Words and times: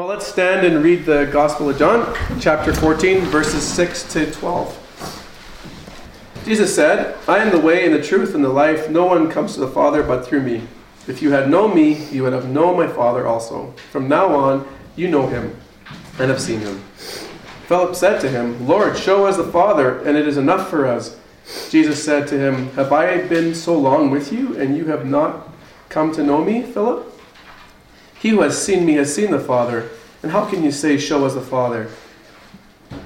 Well, 0.00 0.08
let's 0.08 0.26
stand 0.26 0.66
and 0.66 0.82
read 0.82 1.04
the 1.04 1.28
Gospel 1.30 1.68
of 1.68 1.76
John, 1.76 2.16
chapter 2.40 2.72
14, 2.72 3.20
verses 3.26 3.62
6 3.62 4.10
to 4.14 4.30
12. 4.30 6.42
Jesus 6.46 6.74
said, 6.74 7.18
I 7.28 7.40
am 7.40 7.50
the 7.50 7.60
way 7.60 7.84
and 7.84 7.94
the 7.94 8.02
truth 8.02 8.34
and 8.34 8.42
the 8.42 8.48
life. 8.48 8.88
No 8.88 9.04
one 9.04 9.30
comes 9.30 9.52
to 9.52 9.60
the 9.60 9.68
Father 9.68 10.02
but 10.02 10.24
through 10.24 10.40
me. 10.40 10.62
If 11.06 11.20
you 11.20 11.32
had 11.32 11.50
known 11.50 11.74
me, 11.74 12.06
you 12.06 12.22
would 12.22 12.32
have 12.32 12.48
known 12.48 12.78
my 12.78 12.86
Father 12.86 13.26
also. 13.26 13.74
From 13.90 14.08
now 14.08 14.34
on, 14.34 14.66
you 14.96 15.06
know 15.06 15.26
him 15.26 15.54
and 16.18 16.30
have 16.30 16.40
seen 16.40 16.60
him. 16.60 16.78
Philip 17.66 17.94
said 17.94 18.22
to 18.22 18.30
him, 18.30 18.66
Lord, 18.66 18.96
show 18.96 19.26
us 19.26 19.36
the 19.36 19.52
Father, 19.52 19.98
and 19.98 20.16
it 20.16 20.26
is 20.26 20.38
enough 20.38 20.70
for 20.70 20.86
us. 20.86 21.18
Jesus 21.68 22.02
said 22.02 22.26
to 22.28 22.38
him, 22.38 22.70
Have 22.70 22.90
I 22.90 23.28
been 23.28 23.54
so 23.54 23.78
long 23.78 24.10
with 24.10 24.32
you, 24.32 24.58
and 24.58 24.78
you 24.78 24.86
have 24.86 25.04
not 25.04 25.50
come 25.90 26.10
to 26.12 26.22
know 26.22 26.42
me, 26.42 26.62
Philip? 26.62 27.09
He 28.20 28.28
who 28.28 28.42
has 28.42 28.62
seen 28.62 28.84
me 28.84 28.94
has 28.94 29.14
seen 29.14 29.30
the 29.30 29.40
Father. 29.40 29.88
And 30.22 30.30
how 30.30 30.44
can 30.44 30.62
you 30.62 30.70
say, 30.70 30.98
Show 30.98 31.24
us 31.24 31.32
the 31.32 31.40
Father? 31.40 31.88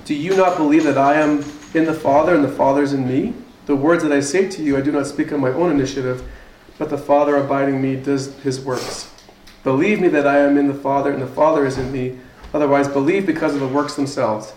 Do 0.05 0.12
you 0.12 0.36
not 0.36 0.56
believe 0.56 0.82
that 0.84 0.98
I 0.98 1.14
am 1.14 1.45
in 1.72 1.84
the 1.84 1.95
Father 1.95 2.34
and 2.34 2.42
the 2.42 2.48
Father 2.48 2.82
is 2.82 2.92
in 2.92 3.06
me? 3.06 3.32
The 3.66 3.77
words 3.77 4.02
that 4.02 4.10
I 4.10 4.19
say 4.19 4.48
to 4.48 4.62
you, 4.62 4.77
I 4.77 4.80
do 4.80 4.91
not 4.91 5.06
speak 5.06 5.32
on 5.32 5.41
my 5.41 5.50
own 5.50 5.70
initiative, 5.70 6.28
but 6.78 6.91
the 6.91 6.98
Father 6.98 7.36
abiding 7.36 7.80
me 7.80 7.95
does 7.95 8.36
his 8.41 8.60
works. 8.60 9.12
Believe 9.62 10.00
me 10.00 10.08
that 10.08 10.27
I 10.27 10.38
am 10.38 10.58
in 10.58 10.66
the 10.66 10.74
Father 10.74 11.12
and 11.12 11.22
the 11.22 11.28
Father 11.28 11.64
is 11.64 11.78
in 11.78 11.92
me. 11.92 12.19
Otherwise, 12.52 12.88
believe 12.88 13.24
because 13.24 13.55
of 13.55 13.60
the 13.60 13.69
works 13.69 13.94
themselves. 13.94 14.52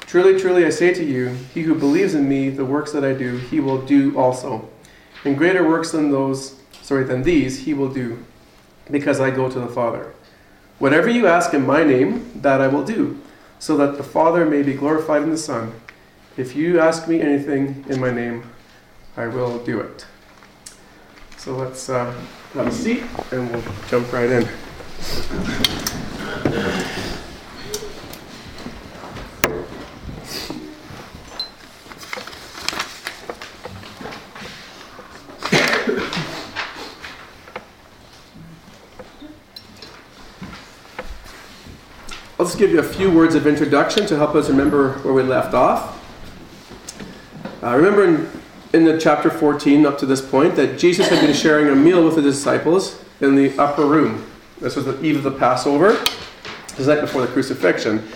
Truly, 0.00 0.40
truly, 0.40 0.64
I 0.64 0.70
say 0.70 0.94
to 0.94 1.04
you, 1.04 1.36
he 1.52 1.62
who 1.62 1.74
believes 1.74 2.14
in 2.14 2.26
me, 2.26 2.48
the 2.48 2.64
works 2.64 2.92
that 2.92 3.04
I 3.04 3.12
do, 3.12 3.36
he 3.36 3.60
will 3.60 3.82
do 3.82 4.18
also. 4.18 4.70
And 5.24 5.36
greater 5.36 5.68
works 5.68 5.92
than 5.92 6.10
those, 6.10 6.56
sorry, 6.80 7.04
than 7.04 7.22
these, 7.22 7.58
he 7.60 7.74
will 7.74 7.92
do 7.92 8.24
because 8.90 9.20
I 9.20 9.30
go 9.30 9.50
to 9.50 9.60
the 9.60 9.68
Father. 9.68 10.12
Whatever 10.78 11.08
you 11.08 11.26
ask 11.26 11.54
in 11.54 11.66
my 11.66 11.82
name, 11.84 12.30
that 12.36 12.60
I 12.60 12.68
will 12.68 12.84
do, 12.84 13.20
so 13.58 13.76
that 13.76 13.96
the 13.96 14.04
Father 14.04 14.44
may 14.44 14.62
be 14.62 14.74
glorified 14.74 15.22
in 15.22 15.30
the 15.30 15.36
Son. 15.36 15.72
If 16.36 16.54
you 16.54 16.78
ask 16.78 17.08
me 17.08 17.20
anything 17.20 17.84
in 17.88 18.00
my 18.00 18.12
name, 18.12 18.44
I 19.16 19.26
will 19.26 19.58
do 19.64 19.80
it. 19.80 20.06
So 21.36 21.56
let's 21.56 21.88
uh, 21.88 22.14
have 22.54 22.66
a 22.66 22.72
seat 22.72 23.02
and 23.32 23.50
we'll 23.50 23.62
jump 23.88 24.12
right 24.12 24.30
in. 24.30 24.48
I'll 42.38 42.46
just 42.46 42.56
give 42.56 42.70
you 42.70 42.78
a 42.78 42.84
few 42.84 43.10
words 43.10 43.34
of 43.34 43.48
introduction 43.48 44.06
to 44.06 44.16
help 44.16 44.36
us 44.36 44.48
remember 44.48 44.92
where 44.98 45.12
we 45.12 45.24
left 45.24 45.54
off. 45.54 45.98
Uh, 47.64 47.74
remember 47.74 48.04
in, 48.04 48.30
in 48.72 48.84
the 48.84 48.96
chapter 48.96 49.28
14 49.28 49.84
up 49.84 49.98
to 49.98 50.06
this 50.06 50.20
point 50.20 50.54
that 50.54 50.78
Jesus 50.78 51.08
had 51.08 51.20
been 51.20 51.34
sharing 51.34 51.66
a 51.66 51.74
meal 51.74 52.04
with 52.04 52.14
the 52.14 52.22
disciples 52.22 53.02
in 53.20 53.34
the 53.34 53.58
upper 53.58 53.84
room. 53.84 54.24
This 54.60 54.76
was 54.76 54.84
the 54.84 55.02
eve 55.04 55.16
of 55.16 55.24
the 55.24 55.32
Passover, 55.32 55.98
the 56.76 56.94
night 56.94 57.00
before 57.00 57.22
the 57.22 57.32
crucifixion. 57.32 58.06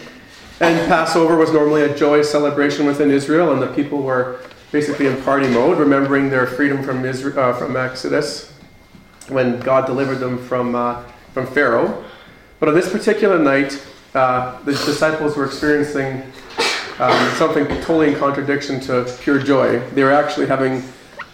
And 0.60 0.78
Passover 0.86 1.36
was 1.36 1.52
normally 1.52 1.82
a 1.82 1.92
joyous 1.92 2.30
celebration 2.30 2.86
within 2.86 3.10
Israel, 3.10 3.52
and 3.52 3.60
the 3.60 3.74
people 3.74 4.02
were 4.02 4.38
basically 4.70 5.08
in 5.08 5.20
party 5.22 5.48
mode, 5.48 5.78
remembering 5.78 6.30
their 6.30 6.46
freedom 6.46 6.84
from, 6.84 7.04
Israel, 7.04 7.40
uh, 7.40 7.52
from 7.54 7.76
Exodus 7.76 8.52
when 9.30 9.58
God 9.58 9.84
delivered 9.84 10.20
them 10.20 10.38
from, 10.38 10.76
uh, 10.76 11.02
from 11.34 11.44
Pharaoh. 11.48 12.04
But 12.60 12.68
on 12.68 12.76
this 12.76 12.88
particular 12.88 13.36
night, 13.40 13.84
uh, 14.14 14.60
the 14.64 14.72
disciples 14.72 15.36
were 15.36 15.46
experiencing 15.46 16.22
um, 16.98 17.30
something 17.36 17.66
totally 17.82 18.12
in 18.12 18.18
contradiction 18.18 18.78
to 18.80 19.10
pure 19.20 19.38
joy. 19.38 19.80
They 19.90 20.04
were 20.04 20.12
actually 20.12 20.46
having 20.46 20.82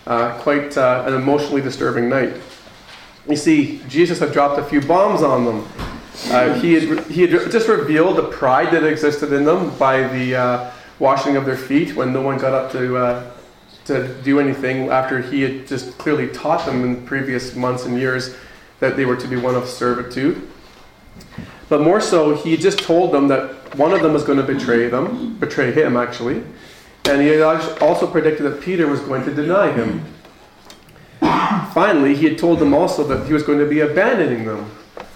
uh, 0.07 0.39
quite 0.39 0.77
uh, 0.79 1.05
an 1.07 1.15
emotionally 1.15 1.61
disturbing 1.61 2.09
night. 2.09 2.35
You 3.29 3.37
see, 3.37 3.83
Jesus 3.89 4.21
had 4.21 4.33
dropped 4.33 4.59
a 4.59 4.65
few 4.65 4.81
bombs 4.81 5.23
on 5.23 5.45
them. 5.45 5.69
Uh, 6.31 6.55
he, 6.61 6.75
had, 6.75 7.07
he 7.07 7.27
had 7.27 7.51
just 7.51 7.69
revealed 7.69 8.17
the 8.17 8.25
pride 8.29 8.73
that 8.73 8.85
existed 8.85 9.33
in 9.33 9.45
them 9.45 9.77
by 9.79 10.09
the 10.09 10.35
uh, 10.35 10.71
washing 10.99 11.37
of 11.37 11.45
their 11.45 11.57
feet 11.57 11.95
when 11.95 12.13
no 12.13 12.23
one 12.23 12.39
got 12.39 12.55
up 12.55 12.73
to, 12.73 12.97
uh, 12.97 13.31
to 13.85 14.15
do 14.23 14.41
anything 14.41 14.89
after 14.89 15.21
he 15.21 15.43
had 15.43 15.67
just 15.67 15.97
clearly 15.99 16.29
taught 16.29 16.65
them 16.65 16.85
in 16.85 17.07
previous 17.07 17.55
months 17.55 17.85
and 17.85 17.99
years 17.99 18.35
that 18.81 18.97
they 18.97 19.05
were 19.05 19.17
to 19.17 19.29
be 19.29 19.37
one 19.37 19.55
of 19.55 19.69
servitude. 19.69 20.49
But 21.69 21.83
more 21.83 22.01
so, 22.01 22.35
he 22.35 22.57
just 22.57 22.79
told 22.79 23.13
them 23.13 23.29
that 23.29 23.77
one 23.77 23.93
of 23.93 24.03
them 24.03 24.13
was 24.15 24.25
going 24.25 24.39
to 24.39 24.45
betray 24.45 24.89
them, 24.89 25.37
betray 25.39 25.73
him 25.73 25.97
actually. 25.97 26.43
And 27.05 27.23
he 27.23 27.41
also 27.41 28.07
predicted 28.07 28.47
that 28.47 28.61
Peter 28.61 28.87
was 28.87 29.01
going 29.01 29.25
to 29.25 29.35
deny 29.35 29.73
him. 29.73 30.05
Finally, 31.73 32.15
he 32.15 32.27
had 32.27 32.39
told 32.39 32.59
them 32.59 32.75
also 32.75 33.05
that 33.05 33.27
he 33.27 33.33
was 33.33 33.43
going 33.43 33.59
to 33.59 33.67
be 33.67 33.81
abandoning 33.81 34.45
them. 34.45 34.71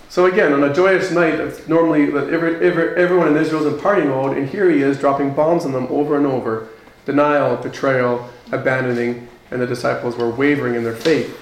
So 0.09 0.27
again, 0.27 0.53
on 0.53 0.63
a 0.63 0.75
joyous 0.75 1.11
night, 1.11 1.69
normally 1.69 2.07
that 2.11 2.29
every, 2.29 2.57
every, 2.57 2.97
everyone 2.97 3.29
in 3.29 3.37
Israel 3.37 3.67
is 3.67 3.73
in 3.73 3.81
party 3.81 4.05
mode, 4.05 4.37
and 4.37 4.49
here 4.49 4.71
he 4.71 4.83
is 4.83 4.99
dropping 4.99 5.33
bombs 5.33 5.65
on 5.65 5.73
them 5.73 5.87
over 5.89 6.17
and 6.17 6.27
over. 6.27 6.69
Denial, 7.07 7.57
betrayal, 7.57 8.29
abandoning, 8.53 9.27
and 9.51 9.61
the 9.61 9.67
disciples 9.67 10.17
were 10.17 10.31
wavering 10.31 10.75
in 10.75 10.85
their 10.85 10.95
faith. 10.95 11.39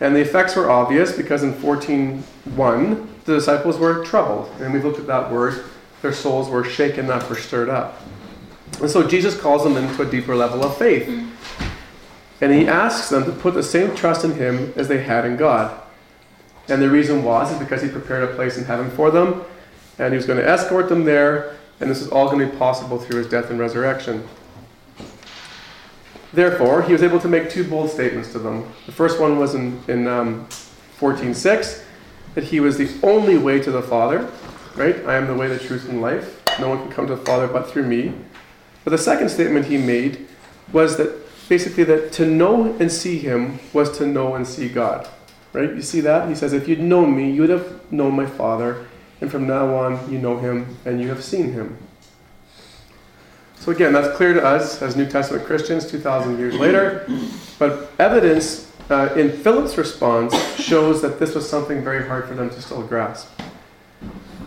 And 0.00 0.14
the 0.14 0.20
effects 0.20 0.54
were 0.54 0.70
obvious 0.70 1.16
because 1.16 1.42
in 1.42 1.52
14.1, 1.54 3.08
the 3.28 3.38
disciples 3.38 3.78
were 3.78 4.04
troubled. 4.04 4.50
And 4.60 4.72
we've 4.72 4.84
looked 4.84 4.98
at 4.98 5.06
that 5.06 5.30
word. 5.30 5.64
Their 6.02 6.12
souls 6.12 6.48
were 6.48 6.64
shaken 6.64 7.10
up 7.10 7.30
or 7.30 7.36
stirred 7.36 7.68
up. 7.68 8.00
And 8.80 8.90
so 8.90 9.06
Jesus 9.06 9.38
calls 9.38 9.64
them 9.64 9.76
into 9.76 10.02
a 10.02 10.10
deeper 10.10 10.34
level 10.34 10.64
of 10.64 10.76
faith. 10.76 11.08
And 12.40 12.52
he 12.52 12.68
asks 12.68 13.08
them 13.10 13.24
to 13.24 13.32
put 13.32 13.54
the 13.54 13.62
same 13.62 13.94
trust 13.94 14.24
in 14.24 14.34
him 14.34 14.72
as 14.76 14.88
they 14.88 15.02
had 15.02 15.24
in 15.24 15.36
God. 15.36 15.80
And 16.68 16.82
the 16.82 16.90
reason 16.90 17.24
was 17.24 17.50
is 17.50 17.58
because 17.58 17.82
he 17.82 17.88
prepared 17.88 18.28
a 18.28 18.34
place 18.34 18.58
in 18.58 18.64
heaven 18.64 18.90
for 18.90 19.10
them, 19.10 19.42
and 19.98 20.12
he 20.12 20.16
was 20.16 20.26
going 20.26 20.38
to 20.38 20.46
escort 20.46 20.88
them 20.88 21.04
there, 21.04 21.56
and 21.80 21.90
this 21.90 22.00
is 22.00 22.08
all 22.08 22.26
going 22.30 22.46
to 22.46 22.52
be 22.52 22.58
possible 22.58 22.98
through 22.98 23.18
his 23.18 23.28
death 23.28 23.50
and 23.50 23.58
resurrection. 23.58 24.26
Therefore, 26.32 26.82
he 26.82 26.92
was 26.92 27.02
able 27.02 27.18
to 27.20 27.28
make 27.28 27.48
two 27.48 27.64
bold 27.64 27.90
statements 27.90 28.32
to 28.32 28.38
them. 28.38 28.70
The 28.84 28.92
first 28.92 29.18
one 29.18 29.38
was 29.38 29.54
in, 29.54 29.82
in 29.88 30.06
um, 30.06 30.46
14.6, 31.00 31.84
that 32.38 32.44
he 32.44 32.60
was 32.60 32.78
the 32.78 32.88
only 33.02 33.36
way 33.36 33.60
to 33.60 33.68
the 33.68 33.82
Father, 33.82 34.30
right? 34.76 35.04
I 35.06 35.16
am 35.16 35.26
the 35.26 35.34
way, 35.34 35.48
the 35.48 35.58
truth, 35.58 35.88
and 35.88 36.00
life. 36.00 36.40
No 36.60 36.68
one 36.68 36.78
can 36.82 36.92
come 36.92 37.08
to 37.08 37.16
the 37.16 37.24
Father 37.24 37.48
but 37.48 37.68
through 37.68 37.82
me. 37.82 38.14
But 38.84 38.92
the 38.92 38.98
second 38.98 39.30
statement 39.30 39.66
he 39.66 39.76
made 39.76 40.28
was 40.72 40.98
that 40.98 41.16
basically 41.48 41.82
that 41.82 42.12
to 42.12 42.26
know 42.26 42.76
and 42.78 42.92
see 42.92 43.18
him 43.18 43.58
was 43.72 43.98
to 43.98 44.06
know 44.06 44.36
and 44.36 44.46
see 44.46 44.68
God. 44.68 45.08
Right? 45.52 45.74
You 45.74 45.82
see 45.82 46.00
that? 46.02 46.28
He 46.28 46.36
says, 46.36 46.52
if 46.52 46.68
you'd 46.68 46.78
known 46.78 47.16
me, 47.16 47.28
you 47.28 47.40
would 47.40 47.50
have 47.50 47.90
known 47.90 48.14
my 48.14 48.26
Father, 48.26 48.86
and 49.20 49.28
from 49.32 49.48
now 49.48 49.74
on 49.74 50.08
you 50.08 50.18
know 50.18 50.38
him 50.38 50.76
and 50.84 51.00
you 51.00 51.08
have 51.08 51.24
seen 51.24 51.54
him. 51.54 51.76
So 53.56 53.72
again, 53.72 53.92
that's 53.92 54.16
clear 54.16 54.32
to 54.34 54.44
us 54.44 54.80
as 54.80 54.94
New 54.94 55.06
Testament 55.06 55.44
Christians 55.44 55.90
2,000 55.90 56.38
years 56.38 56.54
later. 56.54 57.04
But 57.58 57.90
evidence 57.98 58.67
uh, 58.90 59.12
in 59.16 59.30
Philip's 59.30 59.76
response 59.76 60.34
shows 60.56 61.02
that 61.02 61.18
this 61.18 61.34
was 61.34 61.48
something 61.48 61.82
very 61.82 62.06
hard 62.06 62.26
for 62.26 62.34
them 62.34 62.50
to 62.50 62.62
still 62.62 62.82
grasp. 62.82 63.28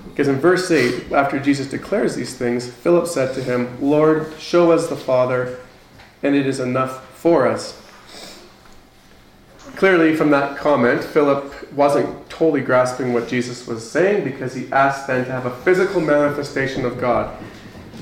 Because 0.10 0.28
in 0.28 0.40
verse 0.40 0.70
8, 0.70 1.12
after 1.12 1.40
Jesus 1.40 1.68
declares 1.68 2.16
these 2.16 2.36
things, 2.36 2.70
Philip 2.70 3.08
said 3.08 3.34
to 3.36 3.44
him, 3.44 3.78
Lord, 3.82 4.34
show 4.40 4.72
us 4.72 4.88
the 4.88 4.96
Father, 4.96 5.60
and 6.22 6.36
it 6.36 6.46
is 6.46 6.60
enough 6.60 7.18
for 7.18 7.48
us. 7.48 7.82
Clearly, 9.78 10.16
from 10.16 10.32
that 10.32 10.58
comment, 10.58 11.04
Philip 11.04 11.72
wasn't 11.74 12.30
totally 12.30 12.62
grasping 12.62 13.14
what 13.14 13.28
Jesus 13.28 13.66
was 13.66 13.90
saying 13.90 14.24
because 14.24 14.54
he 14.54 14.72
asked 14.72 15.08
then 15.08 15.26
to 15.26 15.32
have 15.32 15.46
a 15.46 15.56
physical 15.58 16.02
manifestation 16.02 16.86
of 16.86 17.00
God. 17.00 17.36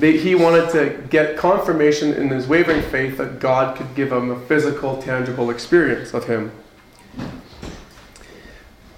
He 0.00 0.34
wanted 0.34 0.70
to 0.70 1.06
get 1.10 1.36
confirmation 1.36 2.14
in 2.14 2.30
his 2.30 2.46
wavering 2.46 2.82
faith 2.82 3.18
that 3.18 3.38
God 3.38 3.76
could 3.76 3.94
give 3.94 4.10
him 4.10 4.30
a 4.30 4.40
physical, 4.46 5.00
tangible 5.02 5.50
experience 5.50 6.14
of 6.14 6.26
him. 6.26 6.52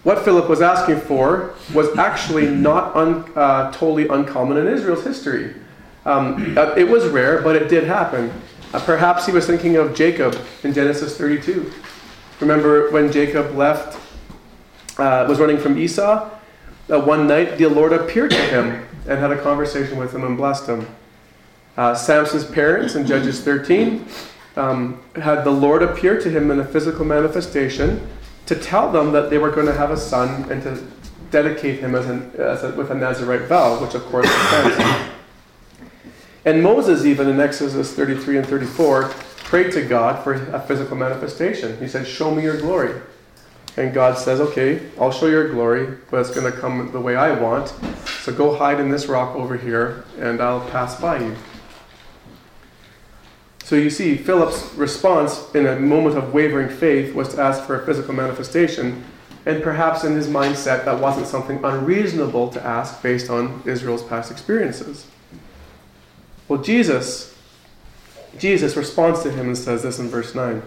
What 0.05 0.25
Philip 0.25 0.49
was 0.49 0.61
asking 0.61 1.01
for 1.01 1.55
was 1.75 1.97
actually 1.97 2.49
not 2.49 2.95
un, 2.97 3.25
uh, 3.35 3.73
totally 3.73 4.09
uncommon 4.09 4.57
in 4.57 4.67
Israel's 4.67 5.05
history. 5.05 5.55
Um, 6.05 6.57
uh, 6.57 6.75
it 6.77 6.89
was 6.89 7.07
rare, 7.09 7.43
but 7.43 7.57
it 7.57 7.69
did 7.69 7.85
happen. 7.85 8.33
Uh, 8.73 8.81
perhaps 8.81 9.27
he 9.27 9.33
was 9.33 9.47
thinking 9.47 9.77
of 9.77 9.95
Jacob 9.95 10.37
in 10.63 10.73
Genesis 10.73 11.17
32. 11.17 11.73
Remember 12.41 12.91
when 12.91 13.13
Jacob 13.13 13.55
left, 13.55 13.99
uh, 14.99 15.27
was 15.29 15.39
running 15.39 15.59
from 15.59 15.79
Esau? 15.79 16.29
Uh, 16.91 17.01
one 17.01 17.27
night 17.29 17.59
the 17.59 17.69
Lord 17.69 17.93
appeared 17.93 18.31
to 18.31 18.37
him 18.37 18.85
and 19.09 19.19
had 19.19 19.31
a 19.31 19.43
conversation 19.43 19.99
with 19.99 20.15
him 20.15 20.25
and 20.25 20.37
blessed 20.37 20.69
him. 20.69 20.87
Uh, 21.77 21.95
Samson's 21.95 22.45
parents 22.45 22.95
in 22.95 23.07
Judges 23.07 23.41
13 23.41 24.07
um, 24.57 25.03
had 25.17 25.45
the 25.45 25.51
Lord 25.51 25.83
appear 25.83 26.21
to 26.21 26.31
him 26.31 26.51
in 26.51 26.61
a 26.61 26.65
physical 26.65 27.05
manifestation 27.05 28.07
to 28.47 28.55
tell 28.55 28.91
them 28.93 29.13
that 29.13 29.31
they 29.31 29.39
were 29.39 29.51
going 29.51 29.67
to 29.67 29.73
have 29.73 29.91
a 29.91 29.97
son 29.97 30.51
and 30.51 30.63
to 30.63 30.83
dedicate 31.31 31.81
him 31.81 31.95
as, 31.95 32.07
an, 32.09 32.31
as 32.37 32.63
a, 32.63 32.71
with 32.73 32.91
a 32.91 32.95
Nazarite 32.95 33.43
vow, 33.43 33.81
which 33.83 33.95
of 33.95 34.05
course 34.07 34.27
makes 34.27 34.77
sense. 34.77 35.09
And 36.45 36.63
Moses, 36.63 37.05
even 37.05 37.29
in 37.29 37.41
Exodus 37.41 37.95
33 37.95 38.39
and 38.39 38.47
34, 38.47 39.09
prayed 39.45 39.73
to 39.73 39.83
God 39.83 40.23
for 40.25 40.35
a 40.35 40.61
physical 40.61 40.97
manifestation. 40.97 41.79
He 41.79 41.87
said, 41.87 42.07
Show 42.07 42.35
me 42.35 42.43
your 42.43 42.59
glory. 42.59 43.01
And 43.77 43.95
God 43.95 44.19
says, 44.19 44.41
Okay, 44.41 44.81
I'll 45.01 45.13
show 45.13 45.27
your 45.27 45.49
glory, 45.49 45.97
but 46.11 46.21
it's 46.21 46.31
going 46.31 46.51
to 46.51 46.57
come 46.57 46.93
the 46.93 47.01
way 47.01 47.17
I 47.17 47.33
want. 47.33 47.73
So 48.21 48.33
go 48.33 48.55
hide 48.55 48.81
in 48.81 48.91
this 48.91 49.07
rock 49.07 49.35
over 49.35 49.57
here, 49.57 50.05
and 50.19 50.41
I'll 50.41 50.69
pass 50.71 51.01
by 51.01 51.21
you. 51.21 51.37
So 53.65 53.77
you 53.77 53.91
see, 53.91 54.17
Philip's 54.17 54.75
response 54.75 55.55
in 55.55 55.67
a 55.67 55.81
moment 55.81 56.19
of 56.19 56.35
wavering 56.35 56.69
faith 56.69 57.15
was 57.15 57.35
to 57.35 57.41
ask 57.41 57.65
for 57.65 57.81
a 57.81 57.87
physical 57.87 58.13
manifestation, 58.13 59.03
and 59.47 59.63
perhaps 59.63 60.05
in 60.05 60.15
his 60.15 60.29
mindset, 60.29 60.85
that 60.85 61.01
wasn't 61.01 61.27
something 61.27 61.65
unreasonable 61.65 62.49
to 62.51 62.63
ask 62.63 63.03
based 63.03 63.31
on 63.31 63.63
Israel's 63.65 64.03
past 64.03 64.31
experiences. 64.31 65.07
Well, 66.49 66.61
Jesus, 66.61 67.35
Jesus 68.39 68.77
responds 68.77 69.23
to 69.23 69.33
him 69.33 69.47
and 69.47 69.57
says 69.57 69.83
this 69.83 69.99
in 69.99 70.09
verse 70.09 70.35
9 70.35 70.63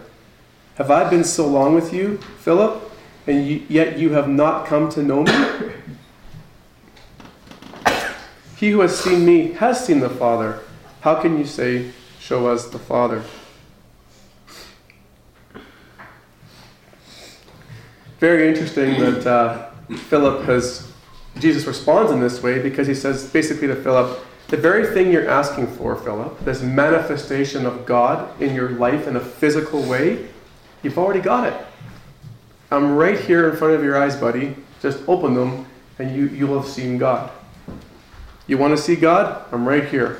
Have 0.75 0.89
I 0.89 1.07
been 1.09 1.23
so 1.23 1.47
long 1.47 1.75
with 1.75 1.93
you, 1.93 2.17
Philip, 2.39 2.91
and 3.27 3.47
you, 3.47 3.65
yet 3.69 3.97
you 3.97 4.11
have 4.13 4.27
not 4.27 4.67
come 4.67 4.89
to 4.89 5.03
know 5.03 5.23
me? 5.23 5.71
He 8.57 8.71
who 8.71 8.79
has 8.81 8.97
seen 8.97 9.25
me 9.25 9.51
has 9.53 9.85
seen 9.85 9.99
the 9.99 10.09
Father. 10.09 10.61
How 11.01 11.21
can 11.21 11.37
you 11.37 11.45
say, 11.45 11.91
Show 12.19 12.47
us 12.47 12.69
the 12.69 12.79
Father? 12.79 13.23
Very 18.19 18.47
interesting 18.47 18.99
that 18.99 19.27
uh, 19.27 19.69
Philip 19.95 20.45
has, 20.45 20.91
Jesus 21.37 21.67
responds 21.67 22.11
in 22.11 22.19
this 22.21 22.41
way 22.41 22.59
because 22.59 22.87
he 22.87 22.95
says 22.95 23.29
basically 23.29 23.67
to 23.67 23.75
Philip, 23.75 24.25
the 24.47 24.57
very 24.57 24.87
thing 24.87 25.11
you're 25.11 25.29
asking 25.29 25.67
for, 25.67 25.95
Philip, 25.95 26.39
this 26.45 26.63
manifestation 26.63 27.67
of 27.67 27.85
God 27.85 28.41
in 28.41 28.55
your 28.55 28.69
life 28.71 29.07
in 29.07 29.17
a 29.17 29.19
physical 29.19 29.83
way, 29.83 30.27
you've 30.81 30.97
already 30.97 31.19
got 31.19 31.47
it. 31.47 31.65
I'm 32.75 32.93
right 32.97 33.17
here 33.17 33.49
in 33.49 33.55
front 33.55 33.73
of 33.73 33.83
your 33.85 33.97
eyes, 33.97 34.17
buddy. 34.17 34.53
Just 34.81 34.99
open 35.07 35.33
them 35.33 35.65
and 35.97 36.13
you, 36.13 36.27
you'll 36.27 36.59
have 36.59 36.69
seen 36.69 36.97
God. 36.97 37.31
You 38.47 38.57
want 38.57 38.75
to 38.75 38.81
see 38.81 38.97
God? 38.97 39.45
I'm 39.53 39.65
right 39.65 39.85
here. 39.85 40.19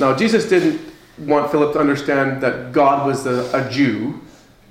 Now, 0.00 0.16
Jesus 0.16 0.48
didn't 0.48 0.80
want 1.16 1.52
Philip 1.52 1.74
to 1.74 1.78
understand 1.78 2.42
that 2.42 2.72
God 2.72 3.06
was 3.06 3.24
a, 3.24 3.48
a 3.56 3.70
Jew. 3.70 4.20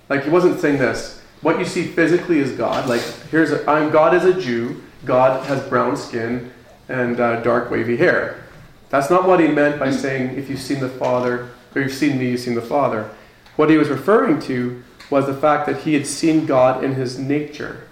Like, 0.09 0.25
he 0.25 0.29
wasn't 0.29 0.59
saying 0.59 0.77
this. 0.77 1.21
What 1.41 1.57
you 1.57 1.63
see 1.63 1.83
physically 1.83 2.39
is 2.39 2.51
God. 2.51 2.89
Like, 2.89 3.01
here's 3.31 3.51
a, 3.51 3.65
I'm 3.69 3.89
God 3.89 4.13
is 4.13 4.25
a 4.25 4.39
Jew. 4.39 4.83
God 5.05 5.45
has 5.45 5.65
brown 5.69 5.95
skin 5.95 6.51
and 6.89 7.17
uh, 7.19 7.39
dark 7.43 7.71
wavy 7.71 7.95
hair. 7.95 8.43
That's 8.89 9.09
not 9.09 9.25
what 9.25 9.39
he 9.39 9.47
meant 9.47 9.79
by 9.79 9.91
saying, 9.91 10.37
if 10.37 10.49
you've 10.49 10.59
seen 10.59 10.81
the 10.81 10.89
Father, 10.89 11.49
or 11.73 11.81
you've 11.81 11.93
seen 11.93 12.17
me, 12.17 12.31
you've 12.31 12.41
seen 12.41 12.55
the 12.55 12.61
Father. 12.61 13.09
What 13.55 13.69
he 13.69 13.77
was 13.77 13.87
referring 13.87 14.41
to 14.41 14.83
was 15.09 15.25
the 15.25 15.33
fact 15.33 15.65
that 15.67 15.81
he 15.81 15.93
had 15.93 16.05
seen 16.05 16.45
God 16.45 16.83
in 16.83 16.95
his 16.95 17.17
nature, 17.17 17.87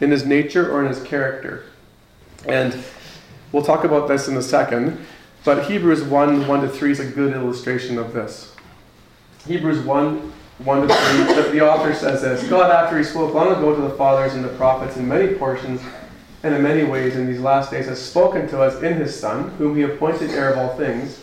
in 0.00 0.10
his 0.10 0.24
nature 0.24 0.70
or 0.70 0.82
in 0.82 0.88
his 0.88 1.02
character. 1.02 1.64
And 2.46 2.76
we'll 3.52 3.62
talk 3.62 3.84
about 3.84 4.08
this 4.08 4.28
in 4.28 4.36
a 4.36 4.42
second, 4.42 4.98
but 5.44 5.70
Hebrews 5.70 6.02
1 6.02 6.46
1 6.46 6.60
to 6.62 6.68
3 6.68 6.90
is 6.90 7.00
a 7.00 7.06
good 7.06 7.34
illustration 7.34 7.98
of 7.98 8.12
this. 8.12 8.54
Hebrews 9.46 9.80
1 9.80 10.32
1 10.58 10.88
to 10.88 10.94
3, 10.94 11.52
the 11.52 11.66
author 11.66 11.94
says 11.94 12.20
this 12.20 12.46
God, 12.50 12.70
after 12.70 12.98
he 12.98 13.04
spoke 13.04 13.32
long 13.32 13.48
ago 13.48 13.74
to 13.74 13.80
the 13.80 13.90
fathers 13.90 14.34
and 14.34 14.44
the 14.44 14.48
prophets 14.50 14.96
in 14.98 15.08
many 15.08 15.34
portions, 15.34 15.80
and 16.42 16.54
in 16.54 16.62
many 16.62 16.84
ways 16.84 17.16
in 17.16 17.26
these 17.26 17.40
last 17.40 17.70
days 17.70 17.86
has 17.86 18.00
spoken 18.00 18.46
to 18.48 18.60
us 18.60 18.82
in 18.82 18.94
his 18.94 19.18
Son, 19.18 19.50
whom 19.52 19.76
he 19.76 19.82
appointed 19.82 20.30
heir 20.30 20.52
of 20.52 20.58
all 20.58 20.76
things, 20.76 21.20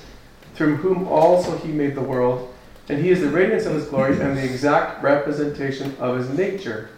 through 0.56 0.78
whom 0.78 1.08
also 1.08 1.56
he 1.60 1.72
made 1.72 1.94
the 1.94 2.02
world, 2.02 2.54
and 2.90 3.04
he 3.04 3.10
is 3.10 3.22
the 3.22 3.30
radiance 3.30 3.66
of 3.66 3.74
his 3.74 3.86
glory 3.86 4.20
and 4.20 4.38
the 4.38 4.44
exact 4.44 5.04
representation 5.04 5.96
of 6.00 6.18
his 6.18 6.30
nature, 6.30 6.90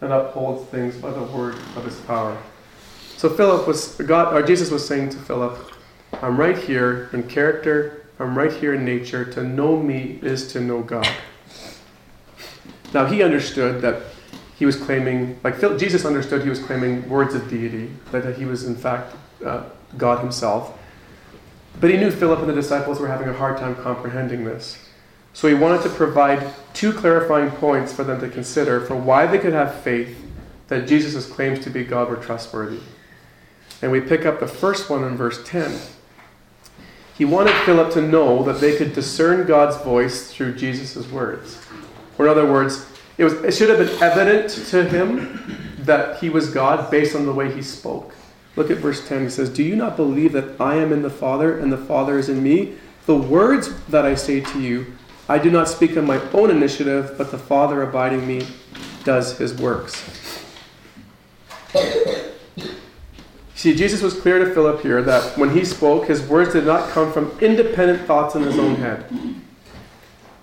and 0.00 0.12
upholds 0.12 0.68
things 0.70 0.96
by 0.96 1.10
the 1.10 1.22
word 1.22 1.54
of 1.76 1.84
his 1.84 1.98
power. 2.00 2.36
So 3.16 3.28
Philip 3.28 3.66
was 3.66 3.94
God 3.94 4.32
or 4.32 4.42
Jesus 4.42 4.70
was 4.70 4.86
saying 4.86 5.10
to 5.10 5.18
Philip, 5.18 5.72
I'm 6.22 6.38
right 6.38 6.56
here 6.56 7.10
in 7.12 7.24
character, 7.24 8.06
I'm 8.18 8.38
right 8.38 8.52
here 8.52 8.74
in 8.74 8.84
nature. 8.84 9.24
To 9.24 9.42
know 9.42 9.76
me 9.76 10.18
is 10.22 10.52
to 10.52 10.60
know 10.60 10.82
God. 10.82 11.08
Now 12.94 13.06
he 13.06 13.22
understood 13.22 13.82
that 13.82 14.02
he 14.56 14.66
was 14.66 14.76
claiming, 14.76 15.38
like 15.44 15.60
Jesus 15.78 16.04
understood 16.04 16.42
he 16.42 16.48
was 16.48 16.58
claiming 16.58 17.08
words 17.08 17.34
of 17.34 17.48
deity, 17.48 17.90
that 18.10 18.36
he 18.36 18.44
was 18.44 18.64
in 18.64 18.74
fact 18.74 19.14
uh, 19.44 19.64
God 19.96 20.20
himself. 20.20 20.76
But 21.80 21.90
he 21.90 21.96
knew 21.96 22.10
Philip 22.10 22.40
and 22.40 22.48
the 22.48 22.54
disciples 22.54 22.98
were 22.98 23.08
having 23.08 23.28
a 23.28 23.32
hard 23.32 23.58
time 23.58 23.76
comprehending 23.76 24.44
this. 24.44 24.87
So 25.38 25.46
he 25.46 25.54
wanted 25.54 25.82
to 25.82 25.88
provide 25.90 26.52
two 26.74 26.92
clarifying 26.92 27.52
points 27.52 27.92
for 27.92 28.02
them 28.02 28.20
to 28.22 28.28
consider 28.28 28.80
for 28.80 28.96
why 28.96 29.24
they 29.24 29.38
could 29.38 29.52
have 29.52 29.72
faith 29.82 30.20
that 30.66 30.88
Jesus' 30.88 31.30
claims 31.30 31.60
to 31.60 31.70
be 31.70 31.84
God 31.84 32.10
were 32.10 32.16
trustworthy. 32.16 32.80
And 33.80 33.92
we 33.92 34.00
pick 34.00 34.26
up 34.26 34.40
the 34.40 34.48
first 34.48 34.90
one 34.90 35.04
in 35.04 35.16
verse 35.16 35.40
10. 35.44 35.78
He 37.16 37.24
wanted 37.24 37.54
Philip 37.64 37.92
to 37.92 38.02
know 38.02 38.42
that 38.42 38.60
they 38.60 38.76
could 38.76 38.92
discern 38.94 39.46
God's 39.46 39.76
voice 39.76 40.28
through 40.32 40.56
Jesus' 40.56 41.08
words. 41.08 41.64
Or 42.18 42.26
in 42.26 42.32
other 42.32 42.50
words, 42.50 42.84
it, 43.16 43.22
was, 43.22 43.34
it 43.34 43.54
should 43.54 43.68
have 43.68 43.78
been 43.78 44.02
evident 44.02 44.50
to 44.70 44.86
him 44.86 45.76
that 45.84 46.18
he 46.18 46.30
was 46.30 46.50
God 46.50 46.90
based 46.90 47.14
on 47.14 47.26
the 47.26 47.32
way 47.32 47.54
he 47.54 47.62
spoke. 47.62 48.12
Look 48.56 48.72
at 48.72 48.78
verse 48.78 49.06
10. 49.06 49.22
He 49.22 49.30
says, 49.30 49.50
Do 49.50 49.62
you 49.62 49.76
not 49.76 49.96
believe 49.96 50.32
that 50.32 50.60
I 50.60 50.74
am 50.74 50.92
in 50.92 51.02
the 51.02 51.10
Father 51.10 51.60
and 51.60 51.70
the 51.70 51.78
Father 51.78 52.18
is 52.18 52.28
in 52.28 52.42
me? 52.42 52.74
The 53.06 53.14
words 53.14 53.72
that 53.84 54.04
I 54.04 54.16
say 54.16 54.40
to 54.40 54.60
you, 54.60 54.94
I 55.28 55.38
do 55.38 55.50
not 55.50 55.68
speak 55.68 55.96
on 55.96 56.06
my 56.06 56.20
own 56.32 56.50
initiative, 56.50 57.14
but 57.18 57.30
the 57.30 57.38
Father 57.38 57.82
abiding 57.82 58.26
me 58.26 58.46
does 59.04 59.36
his 59.36 59.54
works. 59.54 60.02
See, 63.54 63.74
Jesus 63.74 64.00
was 64.02 64.14
clear 64.14 64.38
to 64.38 64.54
Philip 64.54 64.80
here 64.82 65.02
that 65.02 65.36
when 65.36 65.50
he 65.50 65.64
spoke, 65.64 66.06
his 66.06 66.22
words 66.22 66.52
did 66.52 66.64
not 66.64 66.90
come 66.90 67.12
from 67.12 67.36
independent 67.40 68.06
thoughts 68.06 68.36
in 68.36 68.42
his 68.42 68.58
own 68.58 68.76
head. 68.76 69.04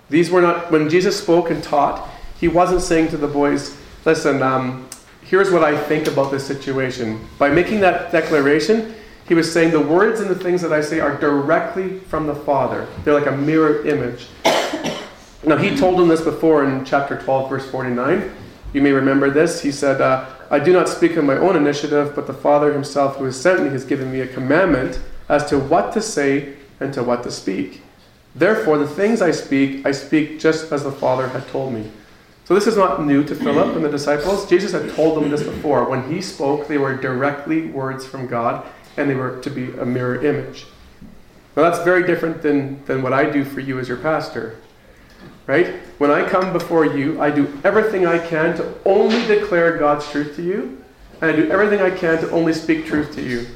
These 0.08 0.30
were 0.30 0.42
not, 0.42 0.70
when 0.70 0.88
Jesus 0.88 1.18
spoke 1.18 1.50
and 1.50 1.64
taught, 1.64 2.08
he 2.38 2.46
wasn't 2.46 2.82
saying 2.82 3.08
to 3.08 3.16
the 3.16 3.26
boys, 3.26 3.76
listen, 4.04 4.42
um, 4.42 4.88
here's 5.22 5.50
what 5.50 5.64
I 5.64 5.76
think 5.84 6.06
about 6.06 6.30
this 6.30 6.46
situation. 6.46 7.26
By 7.38 7.48
making 7.48 7.80
that 7.80 8.12
declaration, 8.12 8.94
he 9.26 9.34
was 9.34 9.52
saying 9.52 9.72
the 9.72 9.80
words 9.80 10.20
and 10.20 10.30
the 10.30 10.34
things 10.36 10.62
that 10.62 10.72
I 10.72 10.80
say 10.80 11.00
are 11.00 11.16
directly 11.18 11.98
from 12.00 12.26
the 12.26 12.34
Father. 12.34 12.86
They're 13.02 13.14
like 13.14 13.26
a 13.26 13.36
mirror 13.36 13.84
image. 13.86 14.28
Now, 15.46 15.56
he 15.56 15.76
told 15.76 15.96
them 15.96 16.08
this 16.08 16.22
before 16.22 16.64
in 16.64 16.84
chapter 16.84 17.16
12, 17.16 17.48
verse 17.48 17.70
49. 17.70 18.32
You 18.72 18.82
may 18.82 18.90
remember 18.90 19.30
this. 19.30 19.62
He 19.62 19.70
said, 19.70 20.00
uh, 20.00 20.26
I 20.50 20.58
do 20.58 20.72
not 20.72 20.88
speak 20.88 21.16
on 21.16 21.24
my 21.24 21.36
own 21.36 21.54
initiative, 21.54 22.16
but 22.16 22.26
the 22.26 22.34
Father 22.34 22.72
himself 22.72 23.16
who 23.16 23.24
has 23.26 23.40
sent 23.40 23.62
me 23.62 23.70
has 23.70 23.84
given 23.84 24.10
me 24.10 24.20
a 24.20 24.26
commandment 24.26 25.00
as 25.28 25.48
to 25.50 25.58
what 25.60 25.92
to 25.92 26.02
say 26.02 26.54
and 26.80 26.92
to 26.94 27.04
what 27.04 27.22
to 27.22 27.30
speak. 27.30 27.82
Therefore, 28.34 28.76
the 28.76 28.88
things 28.88 29.22
I 29.22 29.30
speak, 29.30 29.86
I 29.86 29.92
speak 29.92 30.40
just 30.40 30.72
as 30.72 30.82
the 30.82 30.90
Father 30.90 31.28
had 31.28 31.46
told 31.46 31.72
me. 31.72 31.92
So 32.44 32.54
this 32.54 32.66
is 32.66 32.76
not 32.76 33.04
new 33.04 33.22
to 33.22 33.34
Philip 33.36 33.76
and 33.76 33.84
the 33.84 33.88
disciples. 33.88 34.48
Jesus 34.48 34.72
had 34.72 34.94
told 34.96 35.16
them 35.16 35.30
this 35.30 35.44
before. 35.44 35.88
When 35.88 36.12
he 36.12 36.20
spoke, 36.20 36.66
they 36.66 36.78
were 36.78 36.96
directly 36.96 37.68
words 37.68 38.04
from 38.04 38.26
God, 38.26 38.66
and 38.96 39.08
they 39.08 39.14
were 39.14 39.40
to 39.42 39.50
be 39.50 39.72
a 39.78 39.86
mirror 39.86 40.24
image. 40.24 40.66
Now 41.56 41.62
that's 41.62 41.84
very 41.84 42.04
different 42.04 42.42
than, 42.42 42.84
than 42.86 43.00
what 43.02 43.12
I 43.12 43.30
do 43.30 43.44
for 43.44 43.60
you 43.60 43.78
as 43.78 43.86
your 43.86 43.96
pastor. 43.96 44.58
Right? 45.46 45.76
When 45.98 46.10
I 46.10 46.28
come 46.28 46.52
before 46.52 46.84
you, 46.84 47.20
I 47.20 47.30
do 47.30 47.60
everything 47.62 48.06
I 48.06 48.18
can 48.18 48.56
to 48.56 48.74
only 48.84 49.24
declare 49.26 49.78
God's 49.78 50.08
truth 50.10 50.34
to 50.36 50.42
you, 50.42 50.82
and 51.20 51.30
I 51.30 51.36
do 51.36 51.50
everything 51.50 51.80
I 51.80 51.90
can 51.90 52.18
to 52.18 52.30
only 52.30 52.52
speak 52.52 52.86
truth 52.86 53.14
to 53.14 53.22
you. 53.22 53.46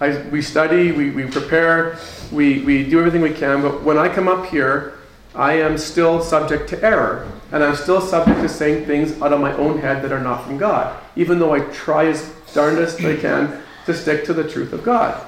I, 0.00 0.18
we 0.28 0.42
study, 0.42 0.92
we, 0.92 1.10
we 1.10 1.24
prepare, 1.24 1.98
we, 2.30 2.60
we 2.60 2.88
do 2.88 2.98
everything 2.98 3.22
we 3.22 3.32
can, 3.32 3.62
but 3.62 3.82
when 3.82 3.98
I 3.98 4.08
come 4.08 4.28
up 4.28 4.46
here, 4.46 4.98
I 5.34 5.54
am 5.54 5.76
still 5.76 6.22
subject 6.22 6.68
to 6.70 6.82
error. 6.84 7.30
And 7.52 7.62
I'm 7.62 7.76
still 7.76 8.00
subject 8.00 8.40
to 8.40 8.48
saying 8.48 8.86
things 8.86 9.20
out 9.22 9.32
of 9.32 9.40
my 9.40 9.52
own 9.56 9.78
head 9.78 10.02
that 10.02 10.12
are 10.12 10.20
not 10.20 10.44
from 10.44 10.58
God, 10.58 11.00
even 11.14 11.38
though 11.38 11.54
I 11.54 11.60
try 11.60 12.06
as 12.06 12.32
darndest 12.52 13.00
I 13.04 13.16
can 13.16 13.62
to 13.84 13.94
stick 13.94 14.24
to 14.24 14.34
the 14.34 14.48
truth 14.48 14.72
of 14.72 14.82
God. 14.82 15.24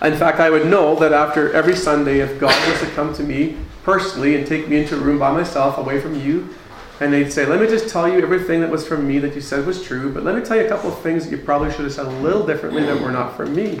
In 0.00 0.16
fact, 0.16 0.40
I 0.40 0.50
would 0.50 0.66
know 0.66 0.94
that 0.96 1.12
after 1.12 1.52
every 1.52 1.74
Sunday, 1.74 2.20
if 2.20 2.38
God 2.38 2.54
was 2.68 2.80
to 2.80 2.86
come 2.94 3.14
to 3.14 3.22
me 3.22 3.56
personally 3.82 4.36
and 4.36 4.46
take 4.46 4.68
me 4.68 4.78
into 4.78 4.96
a 4.96 4.98
room 4.98 5.18
by 5.18 5.30
myself 5.30 5.78
away 5.78 6.00
from 6.00 6.18
you, 6.20 6.54
and 7.00 7.12
they'd 7.12 7.32
say, 7.32 7.46
Let 7.46 7.60
me 7.60 7.66
just 7.66 7.88
tell 7.88 8.08
you 8.08 8.20
everything 8.20 8.60
that 8.60 8.70
was 8.70 8.86
from 8.86 9.06
me 9.06 9.18
that 9.18 9.34
you 9.34 9.40
said 9.40 9.66
was 9.66 9.82
true, 9.82 10.12
but 10.12 10.22
let 10.22 10.36
me 10.36 10.42
tell 10.42 10.56
you 10.56 10.64
a 10.64 10.68
couple 10.68 10.90
of 10.90 10.98
things 11.00 11.24
that 11.24 11.36
you 11.36 11.42
probably 11.42 11.70
should 11.70 11.84
have 11.84 11.92
said 11.92 12.06
a 12.06 12.20
little 12.20 12.46
differently 12.46 12.84
that 12.84 13.00
were 13.00 13.10
not 13.10 13.36
from 13.36 13.54
me. 13.54 13.80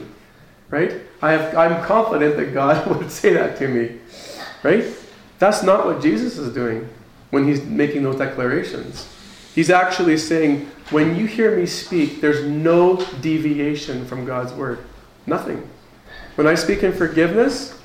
Right? 0.70 1.02
I 1.20 1.32
have, 1.32 1.54
I'm 1.56 1.84
confident 1.84 2.36
that 2.36 2.54
God 2.54 2.86
would 2.98 3.10
say 3.10 3.34
that 3.34 3.58
to 3.58 3.68
me. 3.68 3.98
Right? 4.62 4.84
That's 5.38 5.62
not 5.62 5.86
what 5.86 6.00
Jesus 6.00 6.38
is 6.38 6.52
doing 6.54 6.88
when 7.30 7.46
he's 7.46 7.62
making 7.62 8.02
those 8.02 8.16
declarations. 8.16 9.08
He's 9.54 9.70
actually 9.70 10.16
saying, 10.16 10.70
when 10.90 11.16
you 11.16 11.26
hear 11.26 11.56
me 11.56 11.66
speak, 11.66 12.20
there's 12.20 12.44
no 12.44 13.04
deviation 13.20 14.06
from 14.06 14.24
God's 14.24 14.52
word. 14.52 14.84
Nothing. 15.26 15.68
When 16.36 16.46
I 16.46 16.54
speak 16.54 16.82
in 16.82 16.92
forgiveness, 16.92 17.78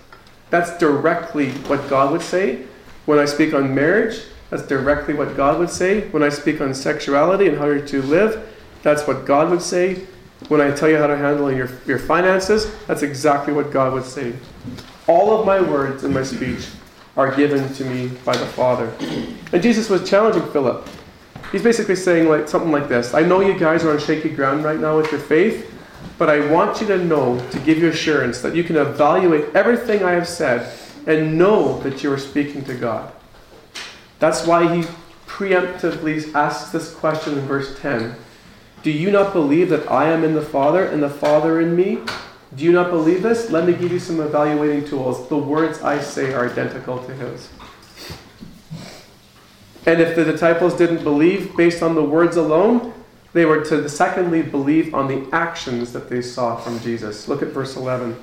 that's 0.50 0.78
directly 0.78 1.52
what 1.52 1.90
God 1.90 2.12
would 2.12 2.22
say. 2.22 2.66
When 3.06 3.20
I 3.20 3.26
speak 3.26 3.54
on 3.54 3.74
marriage, 3.74 4.22
that's 4.50 4.64
directly 4.64 5.14
what 5.14 5.36
God 5.36 5.60
would 5.60 5.70
say. 5.70 6.08
When 6.10 6.24
I 6.24 6.30
speak 6.30 6.62
on 6.62 6.74
sexuality 6.74 7.48
and 7.48 7.58
how 7.58 7.66
you're 7.66 7.86
to 7.86 8.02
live, 8.02 8.54
that's 8.84 9.06
what 9.08 9.26
God 9.26 9.50
would 9.50 9.62
say. 9.62 10.06
When 10.50 10.62
I 10.62 10.72
tell 10.72 10.90
you 10.90 10.98
how 10.98 11.08
to 11.08 11.18
handle 11.18 11.52
your, 11.52 11.70
your 11.86 12.00
finances, 12.00 12.74
that's 12.86 13.02
exactly 13.02 13.54
what 13.54 13.72
God 13.72 13.94
would 13.94 14.06
say. 14.06 14.34
All 15.08 15.38
of 15.38 15.46
my 15.46 15.60
words 15.60 16.04
in 16.04 16.14
my 16.14 16.24
speech 16.24 16.68
are 17.18 17.36
given 17.36 17.74
to 17.74 17.84
me 17.84 18.10
by 18.24 18.38
the 18.38 18.46
Father. 18.46 18.94
And 19.52 19.64
Jesus 19.64 19.90
was 19.90 20.08
challenging 20.08 20.50
Philip. 20.52 20.88
He's 21.52 21.64
basically 21.64 21.96
saying 21.96 22.30
like 22.30 22.48
something 22.48 22.72
like 22.72 22.88
this 22.88 23.14
I 23.14 23.22
know 23.22 23.40
you 23.42 23.58
guys 23.58 23.84
are 23.84 23.92
on 23.92 24.00
shaky 24.00 24.30
ground 24.30 24.64
right 24.64 24.80
now 24.80 24.98
with 24.98 25.12
your 25.12 25.22
faith, 25.22 25.74
but 26.18 26.30
I 26.30 26.52
want 26.52 26.82
you 26.82 26.88
to 26.88 26.98
know, 26.98 27.40
to 27.52 27.60
give 27.60 27.78
you 27.78 27.90
assurance, 27.90 28.42
that 28.42 28.56
you 28.56 28.64
can 28.64 28.76
evaluate 28.76 29.56
everything 29.56 30.04
I 30.04 30.12
have 30.12 30.28
said 30.28 30.74
and 31.06 31.38
know 31.38 31.80
that 31.82 32.04
you 32.04 32.12
are 32.12 32.18
speaking 32.18 32.64
to 32.66 32.74
God. 32.74 33.12
That's 34.20 34.46
why 34.46 34.76
he 34.76 34.84
preemptively 35.28 36.34
asks 36.34 36.72
this 36.72 36.94
question 36.94 37.38
in 37.38 37.46
verse 37.46 37.80
10 37.80 38.16
Do 38.82 38.92
you 38.92 39.12
not 39.12 39.34
believe 39.34 39.70
that 39.70 39.90
I 39.92 40.10
am 40.10 40.24
in 40.24 40.34
the 40.34 40.42
Father 40.42 40.86
and 40.86 41.04
the 41.04 41.10
Father 41.10 41.62
in 41.62 41.76
me? 41.76 42.00
Do 42.56 42.64
you 42.64 42.72
not 42.72 42.90
believe 42.90 43.22
this? 43.22 43.52
Let 43.52 43.66
me 43.66 43.74
give 43.74 43.92
you 43.92 44.00
some 44.00 44.20
evaluating 44.20 44.88
tools. 44.88 45.28
The 45.30 45.38
words 45.38 45.82
I 45.82 46.00
say 46.00 46.34
are 46.34 46.50
identical 46.50 47.04
to 47.04 47.14
his. 47.14 47.50
And 49.86 50.02
if 50.02 50.16
the 50.16 50.26
disciples 50.26 50.74
didn't 50.74 51.04
believe 51.04 51.56
based 51.56 51.84
on 51.84 51.96
the 51.96 52.04
words 52.04 52.36
alone, 52.36 52.94
they 53.34 53.46
were 53.46 53.64
to 53.66 53.88
secondly 53.90 54.42
believe 54.42 54.94
on 54.94 55.08
the 55.08 55.28
actions 55.34 55.94
that 55.94 56.10
they 56.10 56.22
saw 56.22 56.56
from 56.56 56.80
Jesus. 56.80 57.28
Look 57.28 57.42
at 57.42 57.50
verse 57.50 57.76
11. 57.76 58.16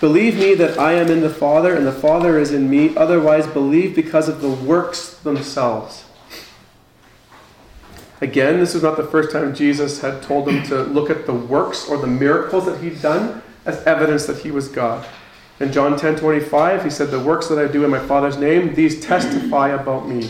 Believe 0.00 0.36
me 0.36 0.54
that 0.54 0.78
I 0.78 0.92
am 0.92 1.08
in 1.08 1.20
the 1.20 1.30
Father 1.30 1.74
and 1.74 1.86
the 1.86 1.92
Father 1.92 2.38
is 2.38 2.52
in 2.52 2.68
me, 2.68 2.96
otherwise, 2.96 3.46
believe 3.46 3.94
because 3.94 4.28
of 4.28 4.40
the 4.40 4.50
works 4.50 5.14
themselves. 5.14 6.04
Again, 8.20 8.58
this 8.58 8.74
is 8.74 8.82
not 8.82 8.96
the 8.96 9.04
first 9.04 9.30
time 9.30 9.54
Jesus 9.54 10.00
had 10.00 10.22
told 10.22 10.46
them 10.46 10.62
to 10.64 10.82
look 10.82 11.10
at 11.10 11.26
the 11.26 11.34
works 11.34 11.88
or 11.88 11.96
the 11.96 12.06
miracles 12.06 12.66
that 12.66 12.82
he'd 12.82 13.02
done 13.02 13.42
as 13.66 13.82
evidence 13.84 14.26
that 14.26 14.38
he 14.38 14.50
was 14.50 14.68
God. 14.68 15.06
In 15.60 15.72
John 15.72 15.96
10 15.96 16.16
25, 16.16 16.84
he 16.84 16.90
said, 16.90 17.10
The 17.10 17.20
works 17.20 17.48
that 17.48 17.58
I 17.58 17.70
do 17.70 17.84
in 17.84 17.90
my 17.90 17.98
Father's 17.98 18.36
name, 18.36 18.74
these 18.74 19.00
testify 19.00 19.68
about 19.68 20.08
me. 20.08 20.24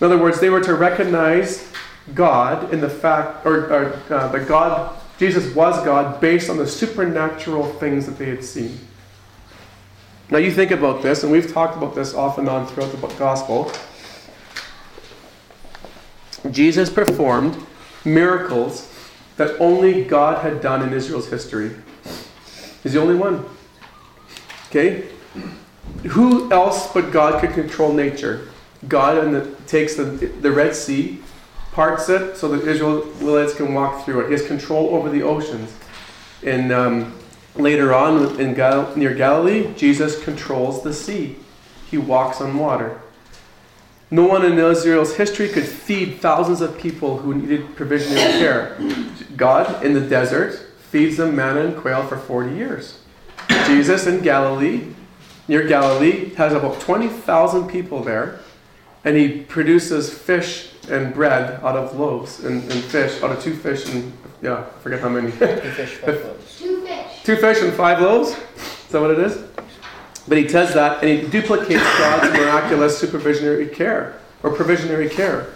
In 0.00 0.04
other 0.06 0.18
words, 0.18 0.40
they 0.40 0.50
were 0.50 0.62
to 0.62 0.74
recognize 0.74 1.70
God 2.14 2.72
in 2.72 2.80
the 2.80 2.90
fact, 2.90 3.46
or, 3.46 3.66
or 3.72 4.02
uh, 4.10 4.28
that 4.28 4.48
God 4.48 4.96
Jesus 5.20 5.54
was 5.54 5.84
God 5.84 6.18
based 6.18 6.48
on 6.48 6.56
the 6.56 6.66
supernatural 6.66 7.74
things 7.74 8.06
that 8.06 8.16
they 8.16 8.24
had 8.24 8.42
seen. 8.42 8.80
Now, 10.30 10.38
you 10.38 10.50
think 10.50 10.70
about 10.70 11.02
this, 11.02 11.22
and 11.22 11.30
we've 11.30 11.52
talked 11.52 11.76
about 11.76 11.94
this 11.94 12.14
off 12.14 12.38
and 12.38 12.48
on 12.48 12.66
throughout 12.66 12.90
the 12.90 13.06
gospel. 13.18 13.70
Jesus 16.50 16.88
performed 16.88 17.54
miracles 18.02 18.90
that 19.36 19.60
only 19.60 20.04
God 20.04 20.42
had 20.42 20.62
done 20.62 20.80
in 20.80 20.94
Israel's 20.94 21.28
history. 21.28 21.76
He's 22.82 22.94
the 22.94 23.00
only 23.02 23.14
one. 23.14 23.44
Okay? 24.68 25.06
Who 26.08 26.50
else 26.50 26.90
but 26.94 27.12
God 27.12 27.42
could 27.42 27.52
control 27.52 27.92
nature? 27.92 28.48
God 28.88 29.18
and 29.18 29.34
the, 29.34 29.54
takes 29.66 29.96
the, 29.96 30.04
the 30.04 30.50
Red 30.50 30.74
Sea 30.74 31.20
parts 31.72 32.08
it 32.08 32.36
so 32.36 32.48
that 32.48 32.66
Israelites 32.66 33.54
can 33.54 33.74
walk 33.74 34.04
through 34.04 34.20
it. 34.20 34.26
He 34.26 34.32
has 34.32 34.46
control 34.46 34.94
over 34.94 35.08
the 35.08 35.22
oceans. 35.22 35.72
And 36.42 36.72
um, 36.72 37.18
later 37.54 37.94
on, 37.94 38.40
in 38.40 38.54
Gal- 38.54 38.94
near 38.96 39.14
Galilee, 39.14 39.72
Jesus 39.74 40.22
controls 40.22 40.82
the 40.82 40.92
sea. 40.92 41.36
He 41.90 41.98
walks 41.98 42.40
on 42.40 42.56
water. 42.56 43.00
No 44.10 44.26
one 44.26 44.44
in 44.44 44.58
Israel's 44.58 45.14
history 45.14 45.48
could 45.48 45.66
feed 45.66 46.20
thousands 46.20 46.60
of 46.60 46.76
people 46.78 47.18
who 47.18 47.34
needed 47.34 47.76
provisionary 47.76 48.38
care. 48.40 48.76
God, 49.36 49.84
in 49.84 49.94
the 49.94 50.00
desert, 50.00 50.54
feeds 50.90 51.16
them 51.16 51.36
manna 51.36 51.60
and 51.60 51.76
quail 51.76 52.04
for 52.04 52.16
40 52.16 52.56
years. 52.56 53.00
Jesus 53.66 54.06
in 54.06 54.20
Galilee, 54.20 54.88
near 55.46 55.66
Galilee, 55.66 56.34
has 56.34 56.52
about 56.52 56.80
20,000 56.80 57.68
people 57.68 58.02
there, 58.02 58.40
and 59.04 59.16
he 59.16 59.42
produces 59.42 60.12
fish 60.12 60.69
and 60.88 61.12
bread 61.14 61.62
out 61.62 61.76
of 61.76 61.96
loaves 61.98 62.44
and, 62.44 62.62
and 62.70 62.82
fish, 62.84 63.22
out 63.22 63.30
of 63.30 63.42
two 63.42 63.54
fish 63.54 63.86
and, 63.92 64.12
yeah, 64.42 64.64
I 64.66 64.82
forget 64.82 65.00
how 65.00 65.08
many. 65.08 65.30
two 65.30 65.36
fish, 65.36 65.90
five 65.96 66.14
loaves. 66.24 66.58
Two 66.58 66.86
fish. 66.86 67.22
Two 67.22 67.36
fish 67.36 67.62
and 67.62 67.72
five 67.72 68.00
loaves? 68.00 68.30
Is 68.30 68.88
that 68.90 69.00
what 69.00 69.10
it 69.10 69.18
is? 69.18 69.44
But 70.26 70.38
he 70.38 70.44
does 70.44 70.74
that 70.74 71.02
and 71.02 71.10
he 71.10 71.28
duplicates 71.28 71.82
God's 71.82 72.32
miraculous 72.38 73.00
supervisionary 73.00 73.72
care 73.72 74.18
or 74.42 74.54
provisionary 74.54 75.10
care. 75.10 75.48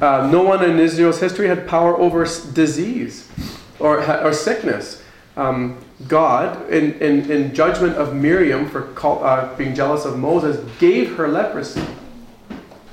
Uh, 0.00 0.28
no 0.30 0.42
one 0.42 0.62
in 0.62 0.78
Israel's 0.78 1.20
history 1.20 1.48
had 1.48 1.66
power 1.66 1.96
over 1.96 2.24
disease 2.52 3.30
or, 3.78 4.02
or 4.22 4.32
sickness. 4.32 5.02
Um, 5.36 5.78
God, 6.08 6.70
in, 6.70 6.94
in, 7.00 7.30
in 7.30 7.54
judgment 7.54 7.96
of 7.96 8.14
Miriam 8.14 8.68
for 8.68 8.82
call, 8.92 9.24
uh, 9.24 9.54
being 9.56 9.74
jealous 9.74 10.04
of 10.04 10.18
Moses, 10.18 10.58
gave 10.78 11.16
her 11.16 11.28
leprosy 11.28 11.86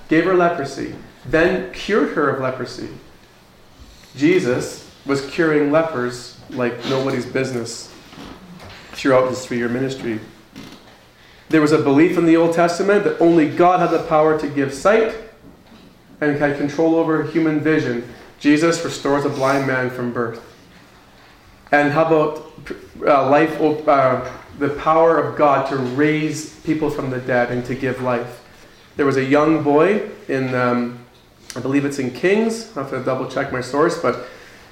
gave 0.09 0.25
her 0.25 0.33
leprosy, 0.33 0.95
then 1.25 1.71
cured 1.73 2.13
her 2.15 2.29
of 2.29 2.41
leprosy. 2.41 2.89
Jesus 4.15 4.89
was 5.05 5.29
curing 5.31 5.71
lepers 5.71 6.39
like 6.49 6.73
nobody's 6.85 7.25
business 7.25 7.93
throughout 8.91 9.29
his 9.29 9.45
three 9.45 9.57
year 9.57 9.69
ministry. 9.69 10.19
There 11.49 11.61
was 11.61 11.71
a 11.71 11.79
belief 11.79 12.17
in 12.17 12.25
the 12.25 12.37
Old 12.37 12.55
Testament 12.55 13.03
that 13.03 13.19
only 13.19 13.49
God 13.49 13.79
had 13.79 13.91
the 13.91 14.03
power 14.07 14.39
to 14.39 14.47
give 14.47 14.73
sight 14.73 15.15
and 16.21 16.37
had 16.37 16.57
control 16.57 16.95
over 16.95 17.23
human 17.23 17.59
vision. 17.59 18.07
Jesus 18.39 18.83
restores 18.83 19.25
a 19.25 19.29
blind 19.29 19.67
man 19.67 19.89
from 19.89 20.13
birth. 20.13 20.41
And 21.71 21.91
how 21.91 22.05
about 22.05 22.51
uh, 23.05 23.29
life, 23.29 23.59
uh, 23.59 24.31
the 24.59 24.69
power 24.69 25.17
of 25.17 25.37
God 25.37 25.69
to 25.69 25.77
raise 25.77 26.55
people 26.61 26.89
from 26.89 27.09
the 27.09 27.19
dead 27.19 27.51
and 27.51 27.65
to 27.65 27.75
give 27.75 28.01
life? 28.01 28.42
There 28.95 29.05
was 29.05 29.17
a 29.17 29.23
young 29.23 29.63
boy 29.63 30.09
in, 30.27 30.53
um, 30.53 31.03
I 31.55 31.59
believe 31.59 31.83
it's 31.85 31.99
in 31.99 32.11
Kings. 32.11 32.75
I 32.77 32.81
have 32.81 32.91
to 32.91 33.03
double 33.03 33.27
check 33.27 33.51
my 33.51 33.61
source, 33.61 33.99
but 33.99 34.27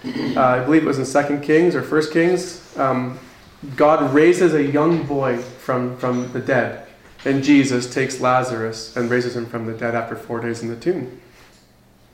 uh, 0.06 0.40
I 0.40 0.64
believe 0.64 0.84
it 0.84 0.88
was 0.88 1.00
in 1.00 1.06
Second 1.06 1.42
Kings 1.42 1.76
or 1.76 1.82
First 1.82 2.14
Kings. 2.14 2.78
Um, 2.78 3.20
God 3.76 4.14
raises 4.14 4.54
a 4.54 4.64
young 4.64 5.04
boy 5.04 5.38
from, 5.38 5.98
from 5.98 6.32
the 6.34 6.40
dead, 6.40 6.88
and 7.26 7.44
Jesus 7.44 7.92
takes 7.92 8.20
Lazarus 8.20 8.96
and 8.96 9.10
raises 9.10 9.36
him 9.36 9.46
from 9.46 9.66
the 9.66 9.74
dead 9.74 9.96
after 9.96 10.16
four 10.16 10.40
days 10.40 10.62
in 10.62 10.70
the 10.70 10.76
tomb. 10.76 11.20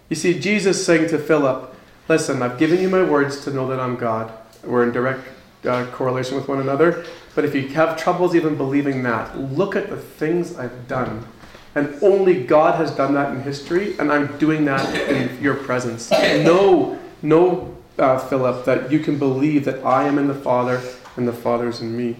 You 0.09 0.15
see, 0.15 0.39
Jesus 0.39 0.85
saying 0.85 1.09
to 1.09 1.17
Philip, 1.17 1.73
Listen, 2.07 2.41
I've 2.41 2.57
given 2.57 2.81
you 2.81 2.87
my 2.87 3.03
words 3.03 3.43
to 3.43 3.51
know 3.51 3.67
that 3.67 3.81
I'm 3.81 3.97
God. 3.97 4.31
We're 4.63 4.83
in 4.83 4.93
direct 4.93 5.27
uh, 5.65 5.85
correlation 5.87 6.37
with 6.37 6.47
one 6.47 6.61
another. 6.61 7.05
But 7.35 7.43
if 7.43 7.53
you 7.53 7.67
have 7.69 7.97
troubles 7.97 8.33
even 8.33 8.55
believing 8.55 9.03
that, 9.03 9.37
look 9.37 9.75
at 9.75 9.89
the 9.89 9.97
things 9.97 10.57
I've 10.57 10.87
done 10.87 11.27
and 11.77 12.01
only 12.01 12.43
God 12.43 12.75
has 12.75 12.89
done 12.89 13.13
that 13.13 13.31
in 13.31 13.43
history, 13.43 13.95
and 13.99 14.11
I'm 14.11 14.35
doing 14.39 14.65
that 14.65 15.09
in 15.09 15.39
your 15.41 15.53
presence. 15.53 16.09
Know, 16.09 16.97
know, 17.21 17.77
uh, 17.99 18.17
Philip, 18.17 18.65
that 18.65 18.91
you 18.91 18.99
can 18.99 19.19
believe 19.19 19.63
that 19.65 19.85
I 19.85 20.07
am 20.07 20.17
in 20.17 20.27
the 20.27 20.33
Father 20.33 20.81
and 21.15 21.27
the 21.27 21.33
Father's 21.33 21.79
in 21.79 21.95
me. 21.95 22.15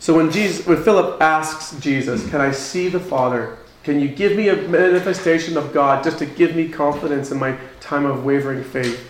So 0.00 0.16
when 0.16 0.32
Jesus, 0.32 0.66
when 0.66 0.82
Philip 0.82 1.22
asks 1.22 1.78
Jesus, 1.78 2.28
"Can 2.28 2.40
I 2.40 2.50
see 2.50 2.88
the 2.88 2.98
Father? 2.98 3.56
Can 3.84 4.00
you 4.00 4.08
give 4.08 4.36
me 4.36 4.48
a 4.48 4.56
manifestation 4.56 5.56
of 5.56 5.72
God 5.72 6.02
just 6.02 6.18
to 6.18 6.26
give 6.26 6.56
me 6.56 6.68
confidence 6.68 7.30
in 7.30 7.38
my 7.38 7.56
time 7.78 8.04
of 8.04 8.24
wavering 8.24 8.64
faith?" 8.64 9.08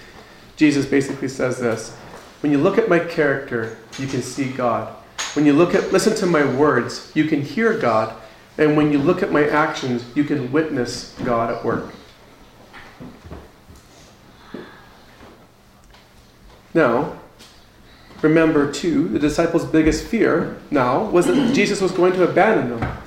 Jesus 0.57 0.85
basically 0.85 1.29
says 1.29 1.59
this: 1.59 1.93
When 2.41 2.53
you 2.53 2.59
look 2.59 2.77
at 2.77 2.91
my 2.91 2.99
character, 2.99 3.79
you 3.99 4.07
can 4.07 4.21
see 4.21 4.51
God. 4.51 4.95
When 5.35 5.47
you 5.47 5.55
look 5.55 5.75
at 5.75 5.93
listen 5.93 6.15
to 6.17 6.27
my 6.27 6.45
words, 6.45 7.11
you 7.15 7.25
can 7.25 7.41
hear 7.41 7.79
God, 7.79 8.15
and 8.59 8.77
when 8.77 8.93
you 8.93 8.99
look 8.99 9.23
at 9.23 9.33
my 9.33 9.49
actions, 9.49 10.05
you 10.15 10.25
can 10.25 10.53
witness 10.53 11.15
God 11.25 11.51
at 11.51 11.65
work. 11.65 11.93
Now, 16.75 17.19
remember 18.21 18.71
too, 18.71 19.09
the 19.09 19.19
disciples' 19.19 19.65
biggest 19.65 20.05
fear 20.05 20.59
now 20.71 21.05
was 21.05 21.27
that 21.27 21.55
Jesus 21.55 21.81
was 21.81 21.93
going 21.93 22.13
to 22.15 22.29
abandon 22.29 22.79
them. 22.79 22.99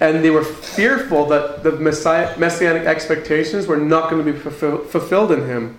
And 0.00 0.24
they 0.24 0.30
were 0.30 0.42
fearful 0.42 1.26
that 1.26 1.62
the 1.62 1.72
messiah, 1.72 2.36
messianic 2.38 2.82
expectations 2.82 3.66
were 3.66 3.76
not 3.76 4.10
going 4.10 4.24
to 4.24 4.32
be 4.32 4.36
fulfill, 4.36 4.78
fulfilled 4.78 5.30
in 5.30 5.46
him. 5.46 5.78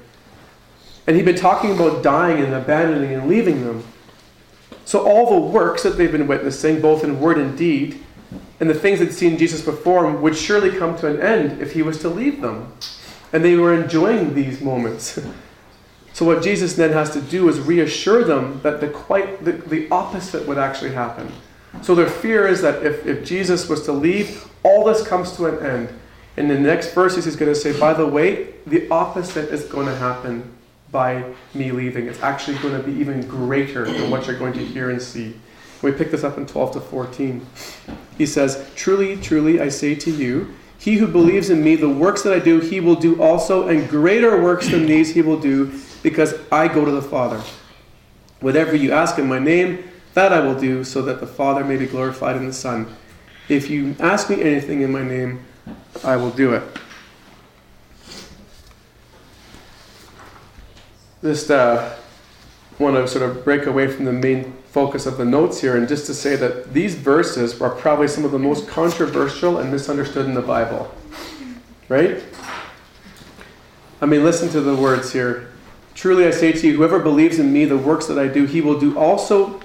And 1.06 1.18
he'd 1.18 1.26
been 1.26 1.36
talking 1.36 1.72
about 1.72 2.02
dying 2.02 2.42
and 2.42 2.54
abandoning 2.54 3.14
and 3.14 3.28
leaving 3.28 3.66
them. 3.66 3.84
So 4.86 5.06
all 5.06 5.30
the 5.30 5.48
works 5.48 5.84
that 5.84 5.98
they've 5.98 6.12
been 6.12 6.28
witnessing, 6.28 6.82
both 6.82 7.04
in 7.04 7.20
word 7.20 7.38
and 7.38 7.58
deed, 7.58 8.04
and 8.60 8.70
the 8.70 8.74
things 8.74 9.00
they'd 9.00 9.14
seen 9.14 9.38
Jesus 9.38 9.62
perform 9.62 10.22
would 10.22 10.38
surely 10.38 10.72
come 10.72 10.98
to 11.00 11.08
an 11.08 11.20
end 11.22 11.62
if 11.62 11.74
he 11.74 11.82
was 11.82 12.00
to 12.00 12.10
leave 12.10 12.42
them. 12.42 12.72
And 13.32 13.44
they 13.44 13.56
were 13.56 13.74
enjoying 13.74 14.34
these 14.34 14.62
moments. 14.62 15.20
so 16.14 16.26
what 16.26 16.44
Jesus 16.44 16.76
then 16.76 16.92
has 16.92 17.12
to 17.12 17.22
do 17.22 17.50
is 17.50 17.60
reassure 17.60 18.24
them 18.24 18.60
that 18.64 18.80
the 18.80 18.88
quite 18.88 19.44
the, 19.44 19.54
the 19.54 19.90
opposite 19.90 20.48
would 20.48 20.58
actually 20.58 20.92
happen. 20.92 21.32
So 21.82 21.96
their 21.96 22.10
fear 22.10 22.48
is 22.48 22.62
that 22.62 22.86
if, 22.86 23.06
if 23.06 23.26
Jesus 23.26 23.68
was 23.68 23.84
to 23.86 23.92
leave, 23.92 24.48
all 24.64 24.86
this 24.86 25.06
comes 25.06 25.36
to 25.38 25.48
an 25.48 25.66
end. 25.66 25.90
In 26.38 26.48
the 26.48 26.58
next 26.58 26.94
verses, 26.94 27.26
he's 27.26 27.36
going 27.36 27.54
to 27.54 27.60
say, 27.60 27.78
by 27.78 27.94
the 27.94 28.08
way, 28.08 28.54
the 28.66 28.88
opposite 28.90 29.50
is 29.50 29.66
going 29.66 29.88
to 29.88 29.96
happen 29.96 30.53
by 30.94 31.26
me 31.54 31.72
leaving. 31.72 32.08
It's 32.08 32.22
actually 32.22 32.58
going 32.60 32.78
to 32.78 32.84
be 32.84 32.94
even 32.94 33.28
greater 33.28 33.84
than 33.84 34.10
what 34.10 34.28
you're 34.28 34.38
going 34.38 34.54
to 34.54 34.64
hear 34.64 34.92
and 34.92 35.02
see. 35.02 35.36
We 35.82 35.92
pick 35.92 36.12
this 36.12 36.24
up 36.24 36.38
in 36.38 36.46
12 36.46 36.74
to 36.74 36.80
14. 36.80 37.46
He 38.18 38.26
says, 38.26 38.72
Truly, 38.76 39.18
truly, 39.18 39.60
I 39.60 39.68
say 39.68 39.96
to 39.96 40.12
you, 40.12 40.54
he 40.78 40.96
who 40.96 41.08
believes 41.08 41.50
in 41.50 41.64
me, 41.64 41.76
the 41.76 41.90
works 41.90 42.22
that 42.24 42.34
I 42.34 42.40
do, 42.40 42.60
he 42.60 42.80
will 42.80 42.96
do 42.96 43.22
also, 43.22 43.68
and 43.68 43.90
greater 43.90 44.42
works 44.42 44.70
than 44.70 44.86
these 44.86 45.14
he 45.14 45.22
will 45.22 45.40
do, 45.40 45.78
because 46.04 46.36
I 46.52 46.68
go 46.68 46.86
to 46.86 46.92
the 46.92 47.02
Father. 47.02 47.42
Whatever 48.40 48.76
you 48.76 48.92
ask 48.92 49.18
in 49.18 49.28
my 49.28 49.40
name, 49.40 49.84
that 50.14 50.32
I 50.32 50.42
will 50.42 50.60
do, 50.60 50.84
so 50.84 51.02
that 51.02 51.20
the 51.20 51.28
Father 51.28 51.64
may 51.64 51.78
be 51.78 51.86
glorified 51.86 52.36
in 52.36 52.46
the 52.46 52.54
Son. 52.54 52.94
If 53.50 53.70
you 53.70 53.96
ask 54.00 54.30
me 54.30 54.42
anything 54.42 54.82
in 54.82 54.92
my 54.92 55.04
name, 55.04 55.44
I 56.04 56.18
will 56.18 56.32
do 56.32 56.54
it. 56.54 56.64
Just 61.24 61.50
uh, 61.50 61.96
want 62.80 62.98
to 62.98 63.08
sort 63.08 63.24
of 63.24 63.46
break 63.46 63.66
away 63.66 63.88
from 63.88 64.04
the 64.04 64.12
main 64.12 64.54
focus 64.68 65.06
of 65.06 65.18
the 65.18 65.24
notes 65.24 65.62
here 65.62 65.78
and 65.78 65.88
just 65.88 66.06
to 66.08 66.14
say 66.14 66.36
that 66.36 66.74
these 66.74 66.96
verses 66.96 67.62
are 67.62 67.70
probably 67.70 68.10
some 68.10 68.26
of 68.26 68.32
the 68.32 68.40
most 68.40 68.68
controversial 68.68 69.60
and 69.60 69.72
misunderstood 69.72 70.26
in 70.26 70.34
the 70.34 70.42
Bible. 70.42 70.94
Right? 71.88 72.22
I 74.02 74.06
mean, 74.06 74.26
listen 74.26 74.50
to 74.50 74.60
the 74.60 74.76
words 74.76 75.14
here. 75.14 75.50
Truly 75.96 76.26
I 76.26 76.32
say 76.32 76.52
to 76.52 76.68
you, 76.68 76.76
whoever 76.76 77.00
believes 77.00 77.40
in 77.40 77.54
me, 77.54 77.64
the 77.64 77.78
works 77.78 78.08
that 78.08 78.20
I 78.20 78.28
do, 78.28 78.46
he 78.46 78.60
will 78.60 78.78
do 78.78 79.00
also, 79.00 79.62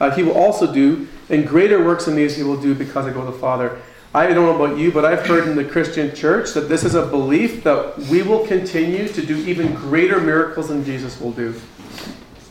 uh, 0.00 0.10
he 0.10 0.24
will 0.24 0.36
also 0.36 0.72
do, 0.72 1.06
and 1.28 1.46
greater 1.46 1.84
works 1.84 2.06
than 2.06 2.16
these 2.16 2.36
he 2.36 2.42
will 2.42 2.60
do 2.60 2.74
because 2.74 3.06
I 3.06 3.12
go 3.12 3.24
to 3.24 3.30
the 3.30 3.38
Father. 3.38 3.80
I 4.16 4.32
don't 4.32 4.46
know 4.46 4.56
about 4.56 4.78
you, 4.78 4.90
but 4.90 5.04
I've 5.04 5.26
heard 5.26 5.46
in 5.46 5.56
the 5.56 5.64
Christian 5.64 6.14
church 6.16 6.54
that 6.54 6.70
this 6.70 6.84
is 6.84 6.94
a 6.94 7.04
belief 7.04 7.62
that 7.64 7.98
we 7.98 8.22
will 8.22 8.46
continue 8.46 9.08
to 9.08 9.20
do 9.20 9.36
even 9.46 9.74
greater 9.74 10.18
miracles 10.18 10.68
than 10.68 10.82
Jesus 10.86 11.20
will 11.20 11.32
do. 11.32 11.54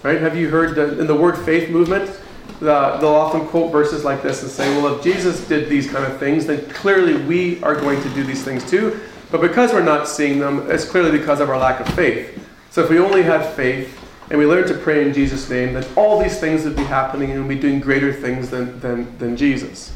Right? 0.03 0.21
Have 0.21 0.37
you 0.37 0.49
heard 0.49 0.75
the, 0.75 0.99
in 0.99 1.07
the 1.07 1.15
word 1.15 1.35
faith 1.39 1.71
movement? 1.71 2.21
The, 2.59 2.97
they'll 3.01 3.15
often 3.15 3.47
quote 3.47 3.71
verses 3.71 4.05
like 4.05 4.21
this 4.21 4.43
and 4.43 4.51
say, 4.51 4.69
well, 4.77 4.95
if 4.95 5.03
Jesus 5.03 5.47
did 5.47 5.67
these 5.67 5.91
kind 5.91 6.05
of 6.05 6.19
things, 6.19 6.45
then 6.45 6.69
clearly 6.69 7.17
we 7.25 7.63
are 7.63 7.73
going 7.73 7.99
to 8.03 8.09
do 8.09 8.23
these 8.23 8.43
things 8.43 8.63
too. 8.69 8.99
But 9.31 9.41
because 9.41 9.73
we're 9.73 9.81
not 9.81 10.07
seeing 10.07 10.37
them, 10.37 10.69
it's 10.69 10.85
clearly 10.85 11.17
because 11.17 11.39
of 11.39 11.49
our 11.49 11.57
lack 11.57 11.79
of 11.79 11.91
faith. 11.95 12.47
So 12.69 12.83
if 12.83 12.91
we 12.91 12.99
only 12.99 13.23
had 13.23 13.43
faith 13.55 13.99
and 14.29 14.37
we 14.37 14.45
learned 14.45 14.67
to 14.67 14.75
pray 14.75 15.03
in 15.03 15.15
Jesus' 15.15 15.49
name, 15.49 15.73
then 15.73 15.85
all 15.95 16.21
these 16.21 16.39
things 16.39 16.63
would 16.63 16.75
be 16.75 16.83
happening 16.83 17.31
and 17.31 17.47
we'd 17.47 17.55
be 17.55 17.61
doing 17.61 17.79
greater 17.79 18.13
things 18.13 18.51
than, 18.51 18.79
than, 18.81 19.17
than 19.17 19.35
Jesus. 19.35 19.94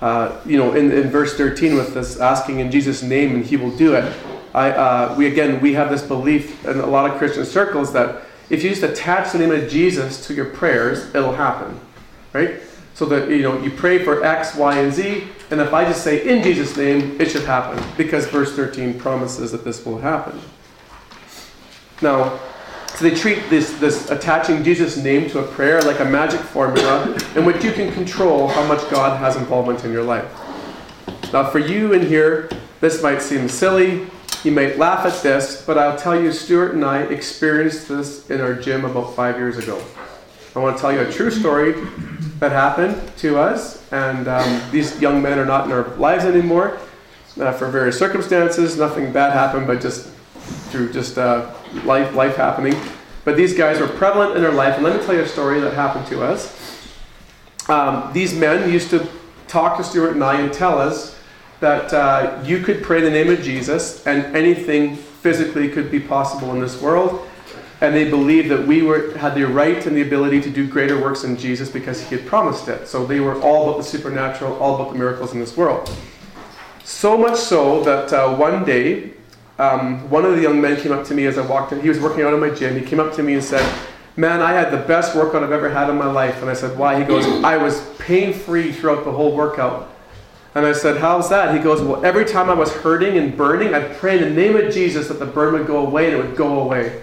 Uh, 0.00 0.40
you 0.46 0.56
know, 0.56 0.74
in, 0.74 0.92
in 0.92 1.10
verse 1.10 1.36
13 1.36 1.74
with 1.74 1.94
this 1.94 2.20
asking 2.20 2.60
in 2.60 2.70
Jesus' 2.70 3.02
name 3.02 3.34
and 3.34 3.44
he 3.44 3.56
will 3.56 3.76
do 3.76 3.94
it. 3.94 4.16
I, 4.54 4.70
uh, 4.70 5.14
we 5.18 5.26
again, 5.26 5.60
we 5.60 5.74
have 5.74 5.90
this 5.90 6.02
belief 6.02 6.64
in 6.64 6.78
a 6.78 6.86
lot 6.86 7.10
of 7.10 7.18
Christian 7.18 7.44
circles 7.44 7.92
that 7.92 8.22
if 8.50 8.62
you 8.62 8.70
just 8.70 8.82
attach 8.82 9.32
the 9.32 9.38
name 9.38 9.50
of 9.50 9.68
Jesus 9.68 10.26
to 10.26 10.34
your 10.34 10.46
prayers, 10.46 11.14
it'll 11.14 11.34
happen, 11.34 11.78
right? 12.32 12.60
So 12.94 13.04
that 13.06 13.28
you 13.28 13.42
know 13.42 13.60
you 13.60 13.70
pray 13.70 14.02
for 14.02 14.24
X, 14.24 14.54
Y, 14.54 14.78
and 14.78 14.92
Z, 14.92 15.24
and 15.50 15.60
if 15.60 15.74
I 15.74 15.84
just 15.84 16.02
say 16.02 16.26
in 16.26 16.42
Jesus' 16.42 16.76
name, 16.76 17.20
it 17.20 17.30
should 17.30 17.44
happen 17.44 17.82
because 17.96 18.26
verse 18.26 18.54
13 18.54 18.98
promises 18.98 19.52
that 19.52 19.64
this 19.64 19.84
will 19.84 19.98
happen. 19.98 20.40
Now, 22.00 22.38
so 22.98 23.08
they 23.08 23.14
treat 23.14 23.48
this, 23.48 23.78
this 23.78 24.10
attaching 24.10 24.64
Jesus' 24.64 24.96
name 24.96 25.30
to 25.30 25.38
a 25.38 25.46
prayer 25.46 25.80
like 25.82 26.00
a 26.00 26.04
magic 26.04 26.40
formula 26.40 27.16
in 27.36 27.44
which 27.44 27.62
you 27.62 27.70
can 27.70 27.92
control 27.92 28.48
how 28.48 28.66
much 28.66 28.80
God 28.90 29.20
has 29.20 29.36
involvement 29.36 29.84
in 29.84 29.92
your 29.92 30.02
life. 30.02 30.28
Now, 31.32 31.48
for 31.48 31.60
you 31.60 31.92
in 31.92 32.04
here, 32.04 32.50
this 32.80 33.00
might 33.00 33.22
seem 33.22 33.48
silly. 33.48 34.08
You 34.42 34.50
might 34.50 34.78
laugh 34.78 35.06
at 35.06 35.22
this, 35.22 35.64
but 35.64 35.78
I'll 35.78 35.96
tell 35.96 36.20
you, 36.20 36.32
Stuart 36.32 36.74
and 36.74 36.84
I 36.84 37.02
experienced 37.02 37.86
this 37.86 38.28
in 38.30 38.40
our 38.40 38.54
gym 38.54 38.84
about 38.84 39.14
five 39.14 39.36
years 39.36 39.58
ago. 39.58 39.80
I 40.56 40.58
want 40.58 40.76
to 40.76 40.80
tell 40.80 40.92
you 40.92 41.02
a 41.02 41.12
true 41.12 41.30
story 41.30 41.74
that 42.40 42.50
happened 42.50 43.00
to 43.18 43.38
us, 43.38 43.80
and 43.92 44.26
um, 44.26 44.60
these 44.72 45.00
young 45.00 45.22
men 45.22 45.38
are 45.38 45.46
not 45.46 45.66
in 45.66 45.70
our 45.70 45.86
lives 45.98 46.24
anymore 46.24 46.80
uh, 47.38 47.52
for 47.52 47.68
various 47.68 47.96
circumstances. 47.96 48.76
Nothing 48.76 49.12
bad 49.12 49.34
happened, 49.34 49.68
but 49.68 49.80
just 49.80 50.08
through 50.70 50.92
just 50.92 51.16
uh, 51.16 51.54
life, 51.84 52.14
life 52.14 52.36
happening. 52.36 52.74
But 53.24 53.36
these 53.36 53.54
guys 53.54 53.80
were 53.80 53.88
prevalent 53.88 54.36
in 54.36 54.42
their 54.42 54.52
life. 54.52 54.74
And 54.74 54.84
let 54.84 54.98
me 54.98 55.04
tell 55.04 55.14
you 55.14 55.20
a 55.20 55.28
story 55.28 55.60
that 55.60 55.74
happened 55.74 56.06
to 56.06 56.22
us. 56.22 56.56
Um, 57.68 58.10
these 58.12 58.32
men 58.34 58.72
used 58.72 58.90
to 58.90 59.06
talk 59.46 59.76
to 59.76 59.84
Stuart 59.84 60.12
and 60.12 60.24
I 60.24 60.40
and 60.40 60.52
tell 60.52 60.78
us 60.78 61.18
that 61.60 61.92
uh, 61.92 62.42
you 62.44 62.60
could 62.62 62.82
pray 62.82 63.00
the 63.00 63.10
name 63.10 63.30
of 63.30 63.42
Jesus 63.42 64.06
and 64.06 64.24
anything 64.36 64.96
physically 64.96 65.68
could 65.68 65.90
be 65.90 66.00
possible 66.00 66.54
in 66.54 66.60
this 66.60 66.80
world. 66.80 67.28
And 67.80 67.94
they 67.94 68.08
believed 68.08 68.48
that 68.48 68.66
we 68.66 68.82
were, 68.82 69.16
had 69.18 69.34
the 69.34 69.46
right 69.46 69.84
and 69.86 69.96
the 69.96 70.02
ability 70.02 70.40
to 70.42 70.50
do 70.50 70.66
greater 70.66 71.00
works 71.00 71.24
in 71.24 71.36
Jesus 71.36 71.70
because 71.70 72.02
he 72.02 72.16
had 72.16 72.26
promised 72.26 72.68
it. 72.68 72.88
So 72.88 73.06
they 73.06 73.20
were 73.20 73.40
all 73.40 73.68
about 73.68 73.78
the 73.78 73.84
supernatural, 73.84 74.56
all 74.58 74.76
about 74.76 74.92
the 74.92 74.98
miracles 74.98 75.32
in 75.32 75.38
this 75.38 75.56
world. 75.56 75.92
So 76.82 77.16
much 77.16 77.36
so 77.36 77.84
that 77.84 78.12
uh, 78.12 78.34
one 78.34 78.64
day 78.64 79.12
um, 79.58 80.08
one 80.08 80.24
of 80.24 80.36
the 80.36 80.42
young 80.42 80.60
men 80.60 80.80
came 80.80 80.92
up 80.92 81.04
to 81.06 81.14
me 81.14 81.26
as 81.26 81.36
I 81.36 81.44
walked 81.44 81.72
in. 81.72 81.80
He 81.80 81.88
was 81.88 81.98
working 81.98 82.22
out 82.22 82.32
in 82.32 82.40
my 82.40 82.50
gym. 82.50 82.78
He 82.78 82.84
came 82.84 83.00
up 83.00 83.12
to 83.14 83.22
me 83.22 83.34
and 83.34 83.42
said, 83.42 83.62
Man, 84.16 84.40
I 84.40 84.52
had 84.52 84.72
the 84.72 84.84
best 84.86 85.14
workout 85.14 85.44
I've 85.44 85.52
ever 85.52 85.68
had 85.68 85.88
in 85.90 85.96
my 85.96 86.10
life. 86.10 86.40
And 86.40 86.50
I 86.50 86.54
said, 86.54 86.78
Why? 86.78 86.98
He 86.98 87.04
goes, 87.04 87.26
I 87.44 87.56
was 87.56 87.84
pain 87.98 88.32
free 88.32 88.72
throughout 88.72 89.04
the 89.04 89.12
whole 89.12 89.34
workout. 89.34 89.90
And 90.54 90.64
I 90.64 90.72
said, 90.72 90.98
How's 90.98 91.28
that? 91.30 91.54
He 91.54 91.60
goes, 91.60 91.82
Well, 91.82 92.04
every 92.04 92.24
time 92.24 92.48
I 92.48 92.54
was 92.54 92.72
hurting 92.72 93.16
and 93.16 93.36
burning, 93.36 93.74
I'd 93.74 93.96
pray 93.96 94.18
in 94.18 94.22
the 94.22 94.30
name 94.30 94.56
of 94.56 94.72
Jesus 94.72 95.08
that 95.08 95.18
the 95.18 95.26
burn 95.26 95.54
would 95.54 95.66
go 95.66 95.86
away 95.86 96.12
and 96.12 96.16
it 96.16 96.26
would 96.26 96.36
go 96.36 96.60
away. 96.60 97.02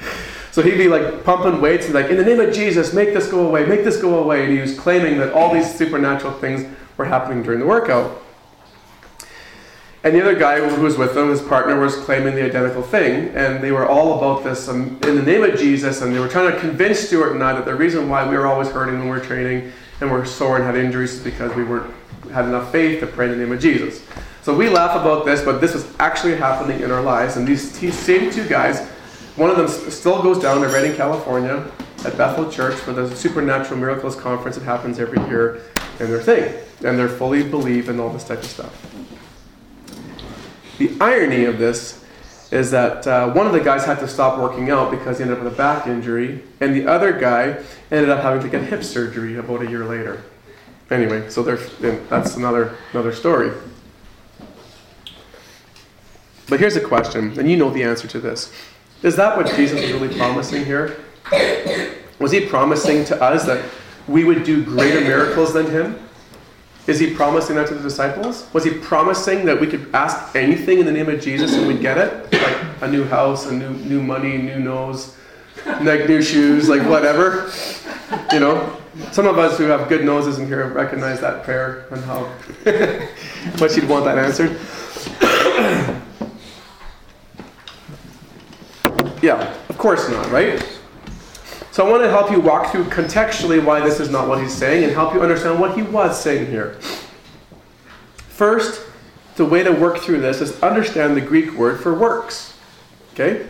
so 0.52 0.62
he'd 0.62 0.76
be 0.76 0.88
like 0.88 1.24
pumping 1.24 1.60
weights 1.60 1.86
and 1.86 1.94
like, 1.94 2.10
In 2.10 2.16
the 2.16 2.24
name 2.24 2.40
of 2.40 2.54
Jesus, 2.54 2.92
make 2.92 3.14
this 3.14 3.30
go 3.30 3.46
away, 3.46 3.64
make 3.64 3.82
this 3.82 3.96
go 3.96 4.22
away. 4.22 4.44
And 4.44 4.52
he 4.52 4.60
was 4.60 4.78
claiming 4.78 5.18
that 5.18 5.32
all 5.32 5.52
these 5.54 5.74
supernatural 5.74 6.34
things 6.34 6.66
were 6.98 7.06
happening 7.06 7.42
during 7.42 7.60
the 7.60 7.66
workout. 7.66 8.22
And 10.04 10.14
the 10.14 10.20
other 10.20 10.38
guy 10.38 10.60
who 10.60 10.82
was 10.82 10.98
with 10.98 11.14
them, 11.14 11.30
his 11.30 11.40
partner, 11.40 11.80
was 11.80 11.96
claiming 11.96 12.34
the 12.34 12.44
identical 12.44 12.82
thing. 12.82 13.34
And 13.34 13.64
they 13.64 13.72
were 13.72 13.88
all 13.88 14.18
about 14.18 14.44
this 14.44 14.68
um, 14.68 14.98
in 15.02 15.16
the 15.16 15.22
name 15.22 15.42
of 15.42 15.58
Jesus. 15.58 16.02
And 16.02 16.14
they 16.14 16.20
were 16.20 16.28
trying 16.28 16.52
to 16.52 16.60
convince 16.60 17.00
Stuart 17.00 17.32
and 17.32 17.42
I 17.42 17.54
that 17.54 17.64
the 17.64 17.74
reason 17.74 18.10
why 18.10 18.28
we 18.28 18.36
were 18.36 18.46
always 18.46 18.68
hurting 18.68 18.98
when 18.98 19.04
we 19.04 19.10
were 19.10 19.24
training 19.24 19.72
and 20.02 20.10
we're 20.10 20.26
sore 20.26 20.56
and 20.56 20.64
had 20.64 20.76
injuries 20.76 21.14
is 21.14 21.24
because 21.24 21.54
we 21.54 21.64
weren't 21.64 21.90
had 22.34 22.44
enough 22.44 22.70
faith 22.70 23.00
to 23.00 23.06
pray 23.06 23.26
in 23.26 23.32
the 23.32 23.38
name 23.38 23.52
of 23.52 23.60
Jesus. 23.60 24.04
So 24.42 24.54
we 24.54 24.68
laugh 24.68 24.94
about 24.94 25.24
this, 25.24 25.42
but 25.42 25.62
this 25.62 25.72
was 25.72 25.90
actually 25.98 26.36
happening 26.36 26.80
in 26.80 26.90
our 26.90 27.00
lives. 27.00 27.38
And 27.38 27.48
these, 27.48 27.78
these 27.78 27.98
same 27.98 28.30
two 28.30 28.46
guys, 28.46 28.86
one 29.36 29.48
of 29.48 29.56
them 29.56 29.68
still 29.68 30.22
goes 30.22 30.38
down 30.38 30.60
to 30.60 30.68
Redding, 30.68 30.96
California, 30.96 31.66
at 32.04 32.18
Bethel 32.18 32.50
Church 32.50 32.74
for 32.74 32.92
the 32.92 33.14
Supernatural 33.16 33.80
Miracles 33.80 34.16
Conference 34.16 34.56
that 34.56 34.64
happens 34.64 34.98
every 34.98 35.20
year 35.28 35.62
in 35.98 36.10
their 36.10 36.20
thing. 36.20 36.54
And 36.84 36.98
they're 36.98 37.08
fully 37.08 37.42
believe 37.42 37.88
in 37.88 37.98
all 37.98 38.10
this 38.10 38.24
type 38.24 38.40
of 38.40 38.44
stuff. 38.44 38.93
The 40.84 41.00
irony 41.00 41.46
of 41.46 41.58
this 41.58 42.04
is 42.50 42.70
that 42.72 43.06
uh, 43.06 43.32
one 43.32 43.46
of 43.46 43.54
the 43.54 43.60
guys 43.60 43.86
had 43.86 44.00
to 44.00 44.06
stop 44.06 44.38
working 44.38 44.68
out 44.68 44.90
because 44.90 45.16
he 45.16 45.22
ended 45.22 45.38
up 45.38 45.44
with 45.44 45.54
a 45.54 45.56
back 45.56 45.86
injury, 45.86 46.42
and 46.60 46.76
the 46.76 46.86
other 46.86 47.18
guy 47.18 47.64
ended 47.90 48.10
up 48.10 48.22
having 48.22 48.42
to 48.42 48.50
get 48.50 48.64
hip 48.64 48.84
surgery 48.84 49.38
about 49.38 49.62
a 49.62 49.70
year 49.70 49.86
later. 49.86 50.22
Anyway, 50.90 51.30
so 51.30 51.42
that's 51.42 52.36
another 52.36 52.76
another 52.92 53.14
story. 53.14 53.50
But 56.50 56.60
here's 56.60 56.76
a 56.76 56.82
question, 56.82 57.38
and 57.38 57.50
you 57.50 57.56
know 57.56 57.70
the 57.70 57.82
answer 57.82 58.06
to 58.08 58.20
this. 58.20 58.52
Is 59.02 59.16
that 59.16 59.38
what 59.38 59.46
Jesus 59.56 59.80
was 59.80 59.90
really 59.90 60.14
promising 60.14 60.66
here? 60.66 60.98
Was 62.18 62.30
he 62.30 62.44
promising 62.44 63.06
to 63.06 63.22
us 63.22 63.46
that 63.46 63.64
we 64.06 64.24
would 64.24 64.44
do 64.44 64.62
greater 64.62 65.00
miracles 65.00 65.54
than 65.54 65.70
him? 65.70 66.03
Is 66.86 66.98
he 67.00 67.14
promising 67.14 67.56
that 67.56 67.68
to 67.68 67.74
the 67.74 67.82
disciples? 67.82 68.46
Was 68.52 68.64
he 68.64 68.70
promising 68.70 69.46
that 69.46 69.58
we 69.58 69.66
could 69.66 69.88
ask 69.94 70.36
anything 70.36 70.78
in 70.80 70.86
the 70.86 70.92
name 70.92 71.08
of 71.08 71.20
Jesus 71.20 71.54
and 71.54 71.66
we'd 71.66 71.80
get 71.80 71.96
it? 71.96 72.30
Like 72.32 72.56
a 72.82 72.88
new 72.88 73.04
house, 73.04 73.46
a 73.46 73.52
new 73.52 73.70
new 73.70 74.02
money, 74.02 74.36
new 74.36 74.58
nose, 74.58 75.16
like 75.80 76.06
new 76.08 76.20
shoes, 76.20 76.68
like 76.68 76.82
whatever. 76.82 77.50
You 78.32 78.40
know? 78.40 78.76
Some 79.10 79.26
of 79.26 79.38
us 79.38 79.58
who 79.58 79.64
have 79.64 79.88
good 79.88 80.04
noses 80.04 80.38
in 80.38 80.46
here 80.46 80.68
recognize 80.68 81.20
that 81.20 81.42
prayer 81.42 81.86
and 81.90 82.04
how 82.04 82.30
much 83.60 83.76
you'd 83.76 83.88
want 83.88 84.04
that 84.04 84.18
answered. 84.18 84.56
yeah, 89.22 89.52
of 89.68 89.78
course 89.78 90.08
not, 90.08 90.30
right? 90.30 90.73
So 91.74 91.84
I 91.84 91.90
want 91.90 92.04
to 92.04 92.08
help 92.08 92.30
you 92.30 92.38
walk 92.38 92.70
through 92.70 92.84
contextually 92.84 93.60
why 93.60 93.80
this 93.80 93.98
is 93.98 94.08
not 94.08 94.28
what 94.28 94.40
he's 94.40 94.54
saying 94.54 94.84
and 94.84 94.92
help 94.92 95.12
you 95.12 95.20
understand 95.20 95.58
what 95.58 95.74
he 95.74 95.82
was 95.82 96.22
saying 96.22 96.46
here. 96.46 96.74
First, 98.28 98.86
the 99.34 99.44
way 99.44 99.64
to 99.64 99.72
work 99.72 99.98
through 99.98 100.20
this 100.20 100.40
is 100.40 100.62
understand 100.62 101.16
the 101.16 101.20
Greek 101.20 101.52
word 101.54 101.80
for 101.80 101.92
works. 101.92 102.56
Okay? 103.12 103.44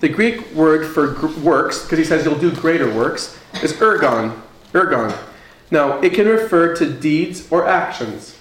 The 0.00 0.10
Greek 0.10 0.52
word 0.52 0.86
for 0.86 1.12
gr- 1.12 1.40
works, 1.40 1.82
because 1.82 1.96
he 1.96 2.04
says 2.04 2.26
you'll 2.26 2.38
do 2.38 2.54
greater 2.54 2.94
works, 2.94 3.38
is 3.62 3.72
ergon. 3.72 4.38
Ergon. 4.74 5.16
Now, 5.70 5.98
it 6.00 6.12
can 6.12 6.26
refer 6.26 6.76
to 6.76 6.92
deeds 6.92 7.50
or 7.50 7.66
actions. 7.66 8.36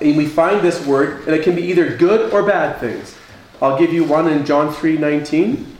And 0.00 0.16
we 0.16 0.26
find 0.26 0.62
this 0.62 0.84
word, 0.84 1.28
and 1.28 1.36
it 1.36 1.44
can 1.44 1.54
be 1.54 1.62
either 1.62 1.96
good 1.96 2.32
or 2.32 2.42
bad 2.42 2.80
things. 2.80 3.16
I'll 3.62 3.78
give 3.78 3.92
you 3.92 4.02
one 4.02 4.26
in 4.26 4.44
John 4.44 4.74
3:19. 4.74 5.76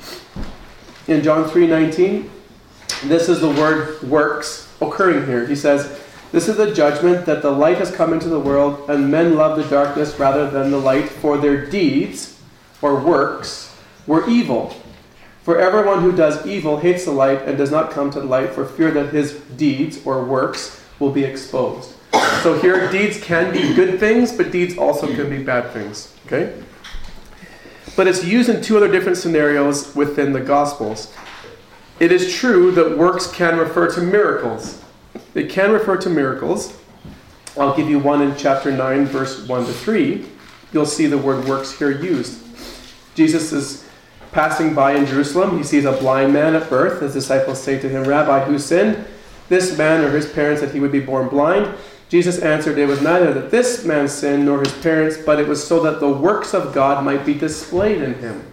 In 1.09 1.23
John 1.23 1.49
3:19, 1.49 2.29
this 3.05 3.29
is 3.29 3.41
the 3.41 3.49
word 3.49 4.03
works 4.03 4.67
occurring 4.81 5.27
here. 5.27 5.47
He 5.47 5.55
says, 5.55 5.89
"This 6.33 6.49
is 6.49 6.57
the 6.57 6.73
judgment 6.73 7.27
that 7.27 7.43
the 7.43 7.53
light 7.53 7.79
has 7.79 7.93
come 7.93 8.13
into 8.13 8.29
the 8.29 8.41
world, 8.41 8.81
and 8.89 9.09
men 9.09 9.37
love 9.37 9.57
the 9.57 9.65
darkness 9.65 10.19
rather 10.19 10.51
than 10.51 10.73
the 10.73 10.79
light, 10.79 11.09
for 11.09 11.39
their 11.39 11.65
deeds 11.65 12.35
or 12.83 12.97
works 12.97 13.69
were 14.07 14.29
evil. 14.29 14.75
For 15.45 15.59
everyone 15.59 16.03
who 16.03 16.11
does 16.11 16.45
evil 16.45 16.79
hates 16.79 17.05
the 17.05 17.13
light 17.13 17.43
and 17.47 17.57
does 17.57 17.71
not 17.71 17.93
come 17.93 18.11
to 18.11 18.21
the 18.21 18.27
light 18.27 18.53
for 18.53 18.65
fear 18.65 18.91
that 18.91 19.11
his 19.11 19.35
deeds 19.57 19.99
or 20.05 20.25
works 20.25 20.81
will 20.99 21.11
be 21.11 21.23
exposed." 21.23 21.91
So 22.43 22.55
here 22.55 22.91
deeds 22.91 23.19
can 23.19 23.53
be 23.53 23.75
good 23.75 24.01
things, 24.01 24.33
but 24.33 24.51
deeds 24.51 24.77
also 24.77 25.07
can 25.07 25.31
be 25.31 25.39
bad 25.39 25.73
things, 25.73 26.09
okay? 26.27 26.51
But 27.97 28.07
it's 28.07 28.25
used 28.25 28.49
in 28.49 28.63
two 28.63 28.77
other 28.77 28.91
different 28.91 29.17
scenarios 29.17 29.95
within 29.97 30.33
the 30.33 30.41
Gospels. 30.41 31.13
It 31.99 32.13
is 32.13 32.35
true 32.35 32.71
that 32.73 32.99
works 32.99 33.27
can 33.27 33.59
refer 33.59 33.91
to 33.95 34.03
miracles. 34.03 34.83
They 35.33 35.47
can 35.47 35.73
refer 35.73 35.97
to 35.97 36.11
miracles. 36.11 36.77
I'll 37.59 37.75
give 37.75 37.89
you 37.89 37.99
one 37.99 38.21
in 38.21 38.37
chapter 38.37 38.71
9, 38.71 39.07
verse 39.07 39.49
1 39.49 39.65
to 39.65 39.73
3. 39.73 40.27
You'll 40.73 40.85
see 40.85 41.07
the 41.07 41.17
word 41.17 41.47
works 41.47 41.79
here 41.79 41.91
used. 41.91 42.43
Jesus 43.15 43.51
is 43.53 43.89
passing 44.33 44.75
by 44.75 44.93
in 44.93 45.07
Jerusalem. 45.07 45.57
He 45.57 45.65
sees 45.65 45.87
a 45.87 45.93
blind 45.93 46.35
man 46.35 46.55
at 46.55 46.69
birth. 46.69 47.01
His 47.01 47.15
disciples 47.15 47.63
say 47.63 47.79
to 47.79 47.89
him, 47.89 48.05
Rabbi, 48.05 48.45
who 48.45 48.59
sinned? 48.59 49.07
This 49.49 49.79
man 49.79 50.05
or 50.05 50.11
his 50.11 50.31
parents 50.31 50.61
that 50.61 50.75
he 50.75 50.81
would 50.81 50.93
be 50.93 51.01
born 51.01 51.29
blind? 51.29 51.75
Jesus 52.09 52.39
answered, 52.39 52.79
It 52.79 52.87
was 52.87 53.03
neither 53.03 53.35
that 53.35 53.51
this 53.51 53.85
man 53.85 54.09
sinned 54.09 54.47
nor 54.47 54.61
his 54.61 54.73
parents, 54.75 55.17
but 55.17 55.41
it 55.41 55.49
was 55.49 55.67
so 55.67 55.83
that 55.83 55.99
the 55.99 56.09
works 56.09 56.55
of 56.55 56.73
God 56.73 57.05
might 57.05 57.27
be 57.27 57.35
displayed 57.35 58.01
in 58.01 58.15
him. 58.15 58.47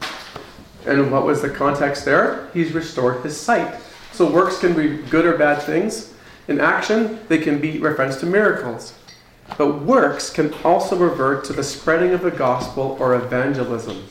And 0.85 1.11
what 1.11 1.25
was 1.25 1.41
the 1.41 1.49
context 1.49 2.03
there? 2.03 2.49
He's 2.53 2.73
restored 2.73 3.23
his 3.23 3.39
sight. 3.39 3.75
So 4.11 4.29
works 4.29 4.59
can 4.59 4.75
be 4.75 4.97
good 5.09 5.25
or 5.25 5.37
bad 5.37 5.61
things. 5.61 6.13
In 6.47 6.59
action, 6.59 7.19
they 7.29 7.37
can 7.37 7.61
be 7.61 7.79
reference 7.79 8.17
to 8.17 8.25
miracles. 8.25 8.93
But 9.57 9.83
works 9.83 10.29
can 10.29 10.53
also 10.63 10.97
revert 10.97 11.45
to 11.45 11.53
the 11.53 11.63
spreading 11.63 12.11
of 12.11 12.21
the 12.21 12.31
gospel 12.31 12.97
or 12.99 13.15
evangelism. 13.15 14.03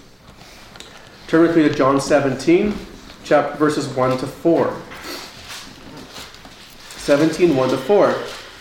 Turn 1.27 1.43
with 1.43 1.57
me 1.57 1.63
to 1.69 1.75
John 1.75 2.01
17, 2.01 2.75
chapter, 3.25 3.57
verses 3.57 3.89
1 3.89 4.19
to 4.19 4.27
4. 4.27 4.77
17, 6.97 7.57
1 7.57 7.69
to 7.71 7.77
4. 7.77 8.15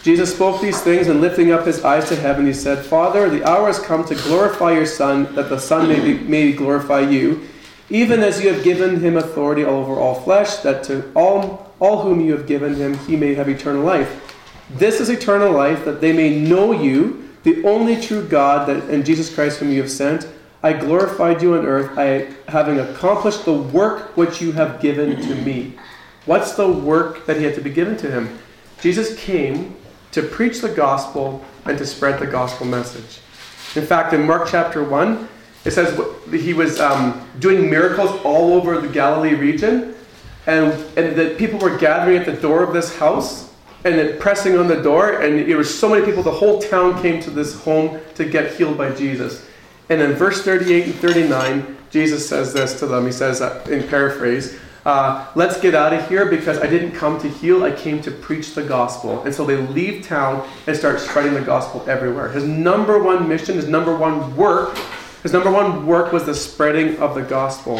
Jesus 0.03 0.33
spoke 0.33 0.61
these 0.61 0.81
things, 0.81 1.07
and 1.07 1.21
lifting 1.21 1.51
up 1.51 1.65
his 1.65 1.83
eyes 1.83 2.09
to 2.09 2.15
heaven, 2.15 2.47
he 2.47 2.53
said, 2.53 2.83
Father, 2.83 3.29
the 3.29 3.47
hour 3.47 3.67
has 3.67 3.77
come 3.77 4.03
to 4.05 4.15
glorify 4.15 4.71
your 4.71 4.87
Son, 4.87 5.33
that 5.35 5.49
the 5.49 5.59
Son 5.59 5.87
may, 5.87 5.99
be, 5.99 6.19
may 6.23 6.51
glorify 6.51 7.01
you, 7.01 7.47
even 7.91 8.21
as 8.21 8.41
you 8.41 8.51
have 8.51 8.63
given 8.63 8.99
him 8.99 9.15
authority 9.15 9.63
over 9.63 9.93
all 9.93 10.15
flesh, 10.15 10.57
that 10.57 10.83
to 10.85 11.11
all, 11.15 11.71
all 11.79 12.01
whom 12.01 12.19
you 12.19 12.31
have 12.31 12.47
given 12.47 12.75
him 12.75 12.97
he 12.99 13.15
may 13.15 13.35
have 13.35 13.47
eternal 13.47 13.83
life. 13.83 14.35
This 14.71 14.99
is 14.99 15.09
eternal 15.09 15.51
life, 15.51 15.85
that 15.85 16.01
they 16.01 16.13
may 16.13 16.39
know 16.39 16.71
you, 16.71 17.29
the 17.43 17.63
only 17.63 18.01
true 18.01 18.27
God, 18.27 18.67
that, 18.67 18.89
and 18.89 19.05
Jesus 19.05 19.33
Christ 19.33 19.59
whom 19.59 19.71
you 19.71 19.81
have 19.81 19.91
sent. 19.91 20.27
I 20.63 20.73
glorified 20.73 21.43
you 21.43 21.55
on 21.55 21.65
earth, 21.65 21.97
I, 21.97 22.33
having 22.49 22.79
accomplished 22.79 23.45
the 23.45 23.53
work 23.53 24.17
which 24.17 24.41
you 24.41 24.51
have 24.53 24.81
given 24.81 25.21
to 25.21 25.35
me. 25.35 25.77
What's 26.25 26.53
the 26.53 26.71
work 26.71 27.25
that 27.27 27.37
he 27.37 27.43
had 27.43 27.55
to 27.55 27.61
be 27.61 27.71
given 27.71 27.97
to 27.97 28.09
him? 28.09 28.39
Jesus 28.79 29.19
came 29.19 29.75
to 30.11 30.21
preach 30.21 30.61
the 30.61 30.69
gospel 30.69 31.43
and 31.65 31.77
to 31.77 31.85
spread 31.85 32.19
the 32.19 32.27
gospel 32.27 32.65
message. 32.65 33.19
In 33.75 33.85
fact, 33.85 34.13
in 34.13 34.25
Mark 34.25 34.47
chapter 34.49 34.83
1, 34.83 35.27
it 35.63 35.71
says 35.71 35.99
he 36.31 36.53
was 36.53 36.79
um, 36.79 37.27
doing 37.39 37.69
miracles 37.69 38.19
all 38.23 38.53
over 38.53 38.81
the 38.81 38.89
Galilee 38.89 39.35
region, 39.35 39.95
and, 40.47 40.73
and 40.97 41.15
that 41.15 41.37
people 41.37 41.59
were 41.59 41.77
gathering 41.77 42.17
at 42.17 42.25
the 42.25 42.33
door 42.33 42.63
of 42.63 42.73
this 42.73 42.97
house 42.97 43.51
and 43.83 43.95
then 43.95 44.19
pressing 44.19 44.57
on 44.57 44.67
the 44.67 44.81
door, 44.81 45.21
and 45.21 45.47
there 45.49 45.57
were 45.57 45.63
so 45.63 45.89
many 45.89 46.05
people, 46.05 46.21
the 46.21 46.31
whole 46.31 46.61
town 46.61 47.01
came 47.01 47.21
to 47.21 47.31
this 47.31 47.59
home 47.63 47.99
to 48.15 48.25
get 48.25 48.53
healed 48.53 48.77
by 48.77 48.93
Jesus. 48.93 49.45
And 49.89 50.01
in 50.01 50.13
verse 50.13 50.43
38 50.43 50.85
and 50.85 50.95
39, 50.95 51.77
Jesus 51.89 52.27
says 52.27 52.53
this 52.53 52.79
to 52.79 52.85
them. 52.85 53.05
He 53.05 53.11
says, 53.11 53.41
uh, 53.41 53.65
in 53.69 53.87
paraphrase, 53.87 54.59
uh, 54.85 55.27
let's 55.35 55.59
get 55.61 55.75
out 55.75 55.93
of 55.93 56.07
here 56.09 56.25
because 56.25 56.57
I 56.57 56.67
didn't 56.67 56.93
come 56.93 57.19
to 57.21 57.29
heal, 57.29 57.63
I 57.63 57.71
came 57.71 58.01
to 58.01 58.11
preach 58.11 58.55
the 58.55 58.63
gospel. 58.63 59.21
And 59.23 59.33
so 59.33 59.45
they 59.45 59.57
leave 59.57 60.05
town 60.05 60.47
and 60.65 60.75
start 60.75 60.99
spreading 60.99 61.33
the 61.33 61.41
gospel 61.41 61.85
everywhere. 61.87 62.29
His 62.29 62.43
number 62.45 63.01
one 63.01 63.27
mission, 63.27 63.55
his 63.55 63.67
number 63.67 63.95
one 63.95 64.35
work, 64.35 64.77
his 65.21 65.33
number 65.33 65.51
one 65.51 65.85
work 65.85 66.11
was 66.11 66.25
the 66.25 66.33
spreading 66.33 66.97
of 66.97 67.13
the 67.13 67.21
gospel. 67.21 67.79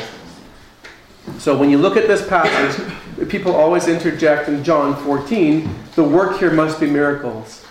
So 1.40 1.58
when 1.58 1.72
you 1.72 1.80
look 1.80 1.98
at 1.98 2.08
this 2.08 2.28
passage, 2.28 3.30
people 3.30 3.56
always 3.56 3.88
interject 3.88 4.48
in 4.48 4.64
John 4.64 4.96
14, 5.04 5.70
the 5.96 6.04
work 6.04 6.38
here 6.38 6.52
must 6.52 6.80
be 6.80 6.88
miracles. 6.88 7.66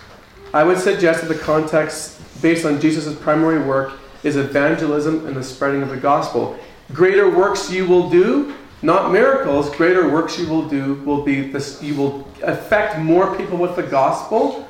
I 0.53 0.65
would 0.65 0.79
suggest 0.79 1.21
that 1.21 1.29
the 1.29 1.39
context, 1.39 2.21
based 2.43 2.65
on 2.65 2.81
Jesus' 2.81 3.15
primary 3.15 3.63
work, 3.63 3.93
is 4.25 4.37
evangelism 4.37 5.27
and 5.27 5.37
the 5.37 5.43
spreading 5.43 5.83
of 5.83 5.89
the 5.89 5.97
gospel. 5.97 6.59
Greater 6.93 7.31
works 7.31 7.71
you 7.71 7.87
will 7.87 8.11
do 8.11 8.55
not 8.83 9.13
miracles, 9.13 9.75
greater 9.77 10.09
works 10.09 10.39
you 10.39 10.49
will 10.49 10.69
do 10.69 10.95
will 11.05 11.23
be 11.23 11.51
this 11.51 11.83
you 11.83 11.95
will 11.95 12.29
affect 12.43 12.99
more 12.99 13.37
people 13.37 13.59
with 13.59 13.77
the 13.77 13.83
gospel 13.83 14.67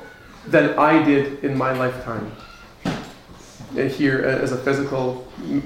than 0.47 0.77
I 0.77 1.03
did 1.03 1.43
in 1.43 1.57
my 1.57 1.71
lifetime. 1.71 2.31
Here 3.73 4.19
as 4.19 4.51
a 4.51 4.57
physical 4.57 5.25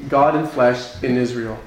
God 0.10 0.36
in 0.36 0.46
flesh 0.46 1.02
in 1.04 1.18
Israel. 1.18 1.58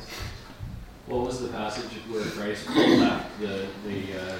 What 1.07 1.27
was 1.27 1.41
the 1.41 1.49
passage 1.49 1.91
where 2.09 2.23
Christ 2.23 2.69
left 2.71 3.41
the 3.41 3.67
the 3.85 4.21
uh, 4.21 4.37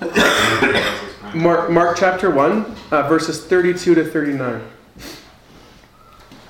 Mark, 1.34 1.70
Mark 1.70 1.96
chapter 1.98 2.30
1, 2.30 2.76
uh, 2.90 3.08
verses 3.08 3.44
32 3.44 3.96
to 3.96 4.04
39. 4.04 4.62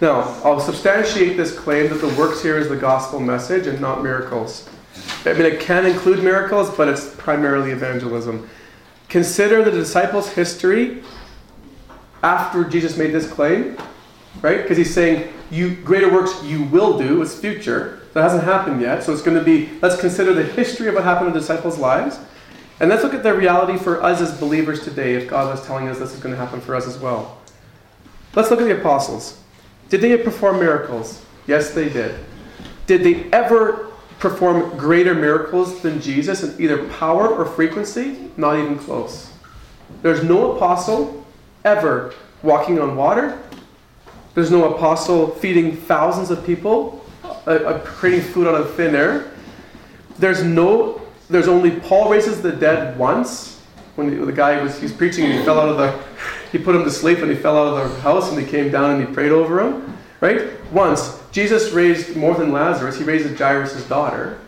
Now, 0.00 0.20
I'll 0.44 0.60
substantiate 0.60 1.36
this 1.36 1.58
claim 1.58 1.88
that 1.88 2.00
the 2.00 2.14
works 2.14 2.42
here 2.42 2.58
is 2.58 2.68
the 2.68 2.76
gospel 2.76 3.20
message 3.20 3.66
and 3.66 3.80
not 3.80 4.02
miracles. 4.02 4.68
I 5.24 5.32
mean, 5.32 5.42
it 5.42 5.60
can 5.60 5.84
include 5.84 6.22
miracles, 6.22 6.70
but 6.76 6.88
it's 6.88 7.14
primarily 7.16 7.70
evangelism. 7.70 8.48
Consider 9.08 9.62
the 9.62 9.70
disciples' 9.70 10.30
history 10.30 11.02
after 12.22 12.64
Jesus 12.64 12.96
made 12.96 13.12
this 13.12 13.30
claim, 13.30 13.76
right? 14.42 14.62
Because 14.62 14.76
he's 14.76 14.92
saying, 14.94 15.32
"You 15.50 15.70
greater 15.70 16.10
works 16.12 16.42
you 16.44 16.62
will 16.64 16.98
do." 16.98 17.20
It's 17.22 17.34
future. 17.34 18.00
That 18.14 18.22
hasn't 18.22 18.44
happened 18.44 18.80
yet, 18.80 19.02
so 19.02 19.12
it's 19.12 19.22
going 19.22 19.36
to 19.36 19.44
be. 19.44 19.70
Let's 19.82 20.00
consider 20.00 20.32
the 20.32 20.44
history 20.44 20.88
of 20.88 20.94
what 20.94 21.04
happened 21.04 21.28
in 21.28 21.34
the 21.34 21.40
disciples' 21.40 21.78
lives, 21.78 22.18
and 22.80 22.90
let's 22.90 23.02
look 23.02 23.14
at 23.14 23.22
the 23.22 23.34
reality 23.34 23.78
for 23.78 24.02
us 24.02 24.20
as 24.20 24.32
believers 24.32 24.82
today. 24.82 25.14
If 25.14 25.28
God 25.28 25.50
was 25.50 25.66
telling 25.66 25.88
us 25.88 25.98
this 25.98 26.14
is 26.14 26.20
going 26.20 26.34
to 26.34 26.40
happen 26.40 26.60
for 26.60 26.74
us 26.74 26.86
as 26.86 26.98
well, 26.98 27.38
let's 28.34 28.50
look 28.50 28.60
at 28.60 28.66
the 28.66 28.78
apostles. 28.78 29.38
Did 29.88 30.00
they 30.00 30.16
perform 30.16 30.58
miracles? 30.60 31.22
Yes, 31.46 31.70
they 31.70 31.88
did. 31.88 32.14
Did 32.86 33.04
they 33.04 33.26
ever 33.32 33.87
perform 34.18 34.76
greater 34.76 35.14
miracles 35.14 35.80
than 35.80 36.00
Jesus 36.00 36.42
in 36.42 36.60
either 36.60 36.88
power 36.94 37.28
or 37.28 37.44
frequency? 37.44 38.30
Not 38.36 38.58
even 38.58 38.78
close. 38.78 39.30
There's 40.02 40.22
no 40.22 40.56
apostle 40.56 41.26
ever 41.64 42.14
walking 42.42 42.78
on 42.78 42.96
water. 42.96 43.40
There's 44.34 44.50
no 44.50 44.72
apostle 44.74 45.28
feeding 45.28 45.76
thousands 45.76 46.30
of 46.30 46.44
people, 46.44 47.04
uh, 47.24 47.50
uh, 47.50 47.80
creating 47.84 48.20
food 48.20 48.46
out 48.46 48.54
of 48.54 48.74
thin 48.74 48.94
air. 48.94 49.32
There's 50.18 50.42
no. 50.44 51.00
There's 51.30 51.48
only 51.48 51.72
Paul 51.80 52.10
raises 52.10 52.40
the 52.40 52.52
dead 52.52 52.98
once 52.98 53.60
when 53.96 54.10
the, 54.10 54.26
the 54.26 54.32
guy 54.32 54.62
was 54.62 54.80
he's 54.80 54.92
preaching 54.92 55.24
and 55.24 55.34
he 55.34 55.44
fell 55.44 55.58
out 55.60 55.68
of 55.68 55.76
the. 55.76 55.98
He 56.52 56.58
put 56.58 56.74
him 56.74 56.84
to 56.84 56.90
sleep 56.90 57.18
and 57.18 57.30
he 57.30 57.36
fell 57.36 57.56
out 57.56 57.82
of 57.82 57.90
the 57.90 58.00
house 58.00 58.30
and 58.30 58.40
he 58.40 58.46
came 58.46 58.70
down 58.70 58.92
and 58.92 59.06
he 59.06 59.12
prayed 59.12 59.32
over 59.32 59.60
him. 59.60 59.97
Right? 60.20 60.50
Once. 60.72 61.20
Jesus 61.30 61.70
raised 61.72 62.16
more 62.16 62.34
than 62.34 62.52
Lazarus, 62.52 62.98
he 62.98 63.04
raised 63.04 63.38
Jairus' 63.38 63.86
daughter. 63.86 64.38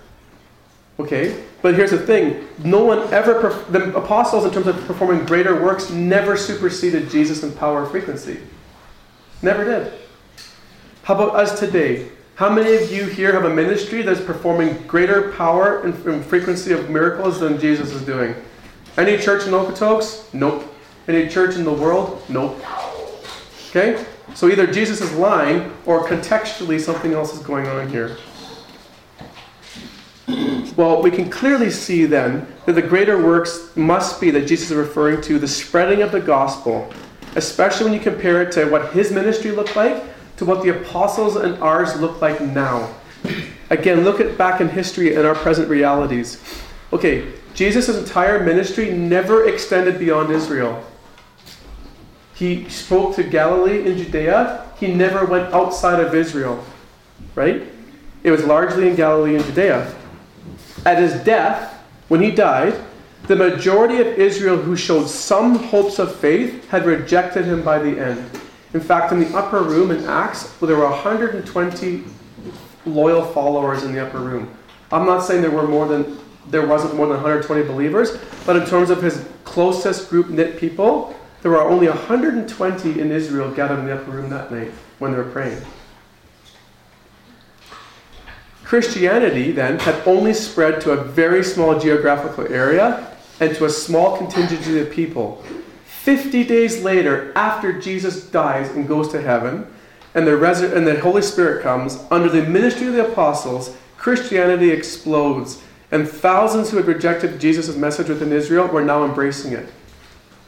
Okay? 0.99 1.45
But 1.63 1.75
here's 1.75 1.91
the 1.91 1.99
thing 1.99 2.49
no 2.65 2.85
one 2.85 3.13
ever, 3.13 3.65
the 3.71 3.97
apostles, 3.97 4.45
in 4.45 4.51
terms 4.51 4.67
of 4.67 4.77
performing 4.87 5.25
greater 5.27 5.63
works, 5.63 5.91
never 5.91 6.37
superseded 6.37 7.11
Jesus 7.11 7.43
in 7.43 7.53
power 7.53 7.83
or 7.83 7.87
frequency. 7.87 8.41
Never 9.43 9.65
did. 9.65 9.93
How 11.03 11.15
about 11.15 11.37
us 11.37 11.59
today? 11.59 12.11
How 12.35 12.49
many 12.49 12.75
of 12.75 12.91
you 12.91 13.05
here 13.05 13.33
have 13.33 13.45
a 13.45 13.55
ministry 13.55 14.03
that's 14.03 14.21
performing 14.21 14.75
greater 14.87 15.33
power 15.33 15.83
and 15.83 16.25
frequency 16.25 16.73
of 16.73 16.89
miracles 16.89 17.41
than 17.41 17.61
Jesus 17.61 17.93
is 17.93 18.03
doing? 18.03 18.35
Any 18.97 19.19
church 19.19 19.47
in 19.47 19.53
Okotoks? 19.53 20.33
Nope. 20.33 20.65
Any 21.07 21.29
church 21.29 21.57
in 21.57 21.65
the 21.65 21.73
world? 21.73 22.23
Nope. 22.29 22.59
Okay? 23.71 24.05
So 24.35 24.49
either 24.49 24.67
Jesus 24.67 25.01
is 25.01 25.13
lying 25.13 25.73
or 25.87 26.07
contextually 26.07 26.81
something 26.81 27.13
else 27.13 27.35
is 27.35 27.41
going 27.41 27.67
on 27.67 27.89
here. 27.89 28.17
Well, 30.77 31.03
we 31.03 31.11
can 31.11 31.29
clearly 31.29 31.71
see 31.71 32.07
then 32.07 32.47
that 32.65 32.73
the 32.73 32.83
greater 32.83 33.23
works 33.23 33.75
must 33.77 34.21
be 34.21 34.31
that 34.31 34.47
Jesus 34.47 34.71
is 34.71 34.77
referring 34.77 35.21
to 35.23 35.39
the 35.39 35.49
spreading 35.49 36.03
of 36.03 36.13
the 36.13 36.21
gospel, 36.21 36.93
especially 37.37 37.85
when 37.85 37.95
you 37.95 38.01
compare 38.01 38.41
it 38.43 38.53
to 38.53 38.67
what 38.67 38.93
his 38.93 39.13
ministry 39.13 39.51
looked 39.51 39.77
like 39.77 40.03
to 40.41 40.47
what 40.47 40.63
the 40.63 40.71
apostles 40.71 41.37
and 41.37 41.63
ours 41.63 42.01
look 42.01 42.23
like 42.23 42.41
now. 42.41 42.89
Again, 43.69 44.05
look 44.05 44.21
at 44.21 44.39
back 44.39 44.63
in 44.63 44.71
history 44.71 45.15
and 45.15 45.27
our 45.27 45.35
present 45.35 45.69
realities. 45.69 46.43
Okay, 46.95 47.31
Jesus' 47.53 47.95
entire 47.95 48.43
ministry 48.43 48.91
never 48.91 49.47
extended 49.47 49.99
beyond 49.99 50.31
Israel. 50.31 50.83
He 52.41 52.67
spoke 52.71 53.15
to 53.17 53.23
Galilee 53.23 53.87
and 53.87 53.99
Judea. 53.99 54.65
He 54.79 54.95
never 54.95 55.27
went 55.27 55.53
outside 55.53 56.01
of 56.01 56.15
Israel, 56.15 56.65
right? 57.35 57.65
It 58.23 58.31
was 58.31 58.45
largely 58.45 58.89
in 58.89 58.97
Galilee 58.97 59.37
and 59.37 59.45
Judea. 59.45 59.95
At 60.87 60.97
his 60.97 61.13
death, 61.23 61.75
when 62.09 62.23
he 62.23 62.31
died, 62.31 62.83
the 63.27 63.37
majority 63.37 64.01
of 64.01 64.07
Israel 64.07 64.57
who 64.57 64.75
showed 64.75 65.07
some 65.07 65.57
hopes 65.65 65.99
of 65.99 66.17
faith 66.17 66.67
had 66.71 66.87
rejected 66.87 67.45
him 67.45 67.63
by 67.63 67.79
the 67.79 68.01
end. 68.01 68.31
In 68.73 68.81
fact, 68.81 69.13
in 69.13 69.21
the 69.21 69.37
upper 69.37 69.63
room 69.63 69.91
in 69.91 70.07
Acts, 70.07 70.51
there 70.61 70.77
were 70.77 70.89
120 70.89 72.05
loyal 72.87 73.23
followers 73.23 73.83
in 73.83 73.93
the 73.93 74.03
upper 74.03 74.19
room. 74.19 74.49
I'm 74.91 75.05
not 75.05 75.21
saying 75.21 75.43
there 75.43 75.51
were 75.51 75.69
more 75.69 75.87
than 75.87 76.19
there 76.49 76.67
wasn't 76.67 76.95
more 76.97 77.07
than 77.07 77.17
120 77.17 77.65
believers, 77.65 78.17
but 78.47 78.57
in 78.57 78.67
terms 78.67 78.89
of 78.89 79.03
his 79.03 79.27
closest 79.45 80.09
group 80.09 80.31
knit 80.31 80.57
people, 80.59 81.15
there 81.43 81.51
were 81.51 81.63
only 81.63 81.89
120 81.89 83.01
in 83.01 83.11
Israel 83.11 83.51
gathered 83.51 83.81
in 83.81 83.87
the 83.87 83.95
upper 83.95 84.11
room 84.11 84.31
that 84.31 84.51
night 84.51 84.73
when 84.99 85.13
they 85.13 85.19
were 85.19 85.25
praying. 85.25 85.61
Christianity 88.65 89.51
then 89.51 89.79
had 89.81 90.07
only 90.07 90.33
spread 90.33 90.81
to 90.83 90.93
a 90.93 91.03
very 91.03 91.43
small 91.43 91.79
geographical 91.79 92.47
area 92.53 93.17
and 93.41 93.57
to 93.57 93.65
a 93.65 93.71
small 93.71 94.17
contingency 94.17 94.79
of 94.79 94.91
people. 94.91 95.43
50 95.87 96.45
days 96.45 96.83
later, 96.83 97.33
after 97.35 97.81
Jesus 97.81 98.27
dies 98.31 98.71
and 98.71 98.87
goes 98.87 99.09
to 99.09 99.21
heaven, 99.21 99.67
and 100.15 100.27
the, 100.27 100.77
and 100.77 100.87
the 100.87 101.01
Holy 101.01 101.23
Spirit 101.23 101.63
comes, 101.63 101.99
under 102.11 102.29
the 102.29 102.43
ministry 102.43 102.87
of 102.87 102.95
the 102.95 103.11
apostles, 103.11 103.77
Christianity 103.97 104.71
explodes, 104.71 105.63
and 105.91 106.09
thousands 106.09 106.71
who 106.71 106.77
had 106.77 106.87
rejected 106.87 107.41
Jesus' 107.41 107.77
message 107.77 108.09
within 108.09 108.33
Israel 108.33 108.67
were 108.67 108.85
now 108.85 109.05
embracing 109.05 109.53
it. 109.53 109.69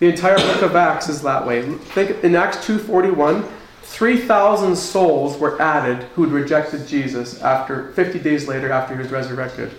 The 0.02 0.08
entire 0.08 0.36
book 0.36 0.62
of 0.62 0.74
Acts 0.74 1.08
is 1.08 1.22
that 1.22 1.46
way. 1.46 1.62
Think 1.62 2.24
in 2.24 2.34
Acts 2.34 2.56
2:41, 2.66 3.44
3,000 3.82 4.74
souls 4.74 5.38
were 5.38 5.62
added 5.62 6.08
who 6.16 6.24
had 6.24 6.32
rejected 6.32 6.88
Jesus 6.88 7.40
after 7.40 7.92
50 7.92 8.18
days 8.18 8.48
later 8.48 8.72
after 8.72 8.96
he 8.96 9.00
was 9.00 9.12
resurrected. 9.12 9.70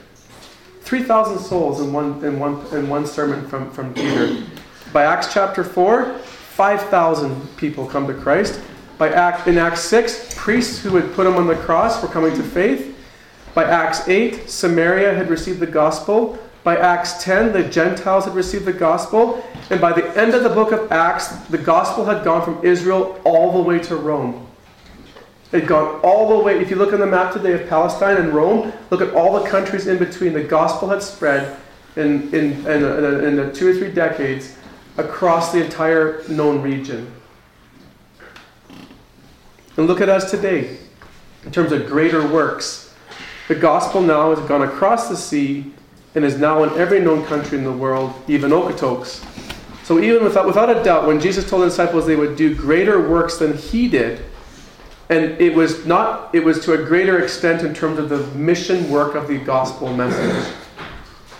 3,000 0.79 1.39
souls 1.39 1.81
in 1.81 1.91
one, 1.91 2.23
in 2.23 2.39
one, 2.39 2.65
in 2.71 2.87
one 2.87 3.05
sermon 3.05 3.45
from, 3.49 3.69
from 3.71 3.93
Peter. 3.93 4.41
By 4.93 5.03
Acts 5.03 5.33
chapter 5.33 5.61
4, 5.61 6.17
5,000 6.19 7.57
people 7.57 7.85
come 7.85 8.07
to 8.07 8.13
Christ. 8.13 8.61
By 8.97 9.09
Act, 9.09 9.49
in 9.49 9.57
Acts 9.57 9.81
6, 9.81 10.35
priests 10.37 10.81
who 10.81 10.95
had 10.95 11.13
put 11.15 11.27
him 11.27 11.35
on 11.35 11.47
the 11.47 11.57
cross 11.57 12.01
were 12.01 12.07
coming 12.07 12.33
to 12.35 12.43
faith. 12.43 12.95
By 13.53 13.65
Acts 13.65 14.07
8, 14.07 14.49
Samaria 14.49 15.15
had 15.15 15.29
received 15.29 15.59
the 15.59 15.67
gospel. 15.67 16.39
By 16.63 16.77
Acts 16.77 17.21
10, 17.23 17.51
the 17.51 17.63
Gentiles 17.63 18.23
had 18.25 18.35
received 18.35 18.65
the 18.65 18.73
gospel. 18.73 19.43
And 19.69 19.81
by 19.81 19.91
the 19.91 20.17
end 20.19 20.33
of 20.33 20.43
the 20.43 20.49
book 20.49 20.71
of 20.71 20.91
Acts, 20.91 21.27
the 21.47 21.57
gospel 21.57 22.05
had 22.05 22.23
gone 22.23 22.43
from 22.43 22.65
Israel 22.65 23.19
all 23.25 23.51
the 23.51 23.61
way 23.61 23.79
to 23.79 23.95
Rome. 23.97 24.47
It 25.51 25.61
had 25.61 25.67
gone 25.67 25.99
all 26.01 26.37
the 26.37 26.43
way. 26.43 26.59
If 26.59 26.69
you 26.69 26.77
look 26.77 26.93
on 26.93 26.99
the 26.99 27.05
map 27.05 27.33
today 27.33 27.53
of 27.53 27.67
Palestine 27.67 28.17
and 28.17 28.33
Rome, 28.33 28.71
look 28.89 29.01
at 29.01 29.13
all 29.13 29.43
the 29.43 29.49
countries 29.49 29.87
in 29.87 29.97
between. 29.97 30.33
The 30.33 30.43
gospel 30.43 30.87
had 30.89 31.03
spread 31.03 31.59
in, 31.97 32.33
in, 32.33 32.65
in, 32.65 32.83
in, 32.83 33.23
in 33.25 33.35
the 33.35 33.51
two 33.53 33.69
or 33.69 33.73
three 33.73 33.91
decades 33.91 34.55
across 34.97 35.51
the 35.51 35.63
entire 35.63 36.23
known 36.29 36.61
region. 36.61 37.11
And 39.75 39.85
look 39.87 40.01
at 40.01 40.09
us 40.09 40.31
today 40.31 40.77
in 41.45 41.51
terms 41.51 41.71
of 41.71 41.87
greater 41.87 42.25
works. 42.25 42.93
The 43.47 43.55
gospel 43.55 44.01
now 44.01 44.33
has 44.33 44.47
gone 44.47 44.61
across 44.61 45.09
the 45.09 45.17
sea 45.17 45.73
and 46.15 46.23
is 46.23 46.37
now 46.37 46.63
in 46.63 46.69
every 46.79 46.99
known 46.99 47.25
country 47.25 47.57
in 47.57 47.63
the 47.63 47.71
world, 47.71 48.13
even 48.27 48.51
Okotoks. 48.51 49.25
So 49.83 49.99
even 49.99 50.23
without, 50.23 50.45
without 50.45 50.69
a 50.69 50.83
doubt, 50.83 51.07
when 51.07 51.19
Jesus 51.19 51.49
told 51.49 51.63
the 51.63 51.67
disciples 51.67 52.05
they 52.05 52.15
would 52.15 52.35
do 52.35 52.55
greater 52.55 53.09
works 53.09 53.37
than 53.37 53.57
he 53.57 53.87
did, 53.87 54.23
and 55.09 55.39
it 55.41 55.53
was 55.53 55.85
not 55.85 56.33
it 56.33 56.43
was 56.43 56.63
to 56.65 56.73
a 56.73 56.77
greater 56.77 57.21
extent 57.21 57.63
in 57.63 57.73
terms 57.73 57.99
of 57.99 58.09
the 58.09 58.25
mission 58.37 58.89
work 58.89 59.15
of 59.15 59.27
the 59.27 59.37
gospel 59.37 59.93
message. 59.95 60.53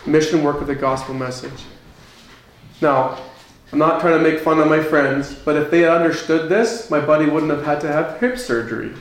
Mission 0.05 0.43
work 0.43 0.59
of 0.59 0.67
the 0.67 0.75
gospel 0.75 1.13
message. 1.13 1.63
Now, 2.81 3.17
I'm 3.71 3.79
not 3.79 4.01
trying 4.01 4.21
to 4.21 4.29
make 4.29 4.41
fun 4.41 4.59
of 4.59 4.67
my 4.67 4.83
friends, 4.83 5.33
but 5.33 5.55
if 5.55 5.71
they 5.71 5.79
had 5.79 5.91
understood 5.91 6.49
this, 6.49 6.91
my 6.91 6.99
buddy 6.99 7.25
wouldn't 7.25 7.51
have 7.51 7.63
had 7.63 7.79
to 7.81 7.87
have 7.87 8.19
hip 8.19 8.37
surgery. 8.37 8.93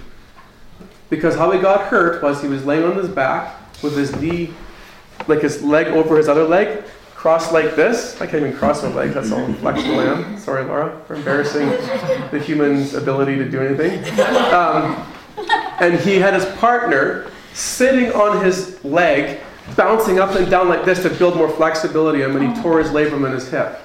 Because 1.10 1.34
how 1.34 1.50
he 1.50 1.60
got 1.60 1.88
hurt 1.88 2.22
was 2.22 2.40
he 2.40 2.48
was 2.48 2.64
laying 2.64 2.84
on 2.84 2.96
his 2.96 3.08
back 3.08 3.56
with 3.82 3.96
his 3.96 4.14
knee 4.16 4.54
like 5.28 5.42
his 5.42 5.62
leg 5.62 5.88
over 5.88 6.16
his 6.16 6.28
other 6.28 6.44
leg, 6.44 6.84
crossed 7.14 7.52
like 7.52 7.76
this. 7.76 8.20
I 8.20 8.26
can't 8.26 8.42
even 8.42 8.56
cross 8.56 8.82
my 8.82 8.88
legs, 8.88 9.14
that's 9.14 9.30
how 9.30 9.52
flexible 9.54 10.00
I 10.00 10.04
am. 10.04 10.38
Sorry, 10.38 10.64
Laura, 10.64 11.00
for 11.06 11.14
embarrassing 11.14 11.68
the 12.30 12.42
human's 12.44 12.94
ability 12.94 13.36
to 13.36 13.48
do 13.48 13.60
anything. 13.60 14.02
Um, 14.52 15.06
and 15.80 15.98
he 16.00 16.16
had 16.16 16.34
his 16.34 16.44
partner 16.56 17.30
sitting 17.54 18.12
on 18.12 18.44
his 18.44 18.82
leg, 18.84 19.40
bouncing 19.76 20.18
up 20.18 20.34
and 20.34 20.50
down 20.50 20.68
like 20.68 20.84
this 20.84 21.02
to 21.02 21.10
build 21.10 21.36
more 21.36 21.48
flexibility 21.48 22.22
and 22.22 22.34
when 22.34 22.54
he 22.54 22.62
tore 22.62 22.78
his 22.80 22.88
labrum 22.88 23.26
in 23.26 23.32
his 23.32 23.48
hip. 23.48 23.80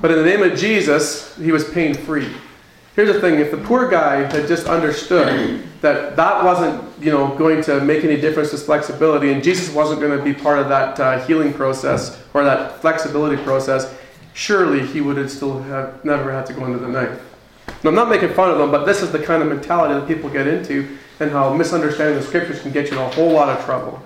But 0.00 0.12
in 0.12 0.18
the 0.18 0.24
name 0.24 0.42
of 0.42 0.56
Jesus, 0.56 1.36
he 1.36 1.52
was 1.52 1.68
pain 1.70 1.92
free. 1.92 2.32
Here's 2.98 3.14
the 3.14 3.20
thing 3.20 3.38
if 3.38 3.52
the 3.52 3.58
poor 3.58 3.88
guy 3.88 4.28
had 4.28 4.48
just 4.48 4.66
understood 4.66 5.62
that 5.82 6.16
that 6.16 6.42
wasn't 6.42 6.82
you 7.00 7.12
know, 7.12 7.32
going 7.36 7.62
to 7.62 7.80
make 7.80 8.02
any 8.02 8.20
difference 8.20 8.50
to 8.50 8.56
flexibility, 8.56 9.30
and 9.30 9.40
Jesus 9.40 9.72
wasn't 9.72 10.00
going 10.00 10.18
to 10.18 10.24
be 10.24 10.34
part 10.34 10.58
of 10.58 10.68
that 10.68 10.98
uh, 10.98 11.24
healing 11.24 11.52
process 11.52 12.20
or 12.34 12.42
that 12.42 12.80
flexibility 12.80 13.40
process, 13.44 13.96
surely 14.34 14.84
he 14.84 15.00
would 15.00 15.16
have 15.16 15.30
still 15.30 15.62
have 15.62 16.04
never 16.04 16.32
had 16.32 16.44
to 16.46 16.52
go 16.52 16.66
into 16.66 16.78
the 16.80 16.88
knife. 16.88 17.20
Now, 17.84 17.90
I'm 17.90 17.94
not 17.94 18.08
making 18.08 18.30
fun 18.30 18.50
of 18.50 18.58
them, 18.58 18.72
but 18.72 18.84
this 18.84 19.00
is 19.00 19.12
the 19.12 19.20
kind 19.20 19.44
of 19.44 19.48
mentality 19.48 19.94
that 19.94 20.08
people 20.08 20.28
get 20.28 20.48
into 20.48 20.98
and 21.20 21.30
how 21.30 21.54
misunderstanding 21.54 22.16
the 22.16 22.26
scriptures 22.26 22.60
can 22.62 22.72
get 22.72 22.90
you 22.90 22.94
in 22.94 22.98
a 22.98 23.10
whole 23.10 23.30
lot 23.30 23.48
of 23.48 23.64
trouble. 23.64 24.02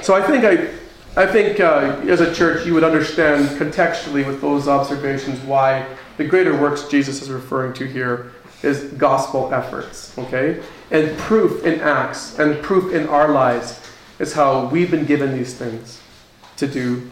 So 0.00 0.14
I 0.14 0.22
think 0.22 0.46
I, 0.46 1.22
I 1.22 1.30
think 1.30 1.60
uh, 1.60 2.00
as 2.08 2.22
a 2.22 2.34
church 2.34 2.64
you 2.64 2.72
would 2.72 2.84
understand 2.84 3.48
contextually 3.58 4.26
with 4.26 4.40
those 4.40 4.66
observations 4.66 5.38
why 5.40 5.86
the 6.20 6.28
greater 6.28 6.54
works 6.54 6.86
Jesus 6.86 7.22
is 7.22 7.30
referring 7.30 7.72
to 7.72 7.86
here 7.86 8.30
is 8.62 8.92
gospel 8.98 9.54
efforts, 9.54 10.16
okay? 10.18 10.62
And 10.90 11.16
proof 11.16 11.64
in 11.64 11.80
Acts 11.80 12.38
and 12.38 12.62
proof 12.62 12.92
in 12.92 13.08
our 13.08 13.32
lives 13.32 13.80
is 14.18 14.34
how 14.34 14.66
we've 14.66 14.90
been 14.90 15.06
given 15.06 15.32
these 15.32 15.54
things 15.54 15.98
to 16.58 16.66
do 16.66 17.10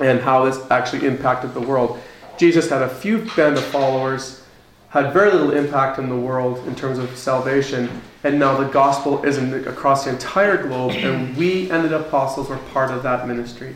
and 0.00 0.18
how 0.18 0.46
this 0.46 0.58
actually 0.70 1.06
impacted 1.06 1.52
the 1.52 1.60
world. 1.60 2.00
Jesus 2.38 2.70
had 2.70 2.80
a 2.80 2.88
few 2.88 3.18
band 3.36 3.58
of 3.58 3.64
followers, 3.64 4.42
had 4.88 5.12
very 5.12 5.30
little 5.30 5.50
impact 5.50 5.98
in 5.98 6.08
the 6.08 6.16
world 6.16 6.66
in 6.66 6.74
terms 6.74 6.98
of 6.98 7.14
salvation, 7.18 8.00
and 8.24 8.38
now 8.38 8.56
the 8.56 8.68
gospel 8.68 9.22
is 9.24 9.36
across 9.66 10.06
the 10.06 10.10
entire 10.10 10.56
globe, 10.66 10.92
and 10.92 11.36
we 11.36 11.70
and 11.70 11.84
the 11.84 12.00
apostles 12.00 12.48
were 12.48 12.56
part 12.72 12.90
of 12.90 13.02
that 13.02 13.28
ministry. 13.28 13.74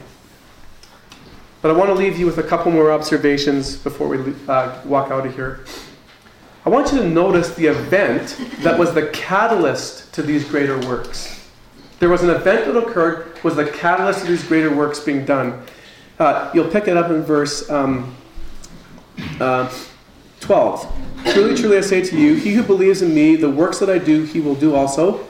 But 1.67 1.75
I 1.75 1.79
want 1.79 1.91
to 1.91 1.95
leave 1.95 2.17
you 2.17 2.27
with 2.27 2.39
a 2.39 2.45
couple 2.45 2.71
more 2.71 2.93
observations 2.93 3.77
before 3.77 4.07
we 4.07 4.33
uh, 4.47 4.81
walk 4.85 5.11
out 5.11 5.27
of 5.27 5.35
here. 5.35 5.65
I 6.65 6.69
want 6.69 6.93
you 6.93 6.99
to 6.99 7.09
notice 7.09 7.57
the 7.57 7.67
event 7.67 8.41
that 8.61 8.79
was 8.79 8.95
the 8.95 9.09
catalyst 9.09 10.15
to 10.15 10.23
these 10.23 10.45
greater 10.45 10.79
works. 10.87 11.51
There 11.99 12.09
was 12.09 12.23
an 12.23 12.31
event 12.31 12.67
that 12.67 12.77
occurred, 12.77 13.43
was 13.43 13.57
the 13.57 13.69
catalyst 13.69 14.21
to 14.21 14.27
these 14.27 14.45
greater 14.45 14.73
works 14.73 15.01
being 15.01 15.25
done. 15.25 15.61
Uh, 16.21 16.53
you'll 16.55 16.71
pick 16.71 16.87
it 16.87 16.97
up 16.97 17.11
in 17.11 17.25
verse 17.25 17.69
um, 17.69 18.15
uh, 19.41 19.69
12. 20.39 20.97
Truly, 21.33 21.57
truly, 21.57 21.79
I 21.79 21.81
say 21.81 22.01
to 22.01 22.17
you, 22.17 22.37
he 22.37 22.53
who 22.53 22.63
believes 22.63 23.03
in 23.03 23.13
me, 23.13 23.35
the 23.35 23.51
works 23.51 23.81
that 23.81 23.91
I 23.91 23.99
do, 23.99 24.23
he 24.23 24.39
will 24.39 24.55
do 24.55 24.77
also. 24.77 25.27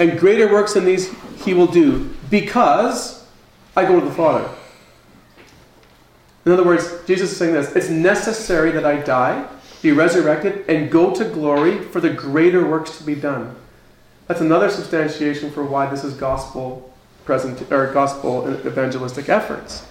And 0.00 0.18
greater 0.18 0.50
works 0.50 0.74
than 0.74 0.84
these 0.84 1.14
he 1.44 1.54
will 1.54 1.68
do, 1.68 2.12
because 2.28 3.24
I 3.76 3.84
go 3.84 4.00
to 4.00 4.04
the 4.04 4.12
Father. 4.12 4.50
In 6.46 6.52
other 6.52 6.64
words, 6.64 6.90
Jesus 7.06 7.32
is 7.32 7.36
saying 7.36 7.52
this 7.52 7.76
it's 7.76 7.90
necessary 7.90 8.70
that 8.70 8.86
I 8.86 9.02
die 9.02 9.46
be 9.86 9.92
resurrected, 9.92 10.64
and 10.68 10.90
go 10.90 11.14
to 11.14 11.24
glory 11.24 11.80
for 11.80 12.00
the 12.00 12.10
greater 12.10 12.66
works 12.66 12.98
to 12.98 13.04
be 13.04 13.14
done. 13.14 13.54
That's 14.26 14.40
another 14.40 14.68
substantiation 14.70 15.50
for 15.50 15.64
why 15.64 15.86
this 15.86 16.02
is 16.02 16.14
gospel 16.14 16.92
present 17.24 17.70
or 17.70 17.92
gospel 17.92 18.48
evangelistic 18.66 19.28
efforts. 19.28 19.86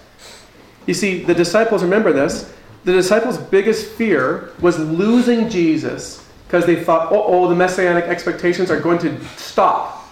You 0.86 0.94
see, 0.94 1.22
the 1.22 1.34
disciples 1.34 1.82
remember 1.82 2.12
this. 2.12 2.52
The 2.84 2.92
disciples' 2.92 3.38
biggest 3.38 3.90
fear 3.92 4.50
was 4.60 4.78
losing 4.78 5.48
Jesus 5.48 6.24
because 6.46 6.66
they 6.66 6.82
thought, 6.82 7.10
oh, 7.10 7.24
oh, 7.26 7.48
the 7.48 7.54
messianic 7.54 8.04
expectations 8.04 8.70
are 8.70 8.80
going 8.80 8.98
to 8.98 9.24
stop. 9.36 10.06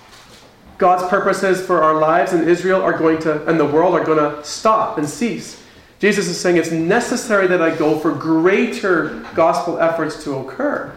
God's 0.78 1.08
purposes 1.08 1.64
for 1.64 1.82
our 1.82 1.94
lives 1.94 2.32
in 2.32 2.48
Israel 2.48 2.82
are 2.82 2.96
going 2.96 3.20
to, 3.20 3.46
and 3.46 3.60
the 3.60 3.66
world 3.66 3.94
are 3.94 4.04
going 4.04 4.18
to 4.18 4.42
stop 4.44 4.98
and 4.98 5.08
cease. 5.08 5.62
Jesus 6.04 6.28
is 6.28 6.38
saying 6.38 6.58
it's 6.58 6.70
necessary 6.70 7.46
that 7.46 7.62
I 7.62 7.74
go 7.74 7.98
for 7.98 8.12
greater 8.12 9.24
gospel 9.34 9.78
efforts 9.78 10.22
to 10.24 10.34
occur. 10.34 10.94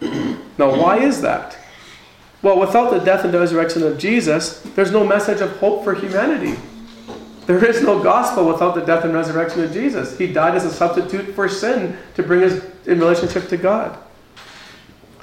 now, 0.00 0.76
why 0.76 0.98
is 0.98 1.20
that? 1.20 1.56
Well, 2.42 2.58
without 2.58 2.90
the 2.90 2.98
death 2.98 3.24
and 3.24 3.32
resurrection 3.32 3.84
of 3.84 3.98
Jesus, 3.98 4.58
there's 4.74 4.90
no 4.90 5.06
message 5.06 5.40
of 5.40 5.56
hope 5.58 5.84
for 5.84 5.94
humanity. 5.94 6.60
There 7.46 7.64
is 7.64 7.80
no 7.84 8.02
gospel 8.02 8.48
without 8.48 8.74
the 8.74 8.80
death 8.80 9.04
and 9.04 9.14
resurrection 9.14 9.62
of 9.62 9.72
Jesus. 9.72 10.18
He 10.18 10.26
died 10.26 10.56
as 10.56 10.64
a 10.64 10.72
substitute 10.72 11.36
for 11.36 11.48
sin 11.48 11.96
to 12.16 12.24
bring 12.24 12.42
us 12.42 12.60
in 12.86 12.98
relationship 12.98 13.46
to 13.50 13.56
God. 13.56 13.96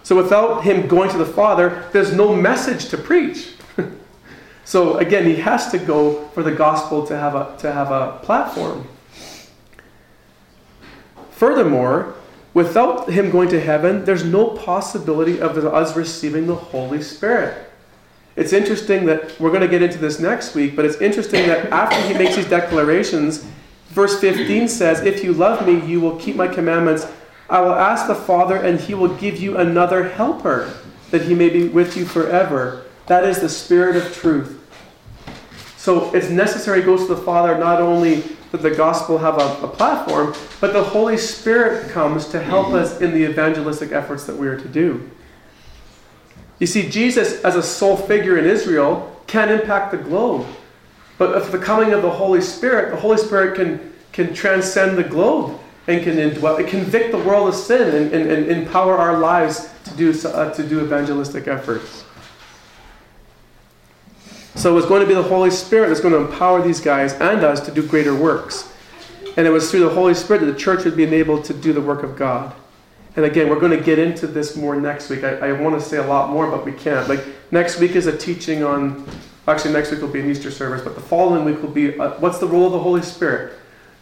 So 0.03 0.15
without 0.15 0.63
him 0.63 0.87
going 0.87 1.09
to 1.09 1.17
the 1.17 1.25
Father, 1.25 1.83
there's 1.91 2.13
no 2.13 2.33
message 2.33 2.87
to 2.91 2.97
preach. 2.97 3.55
So 4.69 4.99
again, 4.99 5.25
he 5.25 5.37
has 5.37 5.71
to 5.71 5.79
go 5.79 6.27
for 6.27 6.43
the 6.43 6.51
gospel 6.51 7.03
to 7.07 7.17
have 7.17 7.33
a, 7.33 7.57
to 7.57 7.71
have 7.71 7.89
a 7.89 8.19
platform. 8.21 8.87
Furthermore, 11.31 12.13
without 12.53 13.09
him 13.09 13.31
going 13.31 13.49
to 13.49 13.59
heaven, 13.59 14.05
there's 14.05 14.23
no 14.23 14.49
possibility 14.49 15.41
of 15.41 15.57
us 15.57 15.95
receiving 15.95 16.45
the 16.45 16.53
Holy 16.53 17.01
Spirit. 17.01 17.67
It's 18.35 18.53
interesting 18.53 19.07
that 19.07 19.39
we're 19.39 19.49
going 19.49 19.63
to 19.63 19.67
get 19.67 19.81
into 19.81 19.97
this 19.97 20.19
next 20.19 20.53
week, 20.53 20.75
but 20.75 20.85
it's 20.85 21.01
interesting 21.01 21.47
that 21.47 21.71
after 21.71 21.99
he 22.01 22.13
makes 22.13 22.35
these 22.35 22.47
declarations, 22.47 23.47
verse 23.87 24.21
15 24.21 24.67
says, 24.67 25.01
If 25.01 25.23
you 25.23 25.33
love 25.33 25.65
me, 25.65 25.83
you 25.83 25.99
will 25.99 26.17
keep 26.17 26.35
my 26.35 26.47
commandments. 26.47 27.07
I 27.49 27.59
will 27.61 27.73
ask 27.73 28.05
the 28.05 28.13
Father, 28.13 28.57
and 28.57 28.79
he 28.79 28.93
will 28.93 29.15
give 29.15 29.39
you 29.39 29.57
another 29.57 30.09
helper, 30.09 30.71
that 31.09 31.23
he 31.23 31.33
may 31.33 31.49
be 31.49 31.69
with 31.69 31.97
you 31.97 32.05
forever. 32.05 32.85
That 33.07 33.23
is 33.23 33.39
the 33.39 33.49
Spirit 33.49 33.95
of 33.95 34.13
truth. 34.13 34.57
So 35.79 36.13
it's 36.13 36.29
necessary, 36.29 36.81
it 36.81 36.85
goes 36.85 37.07
to 37.07 37.15
the 37.15 37.21
Father, 37.21 37.57
not 37.57 37.79
only 37.79 38.15
that 38.51 38.61
the 38.61 38.69
gospel 38.69 39.17
have 39.17 39.37
a, 39.37 39.65
a, 39.65 39.67
platform, 39.69 40.35
but 40.59 40.73
the 40.73 40.83
Holy 40.83 41.15
Spirit 41.15 41.89
comes 41.91 42.27
to 42.27 42.41
help 42.41 42.73
us 42.73 42.99
in 42.99 43.11
the 43.11 43.23
evangelistic 43.23 43.93
efforts 43.93 44.25
that 44.25 44.35
we 44.35 44.49
are 44.49 44.59
to 44.59 44.67
do. 44.67 45.09
You 46.59 46.67
see, 46.67 46.89
Jesus, 46.89 47.41
as 47.45 47.55
a 47.55 47.63
sole 47.63 47.95
figure 47.95 48.37
in 48.37 48.43
Israel, 48.43 49.23
can 49.25 49.47
impact 49.47 49.91
the 49.91 49.97
globe. 49.97 50.45
But 51.17 51.41
if 51.41 51.49
the 51.49 51.57
coming 51.57 51.93
of 51.93 52.01
the 52.01 52.11
Holy 52.11 52.41
Spirit, 52.41 52.91
the 52.91 52.99
Holy 52.99 53.17
Spirit 53.17 53.55
can, 53.55 53.93
can 54.11 54.33
transcend 54.33 54.97
the 54.97 55.03
globe 55.05 55.57
and 55.87 56.03
can 56.03 56.17
indwell, 56.17 56.67
convict 56.67 57.13
the 57.13 57.19
world 57.19 57.47
of 57.47 57.55
sin 57.55 57.95
and, 57.95 58.13
and, 58.13 58.29
and 58.29 58.51
empower 58.51 58.97
our 58.97 59.17
lives 59.17 59.69
to 59.85 59.95
do, 59.95 60.27
uh, 60.27 60.53
to 60.55 60.67
do 60.67 60.83
evangelistic 60.83 61.47
efforts. 61.47 62.03
So 64.59 64.69
it 64.69 64.75
was 64.75 64.85
going 64.85 64.99
to 64.99 65.07
be 65.07 65.13
the 65.13 65.23
Holy 65.23 65.51
Spirit 65.51 65.87
that's 65.87 66.01
going 66.01 66.13
to 66.13 66.19
empower 66.19 66.61
these 66.61 66.81
guys 66.81 67.13
and 67.13 67.45
us 67.45 67.61
to 67.61 67.71
do 67.71 67.81
greater 67.81 68.13
works. 68.13 68.69
And 69.37 69.47
it 69.47 69.51
was 69.51 69.71
through 69.71 69.85
the 69.85 69.89
Holy 69.89 70.13
Spirit 70.13 70.41
that 70.41 70.51
the 70.51 70.59
church 70.59 70.83
would 70.83 70.97
be 70.97 71.05
enabled 71.05 71.45
to 71.45 71.53
do 71.53 71.71
the 71.71 71.79
work 71.79 72.03
of 72.03 72.17
God. 72.17 72.53
And 73.15 73.23
again, 73.23 73.47
we're 73.47 73.61
going 73.61 73.77
to 73.77 73.81
get 73.81 73.99
into 73.99 74.27
this 74.27 74.57
more 74.57 74.75
next 74.75 75.09
week. 75.09 75.23
I, 75.23 75.35
I 75.35 75.51
want 75.53 75.79
to 75.79 75.81
say 75.81 75.95
a 75.95 76.05
lot 76.05 76.31
more, 76.31 76.51
but 76.51 76.65
we 76.65 76.73
can't. 76.73 77.07
Like 77.07 77.23
next 77.51 77.79
week 77.79 77.91
is 77.91 78.07
a 78.07 78.17
teaching 78.17 78.61
on. 78.61 79.09
Actually, 79.47 79.71
next 79.71 79.91
week 79.91 80.01
will 80.01 80.09
be 80.09 80.19
an 80.19 80.29
Easter 80.29 80.51
service, 80.51 80.81
but 80.81 80.93
the 80.93 81.01
following 81.01 81.45
week 81.45 81.61
will 81.61 81.71
be 81.71 81.97
uh, 81.97 82.19
what's 82.19 82.39
the 82.39 82.47
role 82.47 82.65
of 82.65 82.73
the 82.73 82.79
Holy 82.79 83.01
Spirit, 83.01 83.53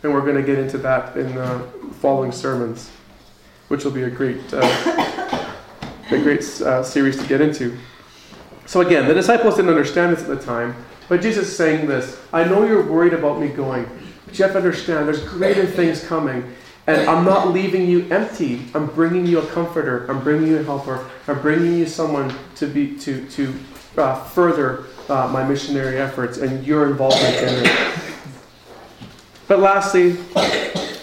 and 0.01 0.11
we're 0.11 0.21
going 0.21 0.37
to 0.37 0.41
get 0.41 0.57
into 0.57 0.79
that 0.79 1.15
in 1.15 1.35
the 1.35 1.69
following 2.01 2.31
sermons, 2.31 2.89
which 3.67 3.85
will 3.85 3.91
be 3.91 4.03
a 4.03 4.09
great, 4.09 4.41
uh, 4.51 4.61
a 6.09 6.17
great 6.17 6.41
uh, 6.61 6.81
series 6.81 7.15
to 7.17 7.27
get 7.27 7.41
into. 7.41 7.77
So 8.67 8.81
again, 8.81 9.07
the 9.07 9.13
disciples 9.13 9.55
didn't 9.55 9.71
understand 9.71 10.15
this 10.15 10.21
at 10.21 10.27
the 10.27 10.43
time, 10.45 10.75
but 11.07 11.21
Jesus 11.21 11.47
is 11.47 11.55
saying 11.55 11.87
this: 11.87 12.19
I 12.33 12.43
know 12.43 12.65
you're 12.65 12.85
worried 12.85 13.13
about 13.13 13.39
me 13.39 13.47
going, 13.47 13.85
but 14.25 14.37
you 14.37 14.43
have 14.43 14.51
to 14.51 14.59
understand 14.59 15.07
there's 15.07 15.23
greater 15.23 15.65
things 15.65 16.03
coming. 16.03 16.53
And 16.85 17.09
I'm 17.09 17.25
not 17.25 17.49
leaving 17.49 17.85
you 17.87 18.07
empty. 18.11 18.61
I'm 18.73 18.85
bringing 18.87 19.25
you 19.25 19.39
a 19.39 19.45
comforter. 19.47 20.09
I'm 20.09 20.23
bringing 20.23 20.47
you 20.47 20.59
a 20.59 20.63
helper. 20.63 21.09
I'm 21.27 21.41
bringing 21.41 21.77
you 21.77 21.85
someone 21.85 22.33
to 22.55 22.67
be 22.67 22.97
to 22.99 23.27
to 23.29 23.53
uh, 23.97 24.23
further 24.23 24.85
uh, 25.09 25.27
my 25.27 25.45
missionary 25.47 25.97
efforts 25.97 26.37
and 26.37 26.65
your 26.65 26.89
involvement 26.89 27.35
in 27.37 27.65
it. 27.65 28.03
But 29.47 29.59
lastly, 29.59 30.17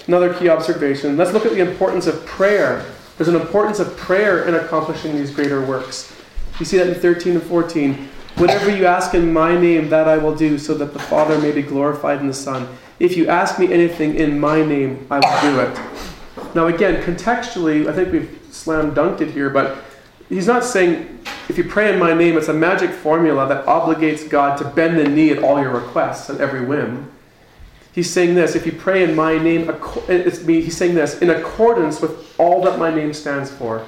another 0.07 0.35
key 0.35 0.51
observation. 0.51 1.17
Let's 1.17 1.33
look 1.33 1.47
at 1.47 1.53
the 1.53 1.61
importance 1.61 2.07
of 2.07 2.25
prayer. 2.27 2.85
There's 3.17 3.29
an 3.29 3.37
importance 3.37 3.79
of 3.79 3.97
prayer 3.97 4.47
in 4.47 4.55
accomplishing 4.55 5.17
these 5.17 5.31
greater 5.31 5.65
works. 5.65 6.15
You 6.59 6.65
see 6.67 6.79
that 6.79 6.89
in 6.89 6.95
13 6.95 7.35
and 7.35 7.43
14. 7.43 8.09
Whatever 8.37 8.75
you 8.75 8.87
ask 8.87 9.15
in 9.15 9.33
my 9.33 9.59
name, 9.59 9.89
that 9.91 10.09
I 10.09 10.19
will 10.19 10.35
do, 10.35 10.59
so 10.59 10.75
that 10.75 10.93
the 10.93 10.99
Father 10.99 11.39
may 11.39 11.53
be 11.53 11.63
glorified 11.63 12.21
in 12.21 12.27
the 12.27 12.35
Son. 12.35 12.69
If 12.99 13.17
you 13.17 13.29
ask 13.29 13.59
me 13.59 13.73
anything 13.73 14.17
in 14.17 14.39
my 14.39 14.65
name, 14.65 15.07
I 15.11 15.19
will 15.19 15.53
do 15.53 15.61
it. 15.61 16.55
Now, 16.55 16.67
again, 16.67 17.03
contextually, 17.03 17.89
I 17.89 17.93
think 17.93 18.13
we've 18.13 18.41
slam 18.51 18.95
dunked 18.95 19.21
it 19.21 19.31
here, 19.31 19.51
but 19.51 19.79
he's 20.29 20.47
not 20.47 20.65
saying 20.65 21.21
if 21.49 21.59
you 21.59 21.65
pray 21.65 21.93
in 21.93 21.99
my 21.99 22.15
name, 22.15 22.37
it's 22.37 22.49
a 22.49 22.55
magic 22.55 22.91
formula 22.91 23.47
that 23.49 23.67
obligates 23.67 24.29
God 24.29 24.57
to 24.59 24.65
bend 24.65 24.99
the 24.99 25.09
knee 25.09 25.31
at 25.31 25.43
all 25.43 25.61
your 25.61 25.73
requests 25.73 26.29
and 26.29 26.41
every 26.41 26.65
whim. 26.65 27.11
He's 27.93 28.11
saying 28.11 28.35
this 28.35 28.57
if 28.57 28.67
you 28.67 28.73
pray 28.73 29.05
in 29.05 29.15
my 29.15 29.39
name, 29.39 29.71
he's 30.09 30.77
saying 30.77 30.95
this 30.95 31.21
in 31.21 31.31
accordance 31.31 32.01
with 32.01 32.35
all 32.39 32.63
that 32.63 32.79
my 32.79 32.93
name 32.93 33.13
stands 33.13 33.51
for. 33.51 33.87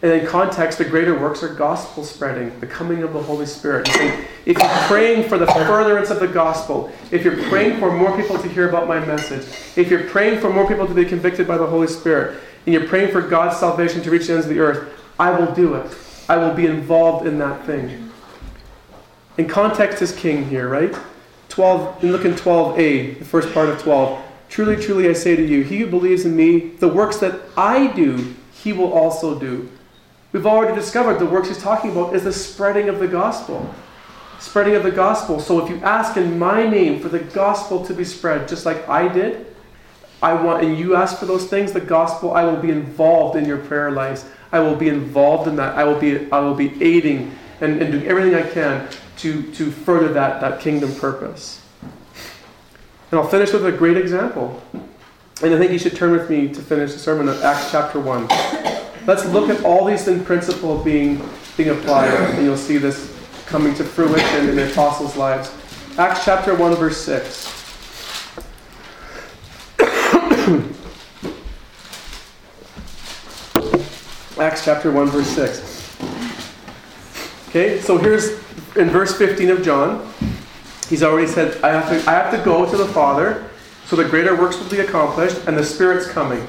And 0.00 0.12
in 0.12 0.26
context, 0.26 0.78
the 0.78 0.84
greater 0.84 1.18
works 1.18 1.42
are 1.42 1.52
gospel 1.52 2.04
spreading, 2.04 2.58
the 2.60 2.66
coming 2.68 3.02
of 3.02 3.12
the 3.12 3.20
Holy 3.20 3.46
Spirit. 3.46 3.88
if 4.46 4.56
you're 4.56 4.86
praying 4.86 5.28
for 5.28 5.38
the 5.38 5.46
furtherance 5.46 6.10
of 6.10 6.20
the 6.20 6.28
gospel, 6.28 6.92
if 7.10 7.24
you're 7.24 7.42
praying 7.48 7.80
for 7.80 7.90
more 7.90 8.16
people 8.16 8.38
to 8.38 8.48
hear 8.48 8.68
about 8.68 8.86
my 8.86 9.04
message, 9.04 9.42
if 9.76 9.90
you're 9.90 10.04
praying 10.04 10.40
for 10.40 10.50
more 10.50 10.68
people 10.68 10.86
to 10.86 10.94
be 10.94 11.04
convicted 11.04 11.48
by 11.48 11.58
the 11.58 11.66
Holy 11.66 11.88
Spirit, 11.88 12.40
and 12.64 12.72
you're 12.72 12.86
praying 12.86 13.10
for 13.10 13.20
God's 13.20 13.56
salvation 13.56 14.00
to 14.02 14.10
reach 14.10 14.28
the 14.28 14.34
ends 14.34 14.46
of 14.46 14.54
the 14.54 14.60
earth, 14.60 14.88
I 15.18 15.36
will 15.36 15.52
do 15.52 15.74
it. 15.74 15.96
I 16.28 16.36
will 16.36 16.54
be 16.54 16.66
involved 16.66 17.26
in 17.26 17.38
that 17.38 17.66
thing. 17.66 18.12
And 19.36 19.50
context 19.50 20.00
is 20.00 20.14
king 20.14 20.48
here, 20.48 20.68
right? 20.68 20.96
12, 21.48 22.04
and 22.04 22.12
look 22.12 22.24
in 22.24 22.34
12a, 22.34 23.18
the 23.18 23.24
first 23.24 23.52
part 23.52 23.68
of 23.68 23.80
12. 23.82 24.22
Truly, 24.48 24.76
truly, 24.76 25.08
I 25.08 25.12
say 25.12 25.34
to 25.34 25.44
you, 25.44 25.64
he 25.64 25.78
who 25.78 25.88
believes 25.88 26.24
in 26.24 26.36
me, 26.36 26.68
the 26.78 26.88
works 26.88 27.16
that 27.16 27.40
I 27.56 27.88
do, 27.88 28.36
he 28.52 28.72
will 28.72 28.92
also 28.92 29.38
do 29.38 29.68
We've 30.32 30.46
already 30.46 30.74
discovered 30.74 31.18
the 31.18 31.26
works 31.26 31.48
he's 31.48 31.62
talking 31.62 31.90
about 31.90 32.14
is 32.14 32.24
the 32.24 32.32
spreading 32.32 32.88
of 32.88 32.98
the 32.98 33.08
gospel. 33.08 33.74
Spreading 34.40 34.74
of 34.74 34.82
the 34.82 34.90
gospel. 34.90 35.40
So 35.40 35.64
if 35.64 35.70
you 35.70 35.76
ask 35.78 36.16
in 36.16 36.38
my 36.38 36.68
name 36.68 37.00
for 37.00 37.08
the 37.08 37.18
gospel 37.18 37.84
to 37.86 37.94
be 37.94 38.04
spread, 38.04 38.46
just 38.46 38.66
like 38.66 38.86
I 38.88 39.08
did, 39.08 39.46
I 40.20 40.34
want, 40.34 40.64
and 40.64 40.76
you 40.76 40.96
ask 40.96 41.18
for 41.18 41.26
those 41.26 41.46
things, 41.46 41.72
the 41.72 41.80
gospel, 41.80 42.32
I 42.32 42.44
will 42.44 42.56
be 42.56 42.70
involved 42.70 43.36
in 43.36 43.46
your 43.46 43.58
prayer 43.58 43.90
lives. 43.90 44.26
I 44.52 44.60
will 44.60 44.76
be 44.76 44.88
involved 44.88 45.48
in 45.48 45.56
that. 45.56 45.76
I 45.76 45.84
will 45.84 45.98
be, 45.98 46.30
I 46.30 46.40
will 46.40 46.54
be 46.54 46.82
aiding 46.82 47.34
and, 47.60 47.80
and 47.80 47.92
doing 47.92 48.06
everything 48.06 48.34
I 48.34 48.48
can 48.48 48.88
to, 49.18 49.50
to 49.54 49.70
further 49.70 50.12
that, 50.12 50.40
that 50.40 50.60
kingdom 50.60 50.94
purpose. 50.96 51.62
And 53.10 53.18
I'll 53.18 53.28
finish 53.28 53.52
with 53.52 53.64
a 53.64 53.72
great 53.72 53.96
example. 53.96 54.62
And 55.42 55.54
I 55.54 55.58
think 55.58 55.72
you 55.72 55.78
should 55.78 55.96
turn 55.96 56.10
with 56.10 56.28
me 56.28 56.48
to 56.48 56.60
finish 56.60 56.92
the 56.92 56.98
sermon 56.98 57.28
of 57.28 57.42
Acts 57.42 57.70
chapter 57.70 57.98
1. 57.98 58.77
Let's 59.08 59.24
look 59.24 59.48
at 59.48 59.64
all 59.64 59.86
these 59.86 60.06
in 60.06 60.22
principle 60.22 60.84
being, 60.84 61.26
being 61.56 61.70
applied, 61.70 62.10
and 62.10 62.44
you'll 62.44 62.58
see 62.58 62.76
this 62.76 63.16
coming 63.46 63.72
to 63.76 63.84
fruition 63.84 64.50
in 64.50 64.54
the 64.54 64.70
apostles' 64.70 65.16
lives. 65.16 65.50
Acts 65.96 66.26
chapter 66.26 66.54
1, 66.54 66.74
verse 66.74 66.98
6. 66.98 67.54
Acts 74.38 74.66
chapter 74.66 74.92
1, 74.92 75.08
verse 75.08 75.28
6. 75.28 75.96
Okay, 77.48 77.80
so 77.80 77.96
here's 77.96 78.32
in 78.76 78.90
verse 78.90 79.16
15 79.16 79.48
of 79.48 79.62
John. 79.62 80.06
He's 80.90 81.02
already 81.02 81.28
said, 81.28 81.64
I 81.64 81.70
have 81.70 81.88
to, 81.88 81.94
I 82.10 82.12
have 82.12 82.30
to 82.32 82.38
go 82.44 82.70
to 82.70 82.76
the 82.76 82.88
Father 82.88 83.48
so 83.86 83.96
the 83.96 84.04
greater 84.04 84.36
works 84.36 84.58
will 84.58 84.68
be 84.68 84.80
accomplished, 84.80 85.46
and 85.46 85.56
the 85.56 85.64
Spirit's 85.64 86.06
coming. 86.06 86.46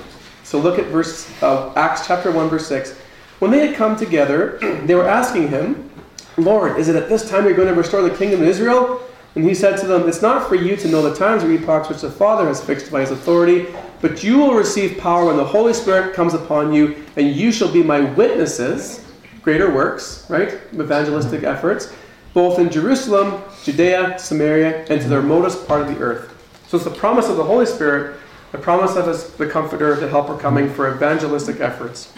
So 0.50 0.58
look 0.58 0.80
at 0.80 0.88
verse 0.88 1.30
uh, 1.44 1.72
Acts 1.76 2.08
chapter 2.08 2.32
1 2.32 2.50
verse 2.50 2.66
6. 2.66 2.98
When 3.38 3.52
they 3.52 3.68
had 3.68 3.76
come 3.76 3.96
together, 3.96 4.58
they 4.86 4.96
were 4.96 5.08
asking 5.08 5.50
him, 5.50 5.92
"Lord, 6.38 6.80
is 6.80 6.90
it 6.90 6.96
at 6.96 7.08
this 7.08 7.30
time 7.30 7.46
you're 7.46 7.54
going 7.54 7.68
to 7.68 7.76
restore 7.76 8.02
the 8.02 8.18
kingdom 8.18 8.42
of 8.42 8.48
Israel?" 8.48 9.00
And 9.36 9.46
he 9.46 9.54
said 9.54 9.78
to 9.78 9.86
them, 9.86 10.10
It's 10.10 10.24
not 10.24 10.50
for 10.50 10.56
you 10.56 10.76
to 10.76 10.88
know 10.88 11.04
the 11.04 11.14
times 11.14 11.44
or 11.44 11.52
epochs 11.52 11.88
which 11.88 12.02
the 12.02 12.10
Father 12.10 12.48
has 12.48 12.64
fixed 12.64 12.92
by 12.92 13.02
his 13.02 13.12
authority, 13.12 13.68
but 14.02 14.24
you 14.24 14.40
will 14.40 14.56
receive 14.56 14.98
power 14.98 15.26
when 15.26 15.38
the 15.38 15.46
Holy 15.46 15.72
Spirit 15.72 16.16
comes 16.16 16.34
upon 16.34 16.74
you, 16.74 17.06
and 17.16 17.28
you 17.28 17.52
shall 17.52 17.72
be 17.72 17.84
my 17.84 18.00
witnesses, 18.00 19.06
greater 19.44 19.72
works, 19.72 20.26
right? 20.30 20.60
Evangelistic 20.74 21.44
efforts, 21.44 21.94
both 22.34 22.58
in 22.58 22.72
Jerusalem, 22.72 23.40
Judea, 23.64 24.18
Samaria, 24.18 24.88
and 24.90 25.00
to 25.00 25.08
the 25.08 25.18
remotest 25.18 25.68
part 25.68 25.82
of 25.82 25.88
the 25.90 26.00
earth. 26.00 26.36
So 26.68 26.78
it's 26.78 26.86
the 26.86 26.92
promise 26.92 27.30
of 27.30 27.38
the 27.38 27.44
Holy 27.44 27.68
Spirit, 27.68 28.19
the 28.52 28.58
promise 28.58 28.96
of 28.96 29.08
his, 29.08 29.32
the 29.34 29.48
Comforter, 29.48 29.96
the 29.96 30.08
Helper 30.08 30.38
coming 30.38 30.70
for 30.70 30.94
evangelistic 30.94 31.60
efforts. 31.60 32.12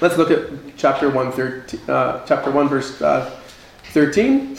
Let's 0.00 0.18
look 0.18 0.30
at 0.30 0.76
chapter 0.76 1.10
1, 1.10 1.32
13, 1.32 1.80
uh, 1.88 2.24
chapter 2.26 2.50
1 2.50 2.68
verse 2.68 3.00
uh, 3.00 3.40
13. 3.92 4.56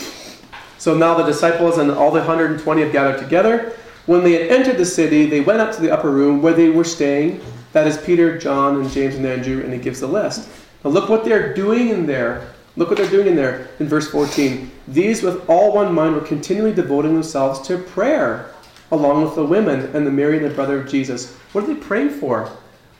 So 0.77 0.95
now 0.95 1.13
the 1.15 1.23
disciples 1.23 1.77
and 1.77 1.91
all 1.91 2.11
the 2.11 2.19
120 2.19 2.81
have 2.81 2.91
gathered 2.91 3.19
together. 3.19 3.73
When 4.05 4.23
they 4.23 4.33
had 4.33 4.51
entered 4.51 4.77
the 4.77 4.85
city, 4.85 5.25
they 5.25 5.41
went 5.41 5.59
up 5.59 5.75
to 5.75 5.81
the 5.81 5.91
upper 5.91 6.09
room 6.09 6.41
where 6.41 6.53
they 6.53 6.69
were 6.69 6.83
staying. 6.83 7.41
That 7.73 7.87
is 7.87 7.97
Peter, 7.97 8.37
John, 8.37 8.81
and 8.81 8.89
James 8.89 9.15
and 9.15 9.25
Andrew, 9.25 9.63
and 9.63 9.73
he 9.73 9.79
gives 9.79 9.99
the 9.99 10.07
list. 10.07 10.49
Now 10.83 10.91
look 10.91 11.09
what 11.09 11.25
they're 11.25 11.53
doing 11.53 11.89
in 11.89 12.05
there. 12.05 12.53
Look 12.75 12.89
what 12.89 12.97
they're 12.97 13.09
doing 13.09 13.27
in 13.27 13.35
there 13.35 13.67
in 13.79 13.87
verse 13.87 14.09
14. 14.09 14.71
These, 14.87 15.23
with 15.23 15.47
all 15.49 15.73
one 15.73 15.93
mind, 15.93 16.15
were 16.15 16.21
continually 16.21 16.73
devoting 16.73 17.13
themselves 17.13 17.59
to 17.67 17.77
prayer, 17.77 18.51
along 18.91 19.23
with 19.23 19.35
the 19.35 19.45
women 19.45 19.95
and 19.95 20.05
the 20.05 20.11
Mary 20.11 20.37
and 20.37 20.45
the 20.45 20.53
brother 20.53 20.79
of 20.79 20.89
Jesus. 20.89 21.35
What 21.51 21.63
are 21.63 21.67
they 21.67 21.79
praying 21.79 22.11
for? 22.11 22.51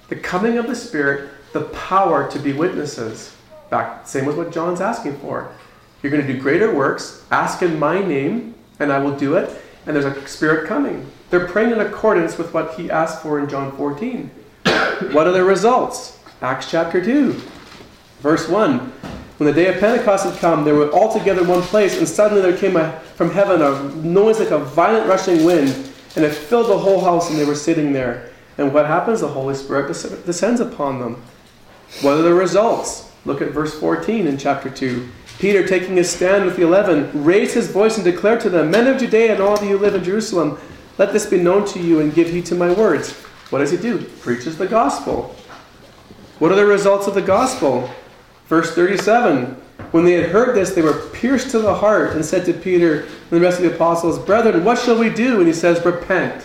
The 0.10 0.16
coming 0.16 0.58
of 0.58 0.68
the 0.68 0.76
Spirit, 0.76 1.30
the 1.54 1.66
power 1.66 2.30
to 2.32 2.40
be 2.40 2.54
witnesses. 2.54 3.36
Back, 3.70 4.08
same 4.08 4.26
with 4.26 4.38
what 4.38 4.52
John's 4.52 4.82
asking 4.82 5.18
for. 5.18 5.52
You're 6.02 6.12
going 6.12 6.26
to 6.26 6.34
do 6.34 6.40
greater 6.40 6.74
works. 6.74 7.26
Ask 7.32 7.62
in 7.62 7.80
my 7.80 8.02
name, 8.02 8.56
and 8.80 8.92
I 8.92 9.00
will 9.00 9.16
do 9.16 9.36
it. 9.36 9.62
And 9.86 9.96
there's 9.96 10.06
a 10.06 10.28
Spirit 10.28 10.68
coming. 10.68 11.06
They're 11.30 11.48
praying 11.48 11.72
in 11.72 11.80
accordance 11.80 12.38
with 12.38 12.54
what 12.54 12.76
he 12.76 12.90
asked 12.90 13.22
for 13.22 13.40
in 13.40 13.50
John 13.50 13.76
14. 13.76 14.30
what 15.12 15.28
are 15.28 15.32
the 15.32 15.44
results? 15.44 16.20
Acts 16.42 16.70
chapter 16.70 17.04
2, 17.04 17.34
verse 18.20 18.48
1. 18.48 18.94
When 19.38 19.46
the 19.46 19.54
day 19.54 19.68
of 19.72 19.80
Pentecost 19.80 20.26
had 20.26 20.40
come, 20.40 20.64
they 20.64 20.72
were 20.72 20.90
all 20.90 21.14
together 21.14 21.42
in 21.42 21.48
one 21.48 21.62
place, 21.62 21.98
and 21.98 22.08
suddenly 22.08 22.42
there 22.42 22.58
came 22.58 22.76
a, 22.76 23.00
from 23.16 23.30
heaven 23.30 23.62
a 23.62 23.84
noise 24.04 24.40
like 24.40 24.50
a 24.50 24.58
violent 24.58 25.08
rushing 25.08 25.46
wind, 25.46 25.70
and 26.16 26.26
it 26.26 26.34
filled 26.34 26.70
the 26.70 26.78
whole 26.78 27.02
house, 27.02 27.30
and 27.30 27.38
they 27.38 27.46
were 27.46 27.56
sitting 27.56 27.94
there. 27.94 28.32
And 28.58 28.74
what 28.74 28.88
happens? 28.88 29.22
The 29.22 29.28
Holy 29.28 29.54
Spirit 29.54 29.88
descends 29.88 30.60
upon 30.60 31.00
them. 31.00 31.22
What 32.02 32.18
are 32.18 32.24
the 32.24 32.34
results? 32.34 33.12
Look 33.26 33.42
at 33.42 33.52
verse 33.52 33.80
14 33.80 34.26
in 34.26 34.38
chapter 34.38 34.70
2. 34.70 35.08
Peter, 35.38 35.68
taking 35.68 35.98
his 35.98 36.10
stand 36.10 36.46
with 36.46 36.56
the 36.56 36.64
eleven, 36.64 37.12
raised 37.24 37.54
his 37.54 37.70
voice 37.70 37.96
and 37.96 38.04
declared 38.04 38.40
to 38.42 38.50
them, 38.50 38.72
Men 38.72 38.88
of 38.88 38.98
Judea 39.00 39.34
and 39.34 39.42
all 39.42 39.64
you 39.64 39.78
who 39.78 39.84
live 39.84 39.94
in 39.94 40.04
Jerusalem, 40.04 40.58
let 40.98 41.14
this 41.14 41.28
be 41.28 41.38
known 41.38 41.64
to 41.68 41.80
you 41.80 42.00
and 42.00 42.14
give 42.14 42.30
heed 42.30 42.48
to 42.48 42.56
my 42.56 42.74
words. 42.74 43.14
What 43.52 43.60
does 43.60 43.70
he 43.70 43.78
do? 43.78 44.04
Preaches 44.04 44.58
the 44.58 44.66
gospel. 44.66 45.36
What 46.40 46.52
are 46.52 46.56
the 46.56 46.66
results 46.66 47.06
of 47.06 47.14
the 47.14 47.22
gospel? 47.22 47.88
Verse 48.48 48.74
37 48.74 49.46
When 49.92 50.06
they 50.06 50.14
had 50.14 50.30
heard 50.30 50.56
this, 50.56 50.72
they 50.74 50.82
were 50.82 51.08
pierced 51.10 51.52
to 51.52 51.60
the 51.60 51.74
heart 51.74 52.14
and 52.14 52.24
said 52.24 52.46
to 52.46 52.54
Peter 52.54 53.02
and 53.02 53.30
the 53.30 53.40
rest 53.40 53.60
of 53.60 53.64
the 53.64 53.76
apostles, 53.76 54.20
Brethren, 54.20 54.64
what 54.64 54.80
shall 54.80 54.98
we 54.98 55.10
do? 55.10 55.40
And 55.40 55.48
he 55.48 55.54
says, 55.54 55.84
Repent. 55.86 56.44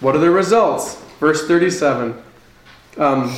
What 0.00 0.14
are 0.14 0.20
the 0.20 0.30
results? 0.30 0.96
Verse 1.20 1.46
37. 1.46 2.22
Um, 2.96 3.36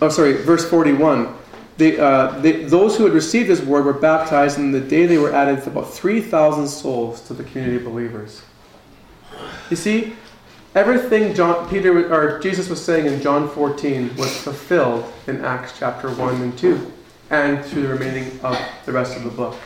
oh, 0.00 0.08
sorry, 0.08 0.42
verse 0.42 0.68
41. 0.68 1.34
They, 1.76 1.98
uh, 1.98 2.38
they, 2.40 2.64
those 2.64 2.96
who 2.96 3.04
had 3.04 3.12
received 3.12 3.48
this 3.48 3.60
word 3.60 3.84
were 3.84 3.92
baptized, 3.92 4.58
and 4.58 4.74
the 4.74 4.80
day 4.80 5.06
they 5.06 5.18
were 5.18 5.32
added 5.32 5.64
about 5.66 5.92
3,000 5.92 6.66
souls 6.66 7.20
to 7.28 7.34
the 7.34 7.44
community 7.44 7.76
of 7.76 7.84
believers. 7.84 8.42
You 9.70 9.76
see, 9.76 10.16
Everything 10.78 11.34
John, 11.34 11.68
Peter 11.68 12.14
or 12.14 12.38
Jesus 12.38 12.68
was 12.68 12.80
saying 12.80 13.06
in 13.06 13.20
John 13.20 13.48
14 13.48 14.14
was 14.14 14.32
fulfilled 14.42 15.12
in 15.26 15.44
Acts 15.44 15.76
chapter 15.76 16.08
1 16.08 16.40
and 16.40 16.56
2 16.56 16.92
and 17.30 17.64
through 17.64 17.82
the 17.82 17.88
remaining 17.88 18.38
of 18.42 18.56
the 18.86 18.92
rest 18.92 19.16
of 19.16 19.24
the 19.24 19.30
book. 19.30 19.56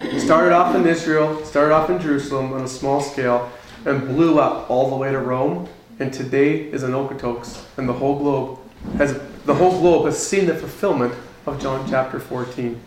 It 0.00 0.18
started 0.18 0.52
off 0.52 0.74
in 0.74 0.84
Israel, 0.84 1.44
started 1.44 1.72
off 1.72 1.90
in 1.90 2.00
Jerusalem 2.00 2.52
on 2.52 2.62
a 2.62 2.68
small 2.68 3.00
scale, 3.00 3.48
and 3.84 4.08
blew 4.08 4.40
up 4.40 4.68
all 4.68 4.90
the 4.90 4.96
way 4.96 5.12
to 5.12 5.20
Rome, 5.20 5.68
and 6.00 6.12
today 6.12 6.62
is 6.62 6.82
in 6.82 6.90
Okotoks, 6.90 7.62
and 7.76 7.88
the 7.88 7.92
whole 7.92 8.18
globe 8.18 8.58
has 8.96 9.16
the 9.44 9.54
whole 9.54 9.78
globe 9.78 10.06
has 10.06 10.18
seen 10.20 10.46
the 10.46 10.56
fulfillment 10.56 11.14
of 11.46 11.62
John 11.62 11.88
chapter 11.88 12.18
14. 12.18 12.80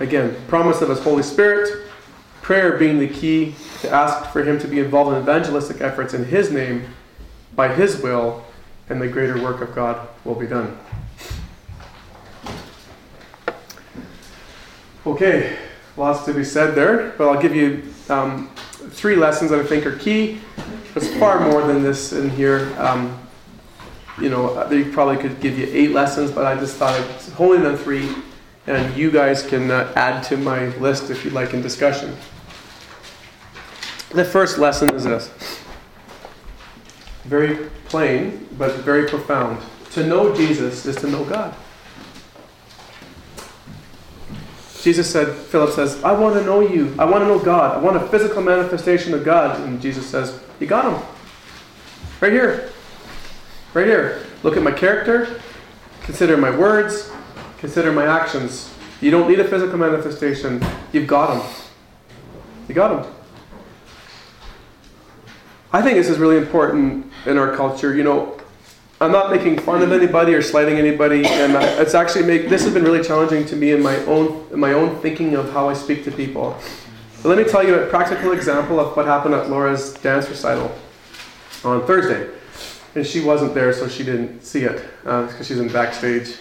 Again, 0.00 0.34
promise 0.48 0.82
of 0.82 0.88
his 0.88 0.98
Holy 0.98 1.22
Spirit, 1.22 1.91
Prayer 2.42 2.76
being 2.76 2.98
the 2.98 3.08
key 3.08 3.54
to 3.80 3.90
ask 3.90 4.30
for 4.32 4.42
Him 4.42 4.58
to 4.58 4.68
be 4.68 4.80
involved 4.80 5.16
in 5.16 5.22
evangelistic 5.22 5.80
efforts 5.80 6.12
in 6.12 6.24
His 6.24 6.50
name, 6.50 6.84
by 7.54 7.72
His 7.72 8.02
will, 8.02 8.44
and 8.88 9.00
the 9.00 9.08
greater 9.08 9.40
work 9.40 9.60
of 9.60 9.74
God 9.74 10.08
will 10.24 10.34
be 10.34 10.46
done. 10.46 10.76
Okay, 15.06 15.56
lots 15.96 16.24
to 16.24 16.34
be 16.34 16.44
said 16.44 16.74
there, 16.74 17.10
but 17.16 17.28
I'll 17.28 17.40
give 17.40 17.56
you 17.56 17.82
um, 18.08 18.48
three 18.90 19.16
lessons 19.16 19.50
that 19.50 19.60
I 19.60 19.64
think 19.64 19.86
are 19.86 19.96
key. 19.96 20.40
There's 20.94 21.12
far 21.16 21.48
more 21.48 21.66
than 21.66 21.82
this 21.82 22.12
in 22.12 22.28
here. 22.30 22.74
Um, 22.78 23.18
you 24.20 24.28
know, 24.28 24.68
they 24.68 24.84
probably 24.84 25.16
could 25.16 25.40
give 25.40 25.58
you 25.58 25.66
eight 25.70 25.92
lessons, 25.92 26.30
but 26.30 26.44
I 26.44 26.54
just 26.54 26.76
thought 26.76 26.98
I'd 26.98 27.32
hone 27.32 27.64
on 27.64 27.76
three, 27.76 28.14
and 28.66 28.96
you 28.96 29.10
guys 29.10 29.42
can 29.42 29.70
uh, 29.70 29.92
add 29.96 30.22
to 30.24 30.36
my 30.36 30.66
list 30.78 31.10
if 31.10 31.24
you'd 31.24 31.34
like 31.34 31.54
in 31.54 31.62
discussion. 31.62 32.16
The 34.10 34.24
first 34.24 34.58
lesson 34.58 34.94
is 34.94 35.04
this 35.04 35.30
very 37.24 37.70
plain, 37.86 38.48
but 38.58 38.72
very 38.76 39.08
profound. 39.08 39.62
To 39.92 40.06
know 40.06 40.34
Jesus 40.34 40.86
is 40.86 40.96
to 40.96 41.08
know 41.08 41.24
God. 41.24 41.54
Jesus 44.82 45.08
said, 45.08 45.32
Philip 45.32 45.70
says, 45.70 46.02
I 46.02 46.12
want 46.12 46.34
to 46.34 46.44
know 46.44 46.60
you. 46.60 46.92
I 46.98 47.04
want 47.04 47.22
to 47.22 47.28
know 47.28 47.38
God. 47.38 47.76
I 47.76 47.78
want 47.78 47.96
a 47.96 48.08
physical 48.08 48.42
manifestation 48.42 49.14
of 49.14 49.24
God. 49.24 49.60
And 49.60 49.80
Jesus 49.80 50.04
says, 50.06 50.42
You 50.58 50.66
got 50.66 50.92
him. 50.92 51.08
Right 52.20 52.32
here. 52.32 52.70
Right 53.74 53.86
here. 53.86 54.26
Look 54.42 54.56
at 54.56 54.62
my 54.62 54.72
character. 54.72 55.40
Consider 56.02 56.36
my 56.36 56.50
words. 56.50 57.12
Consider 57.62 57.92
my 57.92 58.06
actions. 58.06 58.74
You 59.00 59.12
don't 59.12 59.28
need 59.28 59.38
a 59.38 59.46
physical 59.46 59.78
manifestation. 59.78 60.60
You've 60.92 61.06
got 61.06 61.32
them. 61.32 61.48
You 62.66 62.74
got 62.74 63.04
them. 63.04 63.14
I 65.72 65.80
think 65.80 65.96
this 65.96 66.08
is 66.08 66.18
really 66.18 66.38
important 66.38 67.06
in 67.24 67.38
our 67.38 67.54
culture. 67.54 67.94
You 67.94 68.02
know, 68.02 68.36
I'm 69.00 69.12
not 69.12 69.30
making 69.30 69.60
fun 69.60 69.80
of 69.80 69.92
anybody 69.92 70.34
or 70.34 70.42
slighting 70.42 70.76
anybody, 70.76 71.24
and 71.24 71.54
it's 71.80 71.94
actually 71.94 72.24
make 72.24 72.48
this 72.48 72.64
has 72.64 72.74
been 72.74 72.82
really 72.82 73.00
challenging 73.00 73.46
to 73.46 73.54
me 73.54 73.70
in 73.70 73.80
my 73.80 73.96
own 74.06 74.44
in 74.52 74.58
my 74.58 74.72
own 74.72 75.00
thinking 75.00 75.36
of 75.36 75.52
how 75.52 75.68
I 75.68 75.74
speak 75.74 76.02
to 76.06 76.10
people. 76.10 76.58
But 77.22 77.28
let 77.28 77.38
me 77.38 77.44
tell 77.44 77.64
you 77.64 77.76
a 77.76 77.86
practical 77.86 78.32
example 78.32 78.80
of 78.80 78.96
what 78.96 79.06
happened 79.06 79.36
at 79.36 79.48
Laura's 79.48 79.94
dance 79.94 80.28
recital 80.28 80.76
on 81.62 81.86
Thursday, 81.86 82.28
and 82.96 83.06
she 83.06 83.20
wasn't 83.20 83.54
there, 83.54 83.72
so 83.72 83.86
she 83.86 84.02
didn't 84.02 84.42
see 84.42 84.64
it 84.64 84.84
because 85.04 85.34
uh, 85.34 85.44
she's 85.44 85.60
in 85.60 85.68
backstage. 85.68 86.34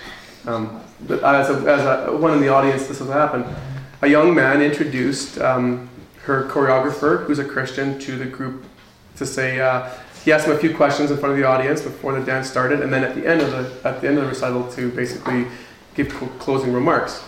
Um, 0.46 0.82
but 1.08 1.24
as, 1.24 1.50
a, 1.50 1.54
as 1.70 2.10
a, 2.10 2.16
one 2.16 2.34
in 2.34 2.42
the 2.42 2.50
audience, 2.50 2.88
this 2.88 3.00
has 3.00 3.10
happened. 3.10 3.46
A 4.02 4.08
young 4.08 4.34
man 4.34 4.62
introduced 4.62 5.38
um, 5.40 5.90
her 6.24 6.48
choreographer, 6.50 7.26
who's 7.26 7.40
a 7.40 7.46
Christian, 7.46 8.00
to 8.00 8.18
the 8.18 8.26
group 8.26 8.66
to 9.18 9.26
say 9.26 9.60
uh, 9.60 9.90
he 10.24 10.32
asked 10.32 10.46
him 10.46 10.54
a 10.54 10.58
few 10.58 10.76
questions 10.76 11.12
in 11.12 11.18
front 11.18 11.34
of 11.34 11.40
the 11.40 11.48
audience 11.48 11.82
before 11.82 12.18
the 12.18 12.26
dance 12.26 12.50
started, 12.50 12.82
and 12.82 12.94
then 12.94 13.04
at 13.04 13.16
the 13.16 13.26
end 13.26 13.42
of 13.42 13.52
the 13.52 13.88
at 13.88 14.02
the 14.02 14.08
end 14.08 14.18
of 14.18 14.24
the 14.24 14.30
recital 14.30 14.70
to 14.74 14.92
basically 14.92 15.48
give 15.96 16.12
cl- 16.12 16.32
closing 16.40 16.74
remarks. 16.74 17.24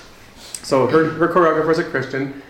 So 0.63 0.87
her 0.87 1.09
her 1.11 1.27
choreographer 1.27 1.71
is 1.71 1.79
a 1.79 1.83
Christian, 1.83 2.41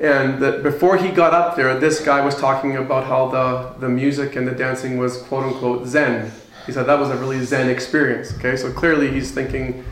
and 0.00 0.38
before 0.62 0.96
he 0.96 1.10
got 1.10 1.32
up 1.32 1.56
there, 1.56 1.78
this 1.78 2.00
guy 2.04 2.24
was 2.24 2.36
talking 2.36 2.76
about 2.76 3.04
how 3.04 3.28
the 3.28 3.80
the 3.80 3.88
music 3.88 4.36
and 4.36 4.46
the 4.46 4.52
dancing 4.52 4.98
was 4.98 5.22
quote 5.22 5.44
unquote 5.44 5.86
zen. 5.86 6.30
He 6.70 6.74
said 6.74 6.86
that 6.86 7.00
was 7.00 7.10
a 7.10 7.16
really 7.16 7.44
zen 7.44 7.68
experience. 7.68 8.32
Okay, 8.34 8.56
so 8.56 8.72
clearly 8.72 9.10
he's 9.10 9.32
thinking 9.32 9.84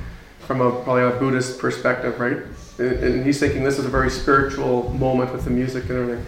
from 0.47 0.61
a 0.61 0.71
probably 0.85 1.03
a 1.03 1.11
Buddhist 1.11 1.59
perspective, 1.59 2.21
right? 2.21 2.37
And 2.79 3.27
he's 3.27 3.41
thinking 3.41 3.65
this 3.65 3.81
is 3.81 3.85
a 3.85 3.89
very 3.89 4.09
spiritual 4.09 4.89
moment 4.91 5.33
with 5.33 5.43
the 5.43 5.51
music 5.51 5.91
and 5.91 5.99
everything. 5.99 6.25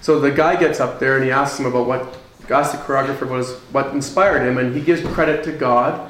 So 0.00 0.20
the 0.20 0.30
guy 0.30 0.54
gets 0.54 0.78
up 0.78 1.00
there 1.00 1.16
and 1.16 1.24
he 1.24 1.32
asks 1.32 1.58
him 1.58 1.66
about 1.66 1.88
what, 1.88 2.16
asks 2.48 2.78
the 2.78 2.84
choreographer 2.84 3.28
was 3.28 3.56
what 3.72 3.88
inspired 3.88 4.46
him, 4.46 4.58
and 4.58 4.76
he 4.76 4.80
gives 4.80 5.02
credit 5.12 5.42
to 5.46 5.50
God 5.50 6.08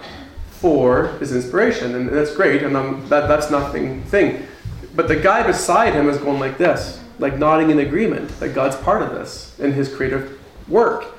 for 0.51 1.17
his 1.17 1.35
inspiration, 1.35 1.95
and 1.95 2.07
that's 2.11 2.37
great, 2.37 2.63
and 2.63 2.77
that, 3.09 3.29
that's 3.29 3.51
nothing 3.51 4.03
thing. 4.03 4.47
But 4.95 5.09
the 5.09 5.17
guy 5.17 5.43
beside 5.47 5.95
him 5.95 6.07
is 6.07 6.19
going 6.19 6.39
like 6.39 6.59
this, 6.59 7.01
like 7.19 7.39
nodding 7.39 7.71
in 7.71 7.79
agreement 7.79 8.29
that 8.41 8.55
God's 8.55 8.77
part 8.77 9.01
of 9.01 9.13
this 9.13 9.59
in 9.59 9.73
his 9.73 9.89
creative 9.89 10.39
work. 10.69 11.17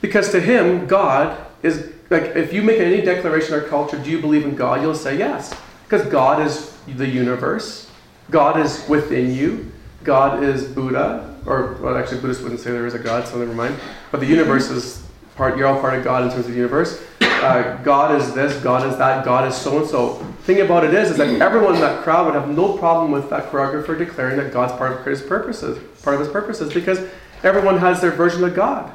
Because 0.00 0.32
to 0.32 0.40
him, 0.40 0.88
God 0.88 1.38
is 1.64 1.90
like 2.10 2.36
if 2.36 2.52
you 2.52 2.62
make 2.62 2.78
any 2.78 3.00
declaration 3.00 3.54
or 3.54 3.62
culture, 3.62 3.98
do 3.98 4.10
you 4.10 4.20
believe 4.20 4.44
in 4.44 4.54
God? 4.54 4.82
You'll 4.82 4.94
say 4.94 5.18
yes. 5.18 5.54
Because 5.88 6.06
God 6.08 6.44
is 6.46 6.76
the 6.86 7.08
universe, 7.08 7.90
God 8.30 8.58
is 8.60 8.86
within 8.88 9.34
you, 9.34 9.72
God 10.02 10.42
is 10.42 10.64
Buddha, 10.64 11.34
or 11.46 11.78
well, 11.80 11.96
actually, 11.96 12.20
Buddhists 12.20 12.42
wouldn't 12.42 12.60
say 12.60 12.70
there 12.70 12.86
is 12.86 12.94
a 12.94 12.98
God, 12.98 13.26
so 13.26 13.38
never 13.38 13.54
mind. 13.54 13.76
But 14.10 14.20
the 14.20 14.26
universe 14.26 14.70
is 14.70 15.04
part. 15.36 15.56
You're 15.56 15.66
all 15.66 15.80
part 15.80 15.94
of 15.94 16.04
God 16.04 16.24
in 16.24 16.30
terms 16.30 16.46
of 16.46 16.52
the 16.52 16.56
universe. 16.56 17.02
Uh, 17.20 17.76
God 17.82 18.18
is 18.18 18.32
this, 18.32 18.62
God 18.62 18.90
is 18.90 18.96
that, 18.96 19.24
God 19.24 19.46
is 19.46 19.54
so 19.54 19.78
and 19.78 19.86
so. 19.86 20.14
Thing 20.44 20.60
about 20.60 20.84
it 20.84 20.94
is, 20.94 21.10
is 21.10 21.16
that 21.18 21.28
everyone 21.42 21.74
in 21.74 21.80
that 21.80 22.02
crowd 22.02 22.26
would 22.26 22.34
have 22.34 22.48
no 22.48 22.78
problem 22.78 23.10
with 23.10 23.28
that 23.30 23.50
choreographer 23.50 23.98
declaring 23.98 24.38
that 24.38 24.52
God's 24.52 24.72
part 24.72 24.92
of 24.92 25.04
his 25.04 25.20
purposes, 25.20 25.78
part 26.02 26.14
of 26.14 26.20
his 26.20 26.30
purposes, 26.30 26.72
because 26.72 27.06
everyone 27.42 27.78
has 27.78 28.00
their 28.00 28.12
version 28.12 28.44
of 28.44 28.54
God. 28.54 28.90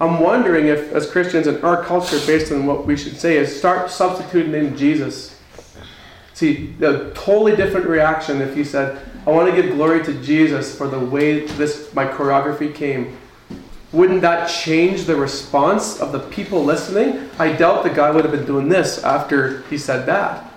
I'm 0.00 0.20
wondering 0.20 0.66
if, 0.66 0.92
as 0.92 1.10
Christians 1.10 1.46
in 1.46 1.62
our 1.64 1.82
culture, 1.82 2.20
based 2.26 2.52
on 2.52 2.66
what 2.66 2.86
we 2.86 2.96
should 2.96 3.18
say, 3.18 3.36
is 3.36 3.56
start 3.56 3.90
substituting 3.90 4.54
in 4.54 4.76
Jesus. 4.76 5.40
See, 6.34 6.74
a 6.80 7.10
totally 7.14 7.56
different 7.56 7.86
reaction 7.86 8.40
if 8.40 8.56
you 8.56 8.62
said, 8.62 9.00
I 9.26 9.30
want 9.30 9.52
to 9.52 9.60
give 9.60 9.74
glory 9.74 10.04
to 10.04 10.22
Jesus 10.22 10.76
for 10.76 10.86
the 10.86 11.00
way 11.00 11.46
this 11.46 11.92
my 11.94 12.06
choreography 12.06 12.72
came. 12.72 13.16
Wouldn't 13.90 14.20
that 14.20 14.48
change 14.48 15.04
the 15.04 15.16
response 15.16 15.98
of 15.98 16.12
the 16.12 16.20
people 16.20 16.62
listening? 16.62 17.28
I 17.38 17.52
doubt 17.52 17.82
the 17.82 17.90
guy 17.90 18.10
would 18.10 18.24
have 18.24 18.32
been 18.32 18.46
doing 18.46 18.68
this 18.68 19.02
after 19.02 19.62
he 19.62 19.78
said 19.78 20.06
that. 20.06 20.48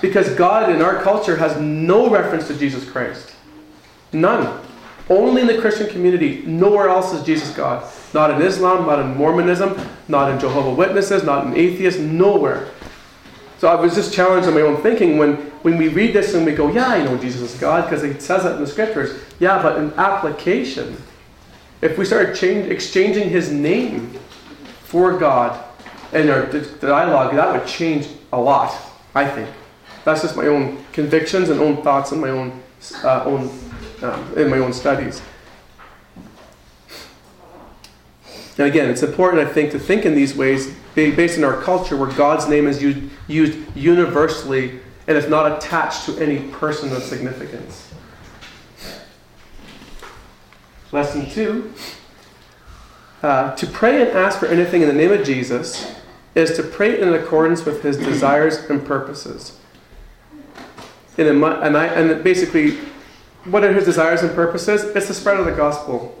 Because 0.00 0.28
God 0.36 0.70
in 0.70 0.80
our 0.80 1.02
culture 1.02 1.36
has 1.36 1.60
no 1.60 2.08
reference 2.08 2.46
to 2.48 2.56
Jesus 2.56 2.88
Christ. 2.88 3.32
None. 4.12 4.65
Only 5.08 5.42
in 5.42 5.46
the 5.46 5.58
Christian 5.58 5.88
community. 5.88 6.42
Nowhere 6.46 6.88
else 6.88 7.12
is 7.12 7.22
Jesus 7.22 7.54
God. 7.54 7.88
Not 8.12 8.30
in 8.30 8.42
Islam, 8.42 8.86
not 8.86 8.98
in 8.98 9.16
Mormonism, 9.16 9.78
not 10.08 10.30
in 10.30 10.40
Jehovah 10.40 10.74
Witnesses, 10.74 11.22
not 11.22 11.46
in 11.46 11.56
atheists, 11.56 12.00
nowhere. 12.00 12.68
So 13.58 13.68
I 13.68 13.74
was 13.74 13.94
just 13.94 14.12
challenged 14.12 14.48
in 14.48 14.54
my 14.54 14.60
own 14.62 14.82
thinking 14.82 15.16
when, 15.16 15.36
when 15.62 15.78
we 15.78 15.88
read 15.88 16.12
this 16.12 16.34
and 16.34 16.44
we 16.44 16.52
go, 16.52 16.70
yeah, 16.70 16.88
I 16.88 17.02
know 17.02 17.16
Jesus 17.16 17.54
is 17.54 17.60
God 17.60 17.84
because 17.84 18.02
it 18.02 18.20
says 18.20 18.42
that 18.42 18.56
in 18.56 18.60
the 18.60 18.66
scriptures. 18.66 19.22
Yeah, 19.38 19.62
but 19.62 19.78
in 19.78 19.92
application, 19.94 20.96
if 21.80 21.96
we 21.96 22.04
started 22.04 22.36
change, 22.36 22.70
exchanging 22.70 23.30
his 23.30 23.50
name 23.50 24.10
for 24.82 25.16
God 25.16 25.64
in 26.12 26.28
our 26.28 26.46
dialogue, 26.46 27.34
that 27.34 27.52
would 27.52 27.66
change 27.66 28.08
a 28.32 28.40
lot, 28.40 28.76
I 29.14 29.26
think. 29.26 29.48
That's 30.04 30.22
just 30.22 30.36
my 30.36 30.46
own 30.46 30.84
convictions 30.92 31.48
and 31.48 31.60
own 31.60 31.82
thoughts 31.82 32.12
and 32.12 32.20
my 32.20 32.30
own, 32.30 32.62
uh, 33.02 33.24
own 33.24 33.48
um, 34.02 34.32
in 34.36 34.50
my 34.50 34.58
own 34.58 34.72
studies. 34.72 35.22
And 38.58 38.66
again, 38.66 38.88
it's 38.88 39.02
important, 39.02 39.46
I 39.46 39.52
think, 39.52 39.70
to 39.72 39.78
think 39.78 40.04
in 40.04 40.14
these 40.14 40.34
ways 40.34 40.74
based 40.94 41.36
in 41.36 41.44
our 41.44 41.60
culture 41.62 41.96
where 41.96 42.10
God's 42.12 42.48
name 42.48 42.66
is 42.66 42.82
used, 42.82 43.58
universally 43.76 44.80
and 45.06 45.16
it's 45.16 45.28
not 45.28 45.52
attached 45.52 46.06
to 46.06 46.18
any 46.18 46.48
person 46.48 46.92
of 46.92 47.02
significance. 47.02 47.92
Lesson 50.90 51.28
two 51.30 51.72
uh, 53.22 53.54
to 53.56 53.66
pray 53.66 54.02
and 54.02 54.10
ask 54.10 54.38
for 54.38 54.46
anything 54.46 54.82
in 54.82 54.88
the 54.88 54.94
name 54.94 55.12
of 55.12 55.24
Jesus 55.24 55.94
is 56.34 56.56
to 56.56 56.62
pray 56.62 57.00
in 57.00 57.12
accordance 57.12 57.64
with 57.64 57.82
his 57.82 57.96
desires 57.96 58.58
and 58.70 58.84
purposes. 58.84 59.58
In 61.16 61.42
a, 61.42 61.46
and, 61.60 61.76
I, 61.76 61.86
and 61.86 62.22
basically, 62.22 62.78
what 63.50 63.64
are 63.64 63.72
his 63.72 63.84
desires 63.84 64.22
and 64.22 64.34
purposes? 64.34 64.84
It's 64.84 65.08
the 65.08 65.14
spread 65.14 65.38
of 65.38 65.46
the 65.46 65.52
gospel. 65.52 66.16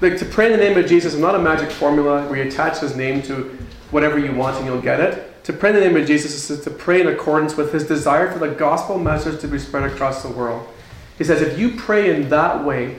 Like 0.00 0.18
to 0.18 0.24
pray 0.24 0.46
in 0.46 0.52
the 0.52 0.64
name 0.64 0.78
of 0.78 0.86
Jesus 0.86 1.14
is 1.14 1.20
not 1.20 1.34
a 1.34 1.38
magic 1.38 1.70
formula 1.70 2.26
where 2.28 2.42
you 2.42 2.48
attach 2.48 2.78
his 2.78 2.94
name 2.96 3.22
to 3.22 3.58
whatever 3.90 4.18
you 4.18 4.32
want 4.32 4.56
and 4.56 4.66
you'll 4.66 4.80
get 4.80 5.00
it. 5.00 5.44
To 5.44 5.52
pray 5.52 5.70
in 5.70 5.76
the 5.76 5.80
name 5.80 5.96
of 5.96 6.06
Jesus 6.06 6.50
is 6.50 6.62
to 6.64 6.70
pray 6.70 7.00
in 7.00 7.08
accordance 7.08 7.56
with 7.56 7.72
his 7.72 7.86
desire 7.86 8.30
for 8.30 8.38
the 8.38 8.54
gospel 8.54 8.98
message 8.98 9.40
to 9.40 9.48
be 9.48 9.58
spread 9.58 9.90
across 9.90 10.22
the 10.22 10.28
world. 10.28 10.68
He 11.16 11.24
says, 11.24 11.40
if 11.40 11.58
you 11.58 11.74
pray 11.74 12.14
in 12.14 12.28
that 12.28 12.64
way, 12.64 12.98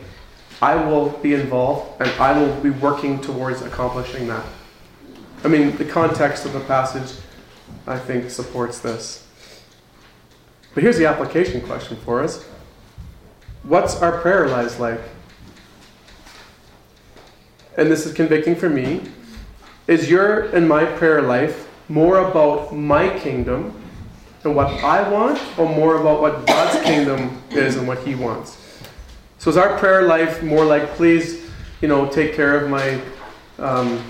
I 0.61 0.75
will 0.75 1.09
be 1.09 1.35
involved 1.35 2.01
and 2.01 2.09
I 2.19 2.37
will 2.37 2.59
be 2.61 2.71
working 2.71 3.21
towards 3.21 3.61
accomplishing 3.61 4.27
that. 4.27 4.45
I 5.43 5.47
mean, 5.47 5.77
the 5.77 5.85
context 5.85 6.45
of 6.45 6.53
the 6.53 6.59
passage, 6.61 7.17
I 7.87 7.97
think, 7.97 8.29
supports 8.29 8.79
this. 8.79 9.25
But 10.73 10.83
here's 10.83 10.97
the 10.97 11.05
application 11.05 11.61
question 11.61 11.97
for 11.97 12.21
us 12.21 12.48
What's 13.63 14.01
our 14.01 14.19
prayer 14.19 14.47
lives 14.47 14.79
like? 14.79 14.99
And 17.77 17.89
this 17.89 18.05
is 18.05 18.13
convicting 18.13 18.55
for 18.55 18.69
me 18.69 19.01
is 19.87 20.09
your 20.09 20.43
and 20.55 20.69
my 20.69 20.85
prayer 20.85 21.21
life 21.21 21.67
more 21.89 22.29
about 22.29 22.75
my 22.75 23.09
kingdom 23.19 23.73
and 24.43 24.55
what 24.55 24.67
I 24.83 25.09
want, 25.09 25.41
or 25.57 25.67
more 25.67 25.99
about 25.99 26.21
what 26.21 26.47
God's 26.47 26.81
kingdom 26.85 27.41
is 27.49 27.75
and 27.75 27.87
what 27.87 27.99
He 27.99 28.15
wants? 28.15 28.57
So 29.37 29.49
is 29.49 29.57
our 29.57 29.77
prayer 29.77 30.03
life 30.03 30.41
more 30.43 30.63
like, 30.63 30.87
please, 30.91 31.49
you 31.81 31.87
know, 31.87 32.07
take 32.07 32.35
care 32.35 32.55
of 32.55 32.69
my, 32.69 33.01
um, 33.57 34.01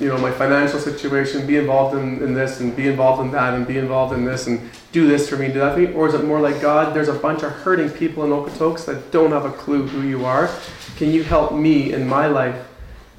you 0.00 0.08
know, 0.08 0.18
my 0.18 0.30
financial 0.30 0.78
situation, 0.78 1.46
be 1.46 1.56
involved 1.56 1.96
in, 1.96 2.22
in 2.22 2.34
this 2.34 2.60
and 2.60 2.74
be 2.76 2.88
involved 2.88 3.20
in 3.20 3.30
that 3.32 3.54
and 3.54 3.66
be 3.66 3.78
involved 3.78 4.14
in 4.14 4.24
this 4.24 4.46
and 4.46 4.70
do 4.92 5.06
this 5.06 5.28
for 5.28 5.36
me, 5.36 5.48
do 5.48 5.60
that 5.60 5.74
for 5.74 5.80
me? 5.80 5.92
Or 5.92 6.08
is 6.08 6.14
it 6.14 6.24
more 6.24 6.40
like, 6.40 6.60
God, 6.60 6.94
there's 6.94 7.08
a 7.08 7.14
bunch 7.14 7.42
of 7.42 7.52
hurting 7.52 7.90
people 7.90 8.24
in 8.24 8.30
Okotoks 8.30 8.84
that 8.86 9.10
don't 9.10 9.32
have 9.32 9.44
a 9.44 9.52
clue 9.52 9.86
who 9.86 10.06
you 10.06 10.24
are. 10.24 10.50
Can 10.96 11.10
you 11.10 11.24
help 11.24 11.52
me 11.52 11.92
in 11.92 12.06
my 12.06 12.26
life 12.26 12.68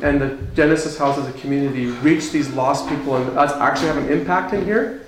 and 0.02 0.22
the 0.22 0.38
Genesis 0.56 0.98
House 0.98 1.18
as 1.18 1.28
a 1.28 1.34
community 1.40 1.88
reach 1.88 2.32
these 2.32 2.50
lost 2.52 2.88
people 2.88 3.18
and 3.18 3.38
us 3.38 3.52
actually 3.54 3.88
have 3.88 3.98
an 3.98 4.10
impact 4.10 4.54
in 4.54 4.64
here. 4.64 5.06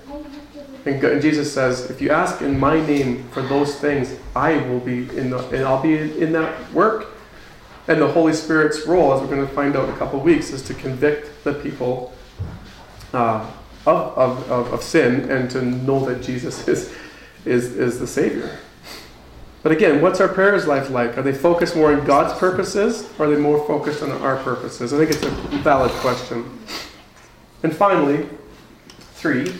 And, 0.84 1.02
and 1.02 1.22
Jesus 1.22 1.52
says, 1.52 1.90
if 1.90 2.02
you 2.02 2.10
ask 2.10 2.42
in 2.42 2.58
my 2.58 2.84
name 2.84 3.28
for 3.30 3.40
those 3.42 3.76
things, 3.76 4.16
I 4.34 4.56
will 4.68 4.80
be 4.80 5.08
in 5.16 5.30
the, 5.30 5.38
and 5.48 5.64
I'll 5.64 5.82
be 5.82 5.94
in 5.94 6.32
that 6.32 6.72
work. 6.72 7.11
And 7.88 8.00
the 8.00 8.08
Holy 8.08 8.32
Spirit's 8.32 8.86
role, 8.86 9.12
as 9.12 9.20
we're 9.20 9.34
going 9.34 9.46
to 9.46 9.54
find 9.54 9.76
out 9.76 9.88
in 9.88 9.94
a 9.94 9.98
couple 9.98 10.18
of 10.18 10.24
weeks, 10.24 10.50
is 10.50 10.62
to 10.62 10.74
convict 10.74 11.44
the 11.44 11.54
people 11.54 12.12
uh, 13.12 13.50
of, 13.86 14.18
of, 14.18 14.50
of, 14.50 14.72
of 14.72 14.82
sin 14.82 15.30
and 15.30 15.50
to 15.50 15.62
know 15.62 16.04
that 16.06 16.22
Jesus 16.22 16.68
is, 16.68 16.94
is, 17.44 17.76
is 17.76 17.98
the 17.98 18.06
Savior. 18.06 18.58
But 19.62 19.72
again, 19.72 20.00
what's 20.00 20.20
our 20.20 20.28
prayers 20.28 20.66
life 20.66 20.90
like? 20.90 21.16
Are 21.16 21.22
they 21.22 21.32
focused 21.32 21.76
more 21.76 21.92
on 21.92 22.04
God's 22.04 22.36
purposes 22.38 23.08
or 23.18 23.26
are 23.26 23.30
they 23.30 23.40
more 23.40 23.64
focused 23.66 24.02
on 24.02 24.10
our 24.10 24.36
purposes? 24.42 24.92
I 24.92 24.98
think 24.98 25.10
it's 25.10 25.22
a 25.22 25.30
valid 25.58 25.92
question. 25.92 26.58
And 27.62 27.74
finally, 27.74 28.28
three, 29.14 29.54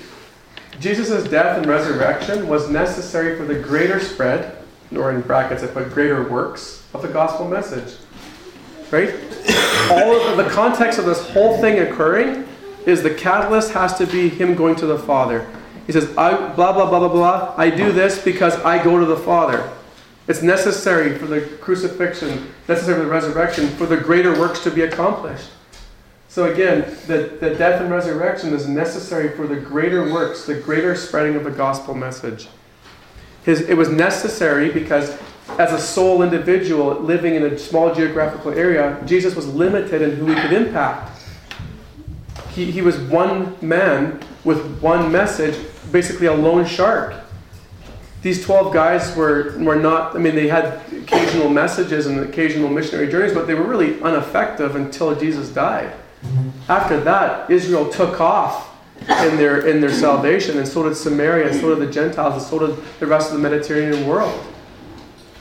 Jesus' 0.81 1.29
death 1.29 1.59
and 1.59 1.67
resurrection 1.67 2.49
was 2.49 2.69
necessary 2.69 3.37
for 3.37 3.45
the 3.45 3.55
greater 3.55 4.01
spread, 4.01 4.57
or 4.97 5.13
in 5.13 5.21
brackets 5.21 5.63
I 5.63 5.69
put 5.69 5.91
greater 5.91 6.29
works, 6.29 6.85
of 6.95 7.03
the 7.03 7.09
gospel 7.09 7.49
message. 7.49 7.97
Right? 8.93 9.15
All 9.91 10.15
of 10.15 10.37
the 10.37 10.49
context 10.51 10.99
of 10.99 11.07
this 11.07 11.29
whole 11.31 11.59
thing 11.61 11.81
occurring 11.81 12.47
is 12.87 13.03
the 13.03 13.15
catalyst 13.15 13.73
has 13.73 13.97
to 13.99 14.07
be 14.07 14.29
him 14.29 14.55
going 14.55 14.77
to 14.77 14.87
the 14.87 14.99
Father. 14.99 15.49
He 15.87 15.93
says, 15.93 16.17
I, 16.17 16.37
blah, 16.55 16.73
blah, 16.73 16.89
blah, 16.89 17.01
blah, 17.01 17.09
blah. 17.09 17.55
I 17.57 17.71
do 17.71 17.91
this 17.91 18.23
because 18.23 18.55
I 18.57 18.83
go 18.83 19.01
to 19.01 19.07
the 19.07 19.17
Father. 19.17 19.73
It's 20.29 20.43
necessary 20.43 21.19
for 21.19 21.27
the 21.27 21.41
crucifixion, 21.61 22.53
necessary 22.69 22.99
for 22.99 23.05
the 23.05 23.11
resurrection, 23.11 23.69
for 23.69 23.87
the 23.87 23.97
greater 23.97 24.39
works 24.39 24.63
to 24.65 24.71
be 24.71 24.83
accomplished. 24.83 25.51
So 26.29 26.53
again, 26.53 26.83
the, 27.09 27.37
the 27.41 27.55
death 27.57 27.81
and 27.81 27.91
resurrection 27.91 28.55
is 28.55 28.69
necessary 28.69 29.37
for 29.37 29.47
the 29.47 29.57
greater 29.57 30.13
works, 30.13 30.47
the 30.47 30.55
greater 30.55 30.95
spreading 30.95 31.35
of 31.35 31.45
the 31.45 31.51
gospel 31.51 31.95
message. 31.95 32.49
His, 33.45 33.63
it 33.63 33.77
was 33.77 33.89
necessary 33.89 34.71
because 34.71 35.19
as 35.59 35.73
a 35.73 35.79
sole 35.79 36.23
individual 36.23 36.95
living 37.01 37.35
in 37.35 37.45
a 37.45 37.59
small 37.59 37.95
geographical 37.95 38.53
area, 38.53 39.03
Jesus 39.07 39.35
was 39.35 39.47
limited 39.47 40.03
in 40.03 40.17
who 40.17 40.27
he 40.27 40.35
could 40.41 40.53
impact. 40.53 41.23
He, 42.51 42.71
he 42.71 42.83
was 42.83 42.97
one 42.99 43.57
man 43.61 44.21
with 44.45 44.81
one 44.81 45.11
message, 45.11 45.57
basically 45.91 46.27
a 46.27 46.35
lone 46.35 46.67
shark 46.67 47.23
these 48.23 48.45
12 48.45 48.73
guys 48.73 49.17
were, 49.17 49.57
were 49.59 49.75
not, 49.75 50.15
I 50.15 50.19
mean, 50.21 50.37
they 50.37 50.47
had 50.47 50.81
occasional 50.93 51.49
messages 51.49 52.07
and 52.07 52.21
occasional 52.21 52.69
missionary 52.69 53.11
journeys, 53.11 53.35
but 53.35 53.49
they 53.49 53.55
were 53.55 53.65
really 53.65 53.99
ineffective 53.99 54.77
until 54.77 55.15
Jesus 55.19 55.49
died. 55.49 55.93
After 56.69 57.01
that, 57.01 57.51
Israel 57.51 57.91
took 57.91 58.21
off 58.21 58.71
in 59.01 59.37
their, 59.37 59.67
in 59.67 59.81
their 59.81 59.91
salvation, 59.91 60.57
and 60.59 60.69
so 60.69 60.85
did 60.85 60.95
Samaria, 60.95 61.49
and 61.49 61.61
so 61.61 61.75
did 61.75 61.87
the 61.87 61.93
Gentiles, 61.93 62.35
and 62.35 62.43
so 62.43 62.65
did 62.65 62.85
the 63.01 63.07
rest 63.07 63.33
of 63.33 63.37
the 63.37 63.43
Mediterranean 63.43 64.07
world. 64.07 64.41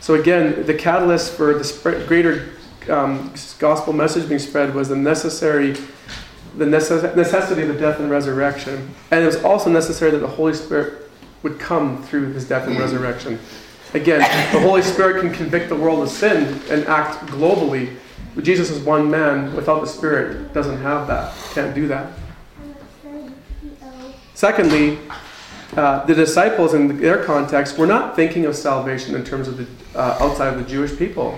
So, 0.01 0.15
again, 0.15 0.65
the 0.65 0.73
catalyst 0.73 1.33
for 1.33 1.53
the 1.53 1.63
spread, 1.63 2.07
greater 2.07 2.49
um, 2.89 3.33
gospel 3.59 3.93
message 3.93 4.27
being 4.27 4.39
spread 4.39 4.75
was 4.75 4.89
the 4.89 4.95
necessary 4.95 5.75
the 6.57 6.65
necessity 6.65 7.61
of 7.61 7.67
the 7.69 7.79
death 7.79 7.99
and 7.99 8.09
resurrection. 8.09 8.93
And 9.09 9.23
it 9.23 9.25
was 9.25 9.41
also 9.43 9.71
necessary 9.71 10.11
that 10.11 10.17
the 10.17 10.27
Holy 10.27 10.53
Spirit 10.53 11.09
would 11.43 11.59
come 11.59 12.03
through 12.03 12.33
his 12.33 12.47
death 12.47 12.67
and 12.67 12.77
resurrection. 12.77 13.39
Again, 13.93 14.19
the 14.53 14.59
Holy 14.59 14.81
Spirit 14.81 15.21
can 15.21 15.33
convict 15.33 15.69
the 15.69 15.75
world 15.75 16.01
of 16.01 16.09
sin 16.09 16.59
and 16.69 16.85
act 16.85 17.25
globally. 17.27 17.95
But 18.35 18.43
Jesus 18.43 18.69
is 18.69 18.79
one 18.83 19.09
man. 19.09 19.55
Without 19.55 19.81
the 19.81 19.87
Spirit, 19.87 20.53
doesn't 20.53 20.77
have 20.79 21.07
that. 21.07 21.33
Can't 21.53 21.75
do 21.75 21.87
that. 21.87 22.11
Secondly, 24.33 24.99
uh, 25.77 26.05
the 26.05 26.13
disciples 26.13 26.73
in 26.73 26.99
their 26.99 27.23
context 27.23 27.77
were 27.77 27.87
not 27.87 28.15
thinking 28.15 28.45
of 28.45 28.55
salvation 28.55 29.15
in 29.15 29.23
terms 29.23 29.47
of 29.47 29.57
the 29.57 29.67
uh, 29.99 30.17
outside 30.19 30.53
of 30.53 30.59
the 30.59 30.69
Jewish 30.69 30.97
people. 30.97 31.37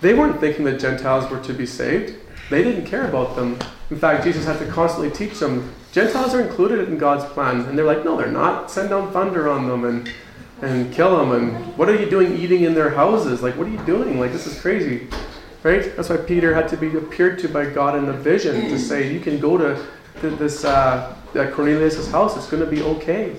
They 0.00 0.14
weren't 0.14 0.40
thinking 0.40 0.64
that 0.64 0.80
Gentiles 0.80 1.30
were 1.30 1.40
to 1.40 1.52
be 1.52 1.66
saved. 1.66 2.16
They 2.50 2.62
didn't 2.62 2.86
care 2.86 3.08
about 3.08 3.36
them. 3.36 3.58
In 3.90 3.98
fact, 3.98 4.24
Jesus 4.24 4.44
had 4.44 4.58
to 4.58 4.66
constantly 4.66 5.10
teach 5.10 5.38
them 5.38 5.72
Gentiles 5.94 6.34
are 6.34 6.40
included 6.40 6.88
in 6.88 6.98
God's 6.98 7.24
plan. 7.34 7.60
And 7.60 7.78
they're 7.78 7.84
like, 7.84 8.04
no, 8.04 8.16
they're 8.16 8.26
not. 8.26 8.68
Send 8.68 8.90
down 8.90 9.12
thunder 9.12 9.48
on 9.48 9.68
them 9.68 9.84
and, 9.84 10.10
and 10.60 10.92
kill 10.92 11.16
them. 11.16 11.30
And 11.30 11.78
what 11.78 11.88
are 11.88 11.94
you 11.94 12.10
doing 12.10 12.36
eating 12.36 12.64
in 12.64 12.74
their 12.74 12.90
houses? 12.90 13.44
Like, 13.44 13.56
what 13.56 13.68
are 13.68 13.70
you 13.70 13.84
doing? 13.86 14.18
Like, 14.18 14.32
this 14.32 14.48
is 14.48 14.60
crazy. 14.60 15.06
Right? 15.62 15.94
That's 15.94 16.08
why 16.08 16.16
Peter 16.16 16.52
had 16.52 16.68
to 16.70 16.76
be 16.76 16.96
appeared 16.96 17.38
to 17.38 17.48
by 17.48 17.66
God 17.66 17.96
in 17.96 18.08
a 18.08 18.12
vision 18.12 18.62
to 18.70 18.78
say, 18.78 19.12
you 19.12 19.20
can 19.20 19.38
go 19.38 19.56
to 19.56 19.80
this 20.20 20.64
uh, 20.64 21.16
Cornelius' 21.52 22.10
house. 22.10 22.36
It's 22.36 22.48
going 22.48 22.64
to 22.64 22.70
be 22.70 22.82
okay. 22.82 23.36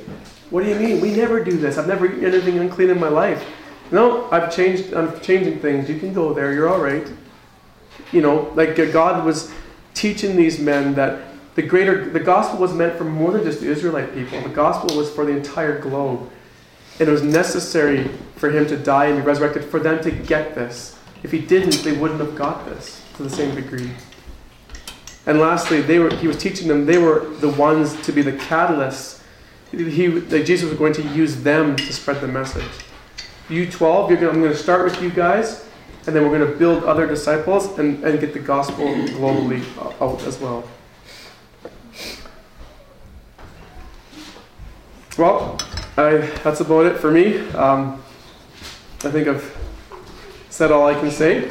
What 0.49 0.63
do 0.63 0.69
you 0.69 0.75
mean? 0.75 1.01
We 1.01 1.15
never 1.15 1.43
do 1.43 1.57
this. 1.57 1.77
I've 1.77 1.87
never 1.87 2.05
eaten 2.05 2.25
anything 2.25 2.59
unclean 2.59 2.89
in 2.89 2.99
my 2.99 3.07
life. 3.07 3.45
No, 3.91 4.29
I've 4.31 4.53
changed. 4.53 4.93
I'm 4.93 5.19
changing 5.21 5.59
things. 5.59 5.89
You 5.89 5.99
can 5.99 6.13
go 6.13 6.33
there. 6.33 6.53
You're 6.53 6.69
all 6.69 6.81
right. 6.81 7.07
You 8.11 8.21
know, 8.21 8.51
like 8.55 8.75
God 8.91 9.25
was 9.25 9.51
teaching 9.93 10.35
these 10.35 10.59
men 10.59 10.93
that 10.95 11.21
the 11.55 11.61
greater 11.61 12.09
the 12.09 12.19
gospel 12.19 12.59
was 12.59 12.73
meant 12.73 12.97
for 12.97 13.05
more 13.05 13.31
than 13.31 13.43
just 13.43 13.61
the 13.61 13.67
Israelite 13.67 14.13
people. 14.13 14.41
The 14.41 14.49
gospel 14.49 14.97
was 14.97 15.09
for 15.09 15.25
the 15.25 15.31
entire 15.31 15.79
globe. 15.79 16.29
And 16.99 17.09
it 17.09 17.11
was 17.11 17.23
necessary 17.23 18.07
for 18.35 18.49
him 18.49 18.67
to 18.67 18.77
die 18.77 19.05
and 19.07 19.17
be 19.17 19.21
resurrected 19.21 19.65
for 19.65 19.79
them 19.79 20.01
to 20.03 20.11
get 20.11 20.55
this. 20.55 20.97
If 21.23 21.31
he 21.31 21.39
didn't, 21.39 21.83
they 21.83 21.91
wouldn't 21.91 22.19
have 22.19 22.35
got 22.35 22.65
this 22.65 23.01
to 23.17 23.23
the 23.23 23.29
same 23.29 23.55
degree. 23.55 23.89
And 25.25 25.39
lastly, 25.39 25.81
they 25.81 25.99
were, 25.99 26.13
he 26.15 26.27
was 26.27 26.37
teaching 26.37 26.67
them 26.67 26.85
they 26.85 26.97
were 26.97 27.25
the 27.39 27.49
ones 27.49 27.99
to 28.03 28.11
be 28.11 28.21
the 28.21 28.33
catalysts. 28.33 29.21
He, 29.71 30.21
Jesus 30.43 30.69
was 30.69 30.77
going 30.77 30.93
to 30.93 31.01
use 31.01 31.41
them 31.41 31.75
to 31.75 31.93
spread 31.93 32.21
the 32.21 32.27
message. 32.27 32.63
You 33.49 33.69
12, 33.69 34.09
you're 34.09 34.19
gonna, 34.19 34.31
I'm 34.31 34.39
going 34.39 34.51
to 34.51 34.57
start 34.57 34.85
with 34.85 35.01
you 35.01 35.09
guys, 35.09 35.67
and 36.05 36.15
then 36.15 36.23
we're 36.23 36.37
going 36.37 36.51
to 36.51 36.57
build 36.57 36.83
other 36.83 37.07
disciples 37.07 37.77
and, 37.77 38.03
and 38.03 38.19
get 38.19 38.33
the 38.33 38.39
gospel 38.39 38.85
globally 38.85 39.63
out 40.01 40.21
as 40.23 40.39
well. 40.39 40.67
Well, 45.17 45.57
I, 45.97 46.17
that's 46.43 46.59
about 46.59 46.87
it 46.87 46.99
for 46.99 47.09
me. 47.09 47.39
Um, 47.51 48.03
I 49.03 49.11
think 49.11 49.27
I've 49.27 49.55
said 50.49 50.71
all 50.71 50.87
I 50.87 50.93
can 50.93 51.09
say. 51.09 51.49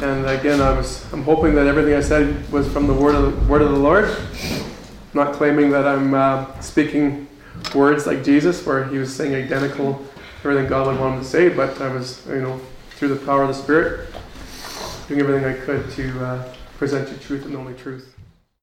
And 0.00 0.26
again, 0.26 0.60
I 0.60 0.76
was 0.76 1.10
I'm 1.12 1.22
hoping 1.22 1.54
that 1.54 1.66
everything 1.66 1.94
I 1.94 2.00
said 2.00 2.50
was 2.52 2.70
from 2.70 2.86
the 2.86 2.94
word 2.94 3.14
of 3.14 3.22
the, 3.22 3.52
word 3.52 3.62
of 3.62 3.70
the 3.70 3.78
Lord. 3.78 4.04
I'm 4.04 5.14
not 5.14 5.34
claiming 5.34 5.70
that 5.70 5.86
I'm 5.86 6.12
uh, 6.12 6.60
speaking 6.60 7.28
words 7.74 8.06
like 8.06 8.22
Jesus, 8.22 8.64
where 8.66 8.84
he 8.84 8.98
was 8.98 9.14
saying 9.14 9.34
identical 9.34 10.04
everything 10.44 10.68
God 10.68 10.86
would 10.86 11.00
want 11.00 11.14
him 11.14 11.20
to 11.20 11.26
say, 11.26 11.48
but 11.48 11.80
I 11.80 11.92
was, 11.92 12.24
you 12.26 12.40
know, 12.40 12.60
through 12.90 13.08
the 13.08 13.26
power 13.26 13.42
of 13.42 13.48
the 13.48 13.54
Spirit, 13.54 14.08
doing 15.08 15.20
everything 15.20 15.44
I 15.44 15.54
could 15.64 15.90
to 15.92 16.24
uh, 16.24 16.54
present 16.78 17.10
you 17.10 17.16
truth 17.16 17.44
and 17.46 17.56
only 17.56 17.74
truth. 17.74 18.15